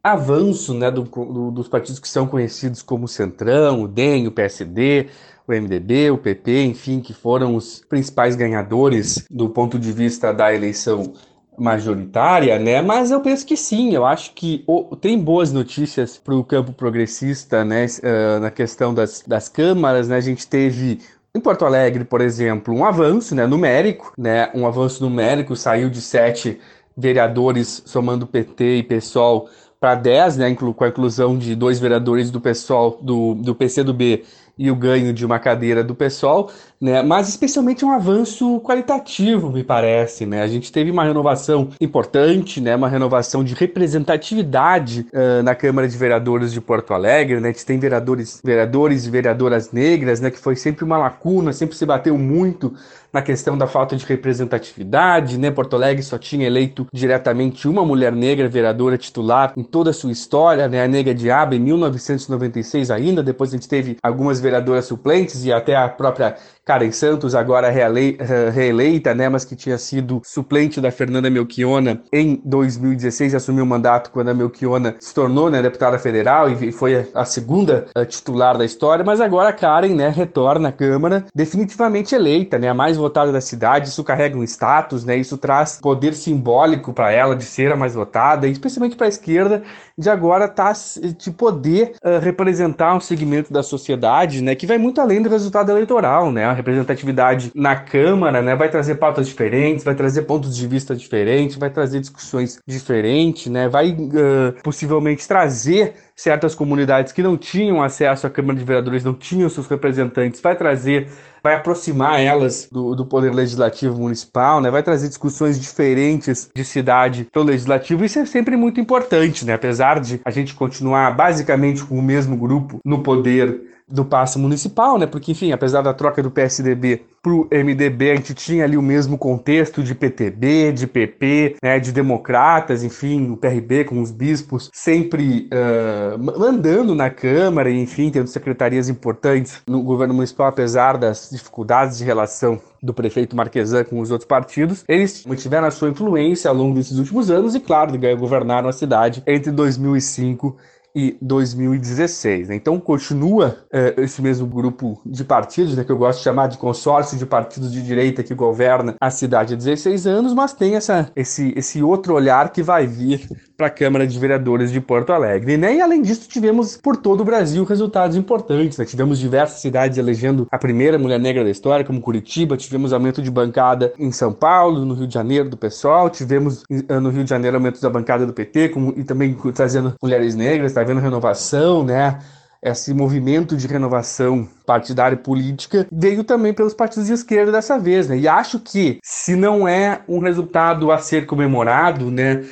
avanço, 0.04 0.74
né? 0.74 0.92
Do, 0.92 1.04
do, 1.04 1.52
dos 1.52 1.70
partidos 1.70 2.02
que 2.02 2.10
são 2.10 2.28
conhecidos 2.28 2.82
como 2.82 3.08
Centrão, 3.08 3.84
o 3.84 3.88
DEM, 3.88 4.28
o 4.28 4.32
PSD, 4.34 5.08
o 5.48 5.54
MDB, 5.54 6.12
o 6.12 6.18
PP, 6.18 6.66
enfim, 6.66 7.00
que 7.00 7.14
foram 7.14 7.56
os 7.56 7.80
principais 7.80 8.36
ganhadores 8.36 9.26
do 9.32 9.48
ponto 9.48 9.80
de 9.80 9.94
vista 9.94 10.34
da 10.34 10.54
eleição 10.54 11.14
majoritária, 11.58 12.60
né? 12.60 12.82
Mas 12.82 13.12
eu 13.12 13.20
penso 13.20 13.46
que 13.46 13.58
sim, 13.58 13.94
eu 13.94 14.06
acho 14.06 14.34
que 14.34 14.64
oh, 14.68 14.96
tem 14.96 15.18
boas 15.20 15.52
notícias 15.52 16.18
para 16.18 16.36
o 16.36 16.44
campo 16.44 16.72
progressista, 16.72 17.66
né? 17.66 17.86
Uh, 17.86 18.40
na 18.40 18.52
questão 18.52 18.94
das, 18.94 19.24
das 19.26 19.50
câmaras, 19.50 20.08
né? 20.08 20.18
A 20.18 20.22
gente 20.22 20.48
teve 20.48 21.00
em 21.34 21.40
Porto 21.40 21.66
Alegre, 21.66 22.04
por 22.04 22.22
exemplo, 22.22 22.74
um 22.74 22.86
avanço 22.86 23.36
né, 23.36 23.46
numérico, 23.46 24.14
né? 24.18 24.50
Um 24.54 24.66
avanço 24.66 25.04
numérico 25.04 25.56
saiu 25.56 25.90
de 25.90 26.02
sete 26.02 26.60
vereadores 26.96 27.84
somando 27.86 28.26
PT 28.26 28.78
e 28.78 28.84
PSOL 28.84 29.50
para 29.80 29.94
10, 29.94 30.38
né, 30.38 30.56
com 30.56 30.84
a 30.84 30.88
inclusão 30.88 31.38
de 31.38 31.56
dois 31.56 31.80
vereadores 31.80 32.32
do 32.32 32.42
PSOL, 32.42 32.98
do, 33.02 33.36
do 33.36 33.54
PCdoB 33.54 34.26
e 34.58 34.72
o 34.72 34.76
ganho 34.76 35.14
de 35.14 35.24
uma 35.24 35.38
cadeira 35.38 35.84
do 35.84 35.94
pessoal, 35.94 36.50
né? 36.80 37.02
Mas 37.02 37.28
especialmente 37.28 37.84
um 37.84 37.92
avanço 37.92 38.60
qualitativo, 38.62 39.52
me 39.52 39.64
parece, 39.64 40.26
né? 40.26 40.44
A 40.44 40.48
gente 40.48 40.72
teve 40.72 40.92
uma 40.92 41.04
renovação 41.04 41.70
importante, 41.82 42.62
né? 42.62 42.76
Uma 42.76 42.88
renovação 42.88 43.44
de 43.44 43.54
representatividade 43.54 45.08
uh, 45.12 45.44
na 45.44 45.56
Câmara 45.56 45.88
de 45.88 45.98
Vereadores 45.98 46.54
de 46.54 46.62
Porto 46.62 46.94
Alegre, 46.94 47.40
né? 47.40 47.50
A 47.50 47.52
gente 47.52 47.66
tem 47.66 47.80
vereadores, 47.80 48.42
vereadores 48.44 49.06
e 49.06 49.10
vereadoras 49.10 49.72
negras, 49.72 50.22
né? 50.22 50.30
Que 50.30 50.40
foi 50.40 50.56
sempre 50.56 50.86
uma 50.86 50.98
lacuna, 50.98 51.52
sempre 51.52 51.76
se 51.76 51.86
bateu 51.86 52.18
muito 52.18 52.74
na 53.12 53.22
questão 53.22 53.58
da 53.58 53.66
falta 53.66 53.96
de 53.96 54.06
representatividade, 54.06 55.38
né? 55.40 55.50
Porto 55.50 55.76
Alegre 55.76 56.04
só 56.04 56.18
tinha 56.18 56.46
eleito 56.46 56.86
diretamente 56.94 57.68
uma 57.68 57.84
mulher 57.84 58.12
negra 58.12 58.48
vereadora 58.48 58.98
titular 58.98 59.54
em 59.58 59.64
toda 59.64 59.90
a 59.90 59.94
sua 59.94 60.12
história, 60.12 60.68
né? 60.68 60.84
A 60.84 60.88
Negra 60.88 61.16
Diaba 61.16 61.56
em 61.56 61.60
1996 61.60 62.92
ainda, 62.92 63.24
depois 63.24 63.52
a 63.52 63.58
gente 63.58 63.68
teve 63.68 63.98
algumas 64.04 64.40
vereadoras 64.40 64.86
suplentes 64.86 65.46
e 65.46 65.52
até 65.52 65.76
a 65.76 65.88
própria 65.90 66.36
Karen 66.68 66.92
Santos, 66.92 67.34
agora 67.34 67.70
reeleita, 67.70 69.16
né, 69.16 69.30
mas 69.30 69.46
que 69.46 69.56
tinha 69.56 69.78
sido 69.78 70.22
suplente 70.26 70.82
da 70.82 70.92
Fernanda 70.92 71.30
Melchiona 71.30 72.02
em 72.12 72.42
2016 72.44 73.32
e 73.32 73.36
assumiu 73.38 73.64
o 73.64 73.68
mandato 73.68 74.12
quando 74.12 74.28
a 74.28 74.34
Melchiona 74.34 74.96
se 75.00 75.14
tornou 75.14 75.50
né, 75.50 75.62
deputada 75.62 75.98
federal 75.98 76.50
e 76.50 76.72
foi 76.74 77.08
a 77.14 77.24
segunda 77.24 77.86
titular 78.08 78.58
da 78.58 78.66
história, 78.66 79.06
mas 79.06 79.22
agora 79.22 79.50
a 79.50 79.54
Karen 79.54 79.96
né, 79.96 80.10
retorna 80.10 80.70
à 80.70 80.72
Câmara 80.72 81.26
definitivamente 81.34 82.14
eleita, 82.14 82.60
né, 82.60 82.68
a 82.68 82.74
mais 82.74 82.98
votada 82.98 83.32
da 83.32 83.40
cidade, 83.40 83.88
isso 83.88 84.04
carrega 84.04 84.38
um 84.38 84.44
status, 84.44 85.06
né? 85.06 85.16
Isso 85.16 85.38
traz 85.38 85.80
poder 85.82 86.14
simbólico 86.14 86.92
para 86.94 87.12
ela 87.12 87.36
de 87.36 87.44
ser 87.44 87.72
a 87.72 87.76
mais 87.76 87.96
votada, 87.96 88.48
especialmente 88.48 88.96
para 88.96 89.08
a 89.08 89.10
esquerda, 89.10 89.64
de 89.98 90.10
agora 90.10 90.48
tá 90.48 90.72
de 91.18 91.32
poder 91.32 91.94
uh, 92.04 92.20
representar 92.20 92.96
um 92.96 93.00
segmento 93.00 93.52
da 93.52 93.64
sociedade, 93.64 94.44
né, 94.44 94.54
que 94.54 94.68
vai 94.68 94.78
muito 94.78 95.02
além 95.02 95.22
do 95.22 95.30
resultado 95.30 95.72
eleitoral, 95.72 96.32
né? 96.32 96.46
A 96.46 96.54
representatividade 96.54 97.52
na 97.56 97.76
Câmara, 97.76 98.42
né, 98.42 98.56
vai 98.56 98.70
trazer 98.70 98.96
pautas 98.96 99.28
diferentes, 99.28 99.84
vai 99.84 99.96
trazer 99.96 100.24
pontos 100.24 100.56
de 100.56 100.68
vista 100.68 100.96
diferentes, 100.96 101.58
vai 101.58 101.70
trazer 101.70 102.00
discussões 102.00 102.60
diferentes, 102.68 103.48
né? 103.52 103.68
Vai 103.68 103.92
uh, 103.92 104.62
possivelmente 104.62 105.28
trazer 105.28 105.96
certas 106.16 106.56
comunidades 106.56 107.14
que 107.14 107.22
não 107.22 107.38
tinham 107.38 107.82
acesso 107.82 108.26
à 108.26 108.30
Câmara 108.30 108.58
de 108.58 108.66
Vereadores, 108.66 109.04
não 109.04 109.14
tinham 109.14 109.50
seus 109.50 109.68
representantes, 109.68 110.42
vai 110.42 110.56
trazer, 110.56 111.08
vai 111.48 111.56
aproximar 111.56 112.20
elas 112.20 112.68
do, 112.70 112.94
do 112.94 113.06
Poder 113.06 113.34
Legislativo 113.34 113.98
Municipal, 113.98 114.60
né? 114.60 114.70
vai 114.70 114.84
trazer 114.84 115.08
discussões 115.08 115.58
diferentes 115.58 116.50
de 116.54 116.66
cidade 116.66 117.26
para 117.32 117.42
o 117.42 117.46
Legislativo. 117.46 118.04
Isso 118.04 118.20
é 118.20 118.26
sempre 118.26 118.58
muito 118.58 118.82
importante, 118.82 119.46
né? 119.46 119.54
apesar 119.54 120.02
de 120.02 120.20
a 120.26 120.30
gente 120.30 120.54
continuar 120.54 121.16
basicamente 121.16 121.86
com 121.86 121.98
o 121.98 122.02
mesmo 122.02 122.36
grupo 122.36 122.80
no 122.84 123.02
poder 123.02 123.77
do 123.90 124.04
passo 124.04 124.38
municipal, 124.38 124.98
né? 124.98 125.06
Porque, 125.06 125.32
enfim, 125.32 125.52
apesar 125.52 125.82
da 125.82 125.94
troca 125.94 126.22
do 126.22 126.30
PSDB 126.30 127.06
pro 127.22 127.48
MDB, 127.52 128.12
a 128.12 128.16
gente 128.16 128.34
tinha 128.34 128.64
ali 128.64 128.78
o 128.78 128.82
mesmo 128.82 129.18
contexto 129.18 129.82
de 129.82 129.96
PTB, 129.96 130.74
de 130.74 130.88
PP, 130.88 131.56
né? 131.64 131.80
De 131.80 131.92
democratas, 131.92 132.84
enfim, 132.84 133.32
o 133.32 133.38
PRB 133.38 133.86
com 133.86 134.02
os 134.02 134.12
bispos 134.12 134.70
sempre 134.74 135.50
uh, 135.54 136.40
mandando 136.40 136.94
na 136.94 137.10
Câmara, 137.10 137.72
enfim, 137.72 138.10
tendo 138.10 138.28
secretarias 138.28 138.90
importantes 138.90 139.62
no 139.66 139.82
governo 139.82 140.14
municipal, 140.14 140.48
apesar 140.48 140.98
das 140.98 141.30
dificuldades 141.32 141.98
de 141.98 142.04
relação 142.04 142.60
do 142.82 142.94
prefeito 142.94 143.36
Marquesan 143.36 143.84
com 143.86 144.00
os 144.00 144.12
outros 144.12 144.28
partidos, 144.28 144.84
eles 144.88 145.26
mantiveram 145.26 145.68
a 145.68 145.72
sua 145.72 145.90
influência 145.90 146.50
ao 146.50 146.56
longo 146.56 146.76
desses 146.76 146.98
últimos 146.98 147.32
anos 147.32 147.56
e, 147.56 147.60
claro, 147.60 147.98
governaram 148.18 148.70
a 148.70 148.74
cidade 148.74 149.24
entre 149.26 149.52
2005 149.52 150.58
e 150.58 150.77
2016. 151.22 152.50
Né? 152.50 152.56
Então 152.56 152.80
continua 152.80 153.58
é, 153.72 153.96
esse 153.98 154.22
mesmo 154.22 154.48
grupo 154.48 155.02
de 155.06 155.24
partidos, 155.24 155.76
né, 155.76 155.84
que 155.84 155.92
eu 155.92 155.98
gosto 155.98 156.20
de 156.20 156.24
chamar 156.24 156.48
de 156.48 156.58
consórcio 156.58 157.18
de 157.18 157.26
partidos 157.26 157.72
de 157.72 157.82
direita 157.82 158.24
que 158.24 158.34
governa 158.34 158.96
a 159.00 159.10
cidade 159.10 159.54
há 159.54 159.58
16 159.58 160.08
anos, 160.08 160.34
mas 160.34 160.54
tem 160.54 160.76
essa, 160.76 161.12
esse, 161.16 161.54
esse 161.56 161.84
outro 161.84 162.14
olhar 162.14 162.52
que 162.52 162.64
vai 162.64 162.88
vir 162.88 163.28
para 163.58 163.68
a 163.68 163.72
Câmara 163.72 164.06
de 164.06 164.18
Vereadores 164.20 164.72
de 164.72 164.80
Porto 164.80 165.12
Alegre. 165.12 165.58
Né? 165.58 165.78
E 165.78 165.82
além 165.82 166.02
disso, 166.04 166.30
tivemos 166.30 166.78
por 166.78 166.96
todo 166.96 167.22
o 167.22 167.26
Brasil 167.26 167.64
resultados 167.64 168.16
importantes. 168.16 168.78
Né? 168.78 168.86
Tivemos 168.86 169.18
diversas 169.18 169.60
cidades 169.60 169.98
elegendo 169.98 170.48
a 170.52 170.60
primeira 170.60 171.00
mulher 171.00 171.20
negra 171.20 171.44
da 171.44 171.50
história, 171.50 171.84
como 171.84 172.00
Curitiba, 172.00 172.56
tivemos 172.56 172.94
aumento 172.94 173.22
de 173.22 173.32
bancada 173.32 173.92
em 173.98 174.12
São 174.12 174.32
Paulo, 174.32 174.86
no 174.86 174.94
Rio 174.94 175.08
de 175.08 175.14
Janeiro 175.16 175.50
do 175.50 175.58
PSOL, 175.58 176.10
tivemos 176.12 176.64
eh, 176.70 177.00
no 177.00 177.10
Rio 177.10 177.24
de 177.24 177.30
Janeiro 177.32 177.58
aumento 177.58 177.82
da 177.82 177.90
bancada 177.90 178.26
do 178.26 178.34
PT, 178.34 178.70
como, 178.70 178.94
e 178.96 179.04
também 179.04 179.36
trazendo 179.56 179.96
mulheres 180.02 180.36
negras, 180.36 180.72
está 180.72 180.84
vendo 180.84 181.00
renovação, 181.00 181.84
né? 181.84 182.20
esse 182.62 182.94
movimento 182.94 183.56
de 183.56 183.68
renovação 183.68 184.48
partidária 184.66 185.16
e 185.16 185.20
política 185.20 185.88
veio 185.92 186.24
também 186.24 186.54
pelos 186.54 186.74
partidos 186.74 187.08
de 187.08 187.14
esquerda 187.14 187.52
dessa 187.52 187.78
vez, 187.78 188.08
né? 188.08 188.18
E 188.18 188.28
acho 188.28 188.60
que 188.60 189.00
se 189.04 189.36
não 189.36 189.68
é 189.68 190.02
um 190.08 190.20
resultado 190.20 190.92
a 190.92 190.98
ser 190.98 191.26
comemorado, 191.26 192.10
né, 192.12 192.44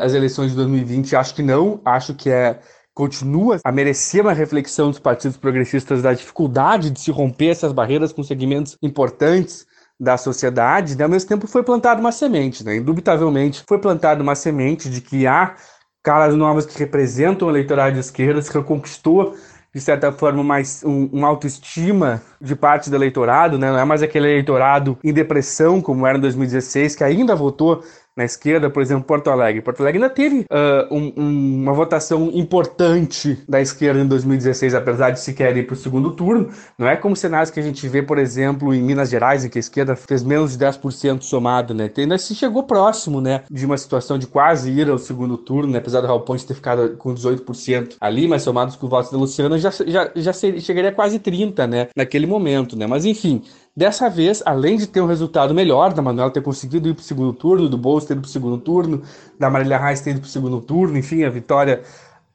as 0.00 0.14
eleições 0.14 0.50
de 0.50 0.56
2020, 0.56 1.14
acho 1.16 1.34
que 1.34 1.42
não, 1.42 1.80
acho 1.84 2.14
que 2.14 2.30
é 2.30 2.58
continua 2.94 3.58
a 3.64 3.72
merecer 3.72 4.22
uma 4.22 4.32
reflexão 4.32 4.88
dos 4.88 5.00
partidos 5.00 5.36
progressistas 5.36 6.00
da 6.00 6.12
dificuldade 6.12 6.90
de 6.90 7.00
se 7.00 7.10
romper 7.10 7.48
essas 7.48 7.72
barreiras 7.72 8.12
com 8.12 8.22
segmentos 8.22 8.78
importantes 8.80 9.66
da 9.98 10.16
sociedade, 10.16 10.96
né? 10.96 11.04
ao 11.04 11.10
mesmo 11.10 11.28
tempo 11.28 11.46
foi 11.46 11.62
plantada 11.62 12.00
uma 12.00 12.12
semente, 12.12 12.64
né? 12.64 12.76
Indubitavelmente 12.76 13.64
foi 13.66 13.78
plantada 13.78 14.22
uma 14.22 14.34
semente 14.34 14.88
de 14.88 15.00
que 15.00 15.26
há 15.26 15.54
caras 16.02 16.34
novas 16.34 16.66
que 16.66 16.78
representam 16.78 17.48
o 17.48 17.50
eleitorado 17.50 17.94
de 17.94 18.00
esquerda, 18.00 18.42
que 18.42 18.52
reconquistou 18.52 19.34
de 19.74 19.80
certa 19.80 20.12
forma, 20.12 20.44
mais 20.44 20.84
um, 20.84 21.06
uma 21.06 21.26
autoestima 21.26 22.22
de 22.40 22.54
parte 22.54 22.88
do 22.88 22.94
eleitorado, 22.94 23.58
né? 23.58 23.72
não 23.72 23.78
é 23.78 23.84
mais 23.84 24.04
aquele 24.04 24.28
eleitorado 24.28 24.96
em 25.02 25.12
depressão 25.12 25.80
como 25.80 26.06
era 26.06 26.16
em 26.16 26.20
2016, 26.20 26.94
que 26.94 27.02
ainda 27.02 27.34
votou 27.34 27.82
na 28.16 28.24
esquerda, 28.24 28.70
por 28.70 28.82
exemplo, 28.82 29.04
Porto 29.04 29.30
Alegre. 29.30 29.62
Porto 29.62 29.80
Alegre 29.80 30.02
ainda 30.02 30.14
teve 30.14 30.40
uh, 30.40 30.94
um, 30.94 31.12
um, 31.16 31.62
uma 31.62 31.72
votação 31.72 32.30
importante 32.32 33.38
da 33.48 33.60
esquerda 33.60 34.00
em 34.00 34.06
2016, 34.06 34.74
apesar 34.74 35.10
de 35.10 35.20
sequer 35.20 35.56
ir 35.56 35.66
para 35.66 35.74
o 35.74 35.76
segundo 35.76 36.12
turno. 36.12 36.50
Não 36.78 36.88
é 36.88 36.96
como 36.96 37.16
cenários 37.16 37.50
que 37.50 37.60
a 37.60 37.62
gente 37.62 37.86
vê, 37.88 38.02
por 38.02 38.18
exemplo, 38.18 38.74
em 38.74 38.82
Minas 38.82 39.10
Gerais, 39.10 39.44
em 39.44 39.48
que 39.48 39.58
a 39.58 39.60
esquerda 39.60 39.96
fez 39.96 40.22
menos 40.22 40.56
de 40.56 40.64
10% 40.64 41.22
somado, 41.22 41.74
né? 41.74 41.90
Ainda 41.96 42.18
se 42.18 42.34
chegou 42.34 42.62
próximo, 42.64 43.20
né, 43.20 43.42
de 43.50 43.64
uma 43.64 43.78
situação 43.78 44.18
de 44.18 44.26
quase 44.26 44.70
ir 44.70 44.88
ao 44.88 44.98
segundo 44.98 45.36
turno, 45.36 45.72
né? 45.72 45.78
apesar 45.78 46.00
do 46.00 46.06
Raul 46.06 46.20
Ponte 46.20 46.46
ter 46.46 46.54
ficado 46.54 46.96
com 46.96 47.14
18% 47.14 47.96
ali, 48.00 48.26
mas 48.26 48.42
somados 48.42 48.76
com 48.76 48.88
votos 48.88 49.10
da 49.10 49.18
Luciana, 49.18 49.58
já, 49.58 49.70
já, 49.70 50.10
já 50.14 50.32
seria, 50.32 50.60
chegaria 50.60 50.90
a 50.90 50.94
quase 50.94 51.18
30%, 51.18 51.66
né, 51.66 51.88
naquele 51.96 52.26
momento, 52.26 52.76
né? 52.76 52.86
Mas 52.86 53.04
enfim, 53.04 53.42
Dessa 53.76 54.08
vez, 54.08 54.40
além 54.46 54.76
de 54.76 54.86
ter 54.86 55.00
um 55.00 55.06
resultado 55.06 55.52
melhor, 55.52 55.92
da 55.92 56.00
Manuela 56.00 56.30
ter 56.30 56.40
conseguido 56.40 56.88
ir 56.88 56.94
para 56.94 57.00
o 57.00 57.04
segundo 57.04 57.32
turno, 57.32 57.68
do 57.68 57.76
Bolsonaro 57.76 58.06
ter 58.06 58.14
ido 58.14 58.20
para 58.20 58.28
o 58.28 58.32
segundo 58.32 58.58
turno, 58.58 59.02
da 59.36 59.50
Marília 59.50 59.78
Reis 59.78 60.00
ter 60.00 60.10
ido 60.10 60.20
para 60.20 60.28
o 60.28 60.30
segundo 60.30 60.60
turno, 60.60 60.96
enfim, 60.96 61.24
a 61.24 61.30
vitória 61.30 61.82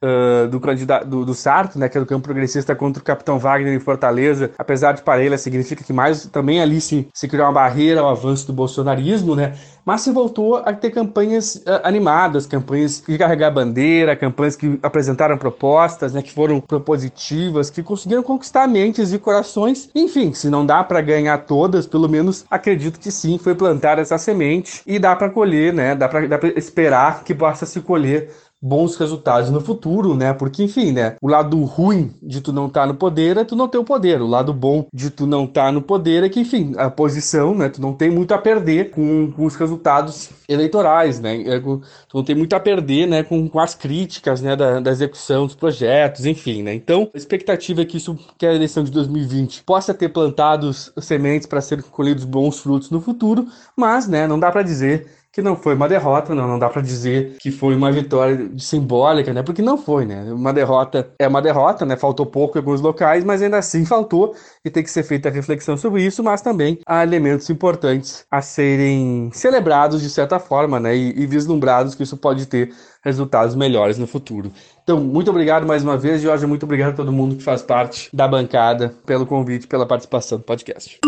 uh, 0.04 0.48
do 0.48 0.60
candidato 0.60 1.08
do, 1.08 1.26
do, 1.26 1.34
Sarto, 1.34 1.78
né, 1.78 1.90
que 1.90 1.98
é 1.98 2.02
do 2.02 2.08
campo 2.08 2.24
progressista 2.24 2.76
contra 2.76 3.02
o 3.02 3.06
Capitão 3.06 3.40
Wagner 3.40 3.74
em 3.74 3.80
Fortaleza, 3.80 4.52
apesar 4.58 4.94
de 4.94 5.02
parelha, 5.02 5.38
significa 5.38 5.84
que 5.84 5.94
mais 5.94 6.26
também 6.26 6.62
ali 6.62 6.82
se, 6.82 7.08
se 7.14 7.28
criou 7.28 7.46
uma 7.46 7.54
barreira 7.54 8.02
ao 8.02 8.10
avanço 8.10 8.48
do 8.48 8.54
bolsonarismo, 8.54 9.36
né? 9.36 9.54
Mas 9.86 10.02
se 10.02 10.12
voltou 10.12 10.58
a 10.58 10.72
ter 10.74 10.92
campanhas 10.92 11.56
uh, 11.56 11.82
animadas, 11.84 12.46
campanhas 12.46 13.02
de 13.08 13.18
carregar 13.18 13.50
bandeira, 13.50 14.16
campanhas 14.16 14.56
que 14.56 14.78
apresentaram 14.84 15.38
propostas, 15.38 16.14
né, 16.14 16.22
que 16.22 16.32
foram 16.32 16.62
propositivas, 16.62 17.70
que 17.70 17.82
conseguiram 17.82 18.22
conquistar 18.22 18.68
mentes 18.68 19.14
e 19.14 19.18
corações. 19.18 19.90
Enfim, 19.96 20.34
se 20.34 20.50
não 20.50 20.66
dá 20.66 20.84
para 20.84 21.02
ganhar 21.02 21.38
todas, 21.40 21.88
pelo 21.88 22.08
menos 22.08 22.46
acredito 22.50 23.00
que 23.00 23.12
sim, 23.12 23.38
foi 23.38 23.56
plantar 23.56 23.98
essa 23.98 24.18
semente 24.18 24.82
e 24.86 25.00
dá 25.00 25.16
para 25.16 25.30
colher, 25.30 25.74
né? 25.74 25.96
Dá 25.96 26.08
para 26.08 26.48
esperar 26.56 27.24
que 27.24 27.34
possa 27.34 27.66
se 27.66 27.82
colher 27.82 28.30
bons 28.62 28.96
resultados 28.98 29.50
no 29.50 29.62
futuro, 29.62 30.14
né? 30.14 30.34
Porque, 30.34 30.64
enfim, 30.64 30.92
né? 30.92 31.16
O 31.22 31.28
lado 31.28 31.64
ruim 31.64 32.14
de 32.22 32.42
tu 32.42 32.52
não 32.52 32.68
estar 32.68 32.82
tá 32.82 32.88
no 32.88 32.96
poder 32.96 33.38
é 33.38 33.44
tu 33.44 33.56
não 33.56 33.68
ter 33.68 33.78
o 33.78 33.84
poder. 33.84 34.22
O 34.22 34.28
lado 34.28 34.54
bom 34.54 34.86
de 34.94 35.10
tu 35.10 35.26
não 35.26 35.46
estar 35.46 35.66
tá 35.66 35.72
no 35.72 35.82
poder 35.82 36.24
é 36.24 36.30
que, 36.30 36.42
enfim, 36.42 36.74
a 36.78 36.90
posição, 36.90 37.56
né? 37.56 37.70
Tu 37.70 37.82
não 37.82 37.94
tem 37.94 38.10
muito 38.10 38.34
a 38.34 38.38
perder 38.38 38.92
com, 38.92 39.32
com 39.32 39.46
os 39.46 39.56
resultados 39.56 40.30
eleitorais, 40.48 41.20
né? 41.20 41.42
É, 41.44 41.60
tu 41.60 41.82
não 42.14 42.24
tem 42.24 42.36
muito 42.36 42.54
a 42.54 42.60
perder, 42.60 43.08
né? 43.08 43.24
Com, 43.24 43.48
com 43.48 43.60
as 43.60 43.74
críticas, 43.74 44.42
né? 44.42 44.56
Da, 44.56 44.80
da, 44.80 44.92
execução 44.92 45.46
dos 45.46 45.56
projetos, 45.56 46.26
enfim, 46.26 46.64
né? 46.64 46.74
Então, 46.74 47.10
a 47.14 47.18
expectativa 47.18 47.82
é 47.82 47.86
que 47.86 47.98
isso, 47.98 48.18
que 48.38 48.46
a 48.46 48.54
eleição 48.54 48.84
de 48.84 48.92
2020 48.92 49.64
possa 49.64 49.94
ter 49.94 50.10
plantado 50.10 50.74
sementes 50.74 51.48
para 51.48 51.62
serem 51.62 51.84
colhidos 51.90 52.26
bons 52.26 52.60
frutos 52.60 52.90
no 52.90 53.00
futuro, 53.00 53.48
mas, 53.76 54.08
né? 54.08 54.28
Não 54.28 54.40
dá 54.40 54.52
para 54.52 54.64
dizer 54.64 55.19
que 55.40 55.44
não 55.44 55.56
foi 55.56 55.74
uma 55.74 55.88
derrota, 55.88 56.36
não, 56.36 56.48
não 56.48 56.60
dá 56.60 56.70
para 56.70 56.82
dizer 56.82 57.38
que 57.40 57.50
foi 57.50 57.74
uma 57.76 57.92
vitória 57.92 58.52
simbólica, 58.58 59.34
né? 59.34 59.42
Porque 59.42 59.62
não 59.62 59.78
foi, 59.78 60.06
né? 60.06 60.32
Uma 60.34 60.54
derrota 60.54 61.10
é 61.18 61.28
uma 61.28 61.42
derrota, 61.42 61.86
né? 61.86 61.96
Faltou 61.96 62.26
pouco 62.26 62.58
em 62.58 62.60
alguns 62.60 62.82
locais, 62.82 63.24
mas 63.24 63.42
ainda 63.42 63.58
assim 63.58 63.86
faltou 63.86 64.36
e 64.64 64.70
tem 64.70 64.84
que 64.84 64.92
ser 64.92 65.04
feita 65.04 65.30
a 65.30 65.32
reflexão 65.32 65.78
sobre 65.78 66.04
isso, 66.04 66.22
mas 66.22 66.42
também 66.42 66.80
há 66.86 67.04
elementos 67.04 67.50
importantes 67.50 68.26
a 68.30 68.42
serem 68.42 69.30
celebrados 69.34 70.02
de 70.02 70.10
certa 70.10 70.40
forma, 70.40 70.80
né? 70.80 70.96
E, 70.96 71.22
e 71.22 71.26
vislumbrados 71.26 71.96
que 71.96 72.04
isso 72.04 72.18
pode 72.18 72.46
ter 72.46 72.72
resultados 73.02 73.56
melhores 73.56 73.98
no 73.98 74.06
futuro. 74.06 74.52
Então, 74.84 75.00
muito 75.00 75.32
obrigado 75.32 75.66
mais 75.66 75.84
uma 75.84 75.98
vez, 75.98 76.22
Jorge, 76.22 76.46
muito 76.46 76.64
obrigado 76.64 76.90
a 76.90 76.96
todo 76.96 77.12
mundo 77.14 77.38
que 77.38 77.44
faz 77.44 77.62
parte 77.62 78.10
da 78.12 78.28
bancada 78.28 78.94
pelo 79.06 79.26
convite, 79.26 79.68
pela 79.68 79.86
participação 79.86 80.38
no 80.38 80.44
podcast. 80.44 81.00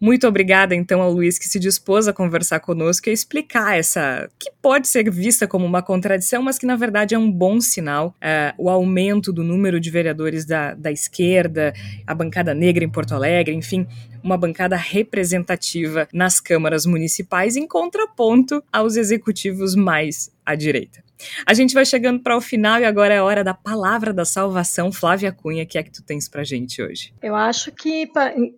Muito 0.00 0.26
obrigada, 0.26 0.74
então, 0.74 1.02
ao 1.02 1.12
Luiz 1.12 1.38
que 1.38 1.46
se 1.46 1.58
dispôs 1.58 2.08
a 2.08 2.12
conversar 2.12 2.58
conosco 2.60 3.10
e 3.10 3.12
explicar 3.12 3.78
essa, 3.78 4.30
que 4.38 4.50
pode 4.62 4.88
ser 4.88 5.10
vista 5.10 5.46
como 5.46 5.66
uma 5.66 5.82
contradição, 5.82 6.42
mas 6.42 6.58
que 6.58 6.64
na 6.64 6.74
verdade 6.74 7.14
é 7.14 7.18
um 7.18 7.30
bom 7.30 7.60
sinal. 7.60 8.14
É, 8.18 8.54
o 8.56 8.70
aumento 8.70 9.30
do 9.30 9.44
número 9.44 9.78
de 9.78 9.90
vereadores 9.90 10.46
da, 10.46 10.72
da 10.72 10.90
esquerda, 10.90 11.74
a 12.06 12.14
bancada 12.14 12.54
negra 12.54 12.82
em 12.82 12.88
Porto 12.88 13.14
Alegre, 13.14 13.54
enfim, 13.54 13.86
uma 14.24 14.38
bancada 14.38 14.74
representativa 14.74 16.08
nas 16.14 16.40
câmaras 16.40 16.86
municipais, 16.86 17.54
em 17.54 17.66
contraponto 17.66 18.64
aos 18.72 18.96
executivos 18.96 19.74
mais 19.74 20.30
à 20.50 20.54
direita. 20.54 21.02
A 21.46 21.52
gente 21.52 21.74
vai 21.74 21.84
chegando 21.84 22.22
para 22.22 22.36
o 22.36 22.40
final 22.40 22.80
e 22.80 22.84
agora 22.84 23.14
é 23.14 23.20
hora 23.20 23.44
da 23.44 23.54
palavra 23.54 24.12
da 24.12 24.24
salvação. 24.24 24.90
Flávia 24.90 25.32
Cunha, 25.32 25.66
que 25.66 25.78
é 25.78 25.82
que 25.82 25.92
tu 25.92 26.02
tens 26.02 26.28
pra 26.28 26.44
gente 26.44 26.82
hoje? 26.82 27.12
Eu 27.22 27.34
acho 27.34 27.70
que, 27.72 28.08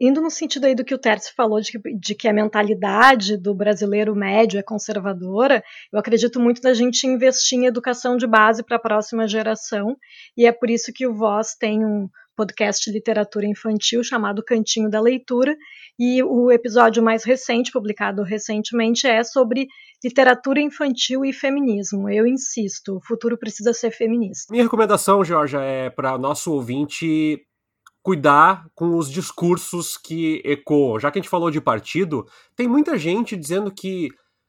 indo 0.01 0.21
no 0.21 0.31
sentido 0.31 0.67
aí 0.67 0.75
do 0.75 0.85
que 0.85 0.95
o 0.95 0.99
Tércio 0.99 1.33
falou, 1.37 1.61
de 1.61 1.73
que, 1.73 1.95
de 1.95 2.15
que 2.15 2.29
a 2.29 2.33
mentalidade 2.33 3.37
do 3.37 3.55
brasileiro 3.55 4.15
médio 4.15 4.59
é 4.59 4.63
conservadora, 4.63 5.63
eu 5.93 5.99
acredito 5.99 6.41
muito 6.41 6.63
da 6.63 6.73
gente 6.73 7.07
investir 7.07 7.59
em 7.59 7.67
educação 7.67 8.17
de 8.17 8.27
base 8.27 8.63
para 8.63 8.77
a 8.77 8.81
próxima 8.81 9.27
geração, 9.27 9.97
e 10.37 10.47
é 10.47 10.53
por 10.53 10.71
isso 10.71 10.93
que 10.95 11.07
o 11.07 11.15
Voz 11.15 11.55
tem 11.55 11.85
um, 11.85 12.09
podcast 12.37 12.91
literatura 12.91 13.47
infantil 13.47 14.03
chamado 14.03 14.43
Cantinho 14.43 14.91
da 14.91 15.01
Leitura, 15.01 15.57
e 15.99 16.23
o 16.23 16.51
episódio 16.51 17.03
mais 17.03 17.25
recente, 17.25 17.71
publicado 17.71 18.23
recentemente, 18.23 19.07
é 19.07 19.23
sobre 19.23 19.67
literatura 20.03 20.61
infantil 20.61 21.25
e 21.25 21.33
feminismo. 21.33 22.09
Eu 22.09 22.27
insisto, 22.27 22.97
o 22.97 23.01
futuro 23.01 23.39
precisa 23.39 23.73
ser 23.73 23.91
feminista. 23.91 24.53
Minha 24.53 24.65
recomendação, 24.65 25.25
Georgia, 25.25 25.61
é 25.61 25.91
para 25.91 26.19
nosso 26.19 26.53
ouvinte 26.53 27.41
cuidar 28.03 28.67
com 28.75 28.97
os 28.97 29.11
discursos 29.11 29.97
que 29.97 30.43
ecoam. 30.45 30.99
Já 30.99 31.11
que 31.11 31.19
a 31.19 31.23
gente 31.23 31.31
falou 31.31 31.51
de 31.51 31.61
partido, 31.61 32.27
tem 32.57 32.67
muita 32.67 32.99
gente 32.99 33.37
dizendo 33.37 33.71
que 33.71 34.09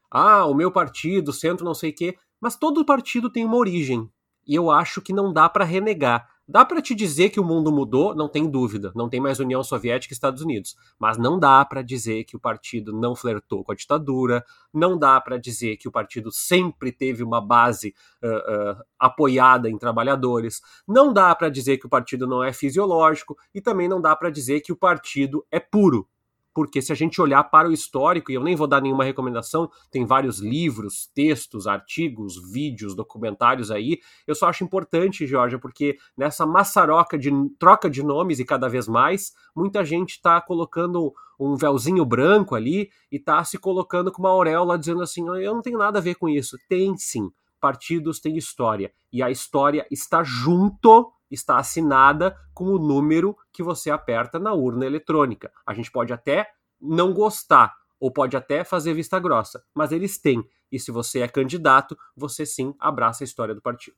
ah, 0.10 0.46
o 0.46 0.56
meu 0.56 0.72
partido, 0.72 1.32
centro 1.32 1.66
não 1.66 1.74
sei 1.74 1.92
o 1.92 1.96
quê, 1.96 2.18
mas 2.42 2.56
todo 2.56 2.86
partido 2.86 3.30
tem 3.30 3.46
uma 3.46 3.58
origem. 3.58 4.10
E 4.46 4.56
eu 4.56 4.72
acho 4.72 5.02
que 5.02 5.14
não 5.14 5.32
dá 5.32 5.48
para 5.48 5.64
renegar. 5.64 6.28
Dá 6.46 6.66
para 6.66 6.82
te 6.82 6.94
dizer 6.94 7.30
que 7.30 7.40
o 7.40 7.44
mundo 7.44 7.72
mudou, 7.72 8.14
não 8.14 8.28
tem 8.28 8.50
dúvida, 8.50 8.92
não 8.94 9.08
tem 9.08 9.22
mais 9.22 9.40
União 9.40 9.64
Soviética 9.64 10.12
e 10.12 10.16
Estados 10.16 10.42
Unidos, 10.42 10.76
mas 11.00 11.18
não 11.18 11.40
dá 11.40 11.64
para 11.64 11.82
dizer 11.82 12.26
que 12.26 12.36
o 12.36 12.40
partido 12.40 12.92
não 12.92 13.16
flertou 13.16 13.64
com 13.64 13.72
a 13.72 13.76
ditadura, 13.76 14.44
não 14.74 15.00
dá 15.00 15.22
para 15.22 15.38
dizer 15.38 15.78
que 15.78 15.88
o 15.88 15.92
partido 15.92 16.34
sempre 16.34 16.92
teve 16.92 17.24
uma 17.24 17.40
base 17.40 17.96
uh, 18.22 18.28
uh, 18.28 18.84
apoiada 19.00 19.70
em 19.70 19.78
trabalhadores, 19.78 20.62
não 20.86 21.14
dá 21.14 21.34
para 21.34 21.48
dizer 21.48 21.78
que 21.78 21.86
o 21.86 21.90
partido 21.90 22.28
não 22.28 22.44
é 22.44 22.52
fisiológico 22.52 23.38
e 23.56 23.62
também 23.62 23.88
não 23.88 24.02
dá 24.02 24.14
para 24.14 24.30
dizer 24.30 24.60
que 24.60 24.74
o 24.74 24.76
partido 24.76 25.46
é 25.50 25.62
puro 25.62 26.10
porque 26.54 26.82
se 26.82 26.92
a 26.92 26.96
gente 26.96 27.22
olhar 27.22 27.44
para 27.46 27.68
o 27.68 27.74
histórico, 27.74 28.32
e 28.32 28.36
eu 28.36 28.44
nem 28.44 28.56
vou 28.56 28.68
dar 28.68 28.82
nenhuma 28.82 29.04
recomendação, 29.04 29.70
tem 29.92 30.06
vários 30.06 30.40
livros, 30.40 31.10
textos, 31.14 31.68
artigos, 31.68 32.36
vídeos, 32.52 32.96
documentários 32.96 33.72
aí, 33.72 34.00
eu 34.28 34.36
só 34.36 34.48
acho 34.48 34.64
importante, 34.64 35.26
Georgia, 35.26 35.60
porque 35.60 35.98
nessa 36.16 36.46
maçaroca 36.46 37.18
de 37.18 37.32
troca 37.58 37.90
de 37.90 38.04
nomes 38.04 38.40
e 38.40 38.46
cada 38.46 38.68
vez 38.68 38.88
mais, 38.88 39.32
muita 39.56 39.84
gente 39.84 40.12
está 40.12 40.40
colocando 40.40 41.14
um 41.40 41.56
véuzinho 41.56 42.06
branco 42.06 42.56
ali 42.56 42.90
e 43.12 43.18
está 43.18 43.44
se 43.44 43.58
colocando 43.58 44.12
com 44.12 44.22
uma 44.22 44.30
auréola 44.30 44.78
dizendo 44.78 45.02
assim, 45.02 45.26
eu 45.40 45.54
não 45.54 45.62
tenho 45.62 45.78
nada 45.78 46.00
a 46.00 46.02
ver 46.02 46.16
com 46.16 46.30
isso. 46.30 46.58
Tem 46.70 46.96
sim, 46.98 47.30
partidos 47.60 48.20
têm 48.20 48.38
história, 48.38 48.92
e 49.12 49.24
a 49.24 49.32
história 49.32 49.86
está 49.90 50.24
junto 50.24 51.12
está 51.34 51.58
assinada 51.58 52.36
com 52.54 52.66
o 52.66 52.80
número 52.80 53.36
que 53.52 53.64
você 53.64 53.90
aperta 53.90 54.38
na 54.40 54.54
urna 54.54 54.86
eletrônica. 54.86 55.52
A 55.66 55.74
gente 55.74 55.92
pode 55.92 56.14
até 56.14 56.48
não 56.80 57.14
gostar, 57.14 57.74
ou 58.00 58.12
pode 58.12 58.36
até 58.36 58.64
fazer 58.64 58.94
vista 58.94 59.18
grossa, 59.20 59.64
mas 59.74 59.92
eles 59.92 60.18
têm. 60.18 60.44
E 60.72 60.80
se 60.80 60.92
você 60.92 61.20
é 61.20 61.28
candidato, 61.28 61.96
você 62.18 62.46
sim 62.46 62.74
abraça 62.80 63.24
a 63.24 63.26
história 63.26 63.54
do 63.54 63.62
partido. 63.62 63.96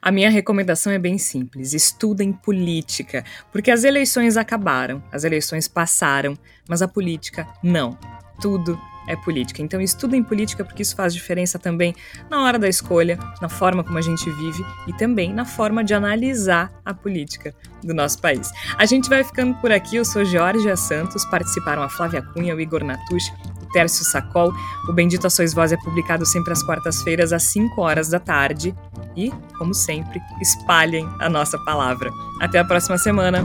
A 0.00 0.12
minha 0.12 0.30
recomendação 0.30 0.92
é 0.92 0.98
bem 0.98 1.18
simples: 1.18 1.72
estudem 1.72 2.32
política, 2.32 3.24
porque 3.50 3.70
as 3.70 3.82
eleições 3.82 4.36
acabaram, 4.36 5.02
as 5.10 5.24
eleições 5.24 5.66
passaram, 5.66 6.36
mas 6.68 6.82
a 6.82 6.88
política 6.88 7.48
não. 7.62 7.98
Tudo 8.40 8.78
é 9.08 9.16
política. 9.16 9.62
Então 9.62 9.80
estudem 9.80 10.22
política 10.22 10.64
porque 10.64 10.82
isso 10.82 10.94
faz 10.94 11.12
diferença 11.12 11.58
também 11.58 11.94
na 12.30 12.42
hora 12.42 12.58
da 12.58 12.68
escolha, 12.68 13.18
na 13.40 13.48
forma 13.48 13.82
como 13.82 13.98
a 13.98 14.02
gente 14.02 14.30
vive 14.30 14.64
e 14.86 14.92
também 14.92 15.32
na 15.32 15.44
forma 15.44 15.82
de 15.82 15.94
analisar 15.94 16.70
a 16.84 16.94
política 16.94 17.54
do 17.82 17.94
nosso 17.94 18.20
país. 18.20 18.50
A 18.76 18.84
gente 18.84 19.08
vai 19.08 19.24
ficando 19.24 19.54
por 19.56 19.72
aqui. 19.72 19.96
Eu 19.96 20.04
sou 20.04 20.24
Georgia 20.24 20.76
Santos, 20.76 21.24
participaram 21.24 21.82
a 21.82 21.88
Flávia 21.88 22.22
Cunha, 22.22 22.54
o 22.54 22.60
Igor 22.60 22.84
Natush, 22.84 23.32
o 23.62 23.66
Tércio 23.72 24.04
Sacol. 24.04 24.52
O 24.88 24.92
Bendito 24.92 25.26
a 25.26 25.30
Sois 25.30 25.54
Voz 25.54 25.72
é 25.72 25.76
publicado 25.76 26.26
sempre 26.26 26.52
às 26.52 26.62
quartas-feiras 26.62 27.32
às 27.32 27.44
5 27.44 27.80
horas 27.80 28.08
da 28.08 28.20
tarde. 28.20 28.74
E, 29.16 29.32
como 29.56 29.74
sempre, 29.74 30.20
espalhem 30.40 31.08
a 31.18 31.28
nossa 31.28 31.58
palavra. 31.64 32.10
Até 32.40 32.58
a 32.58 32.64
próxima 32.64 32.98
semana. 32.98 33.42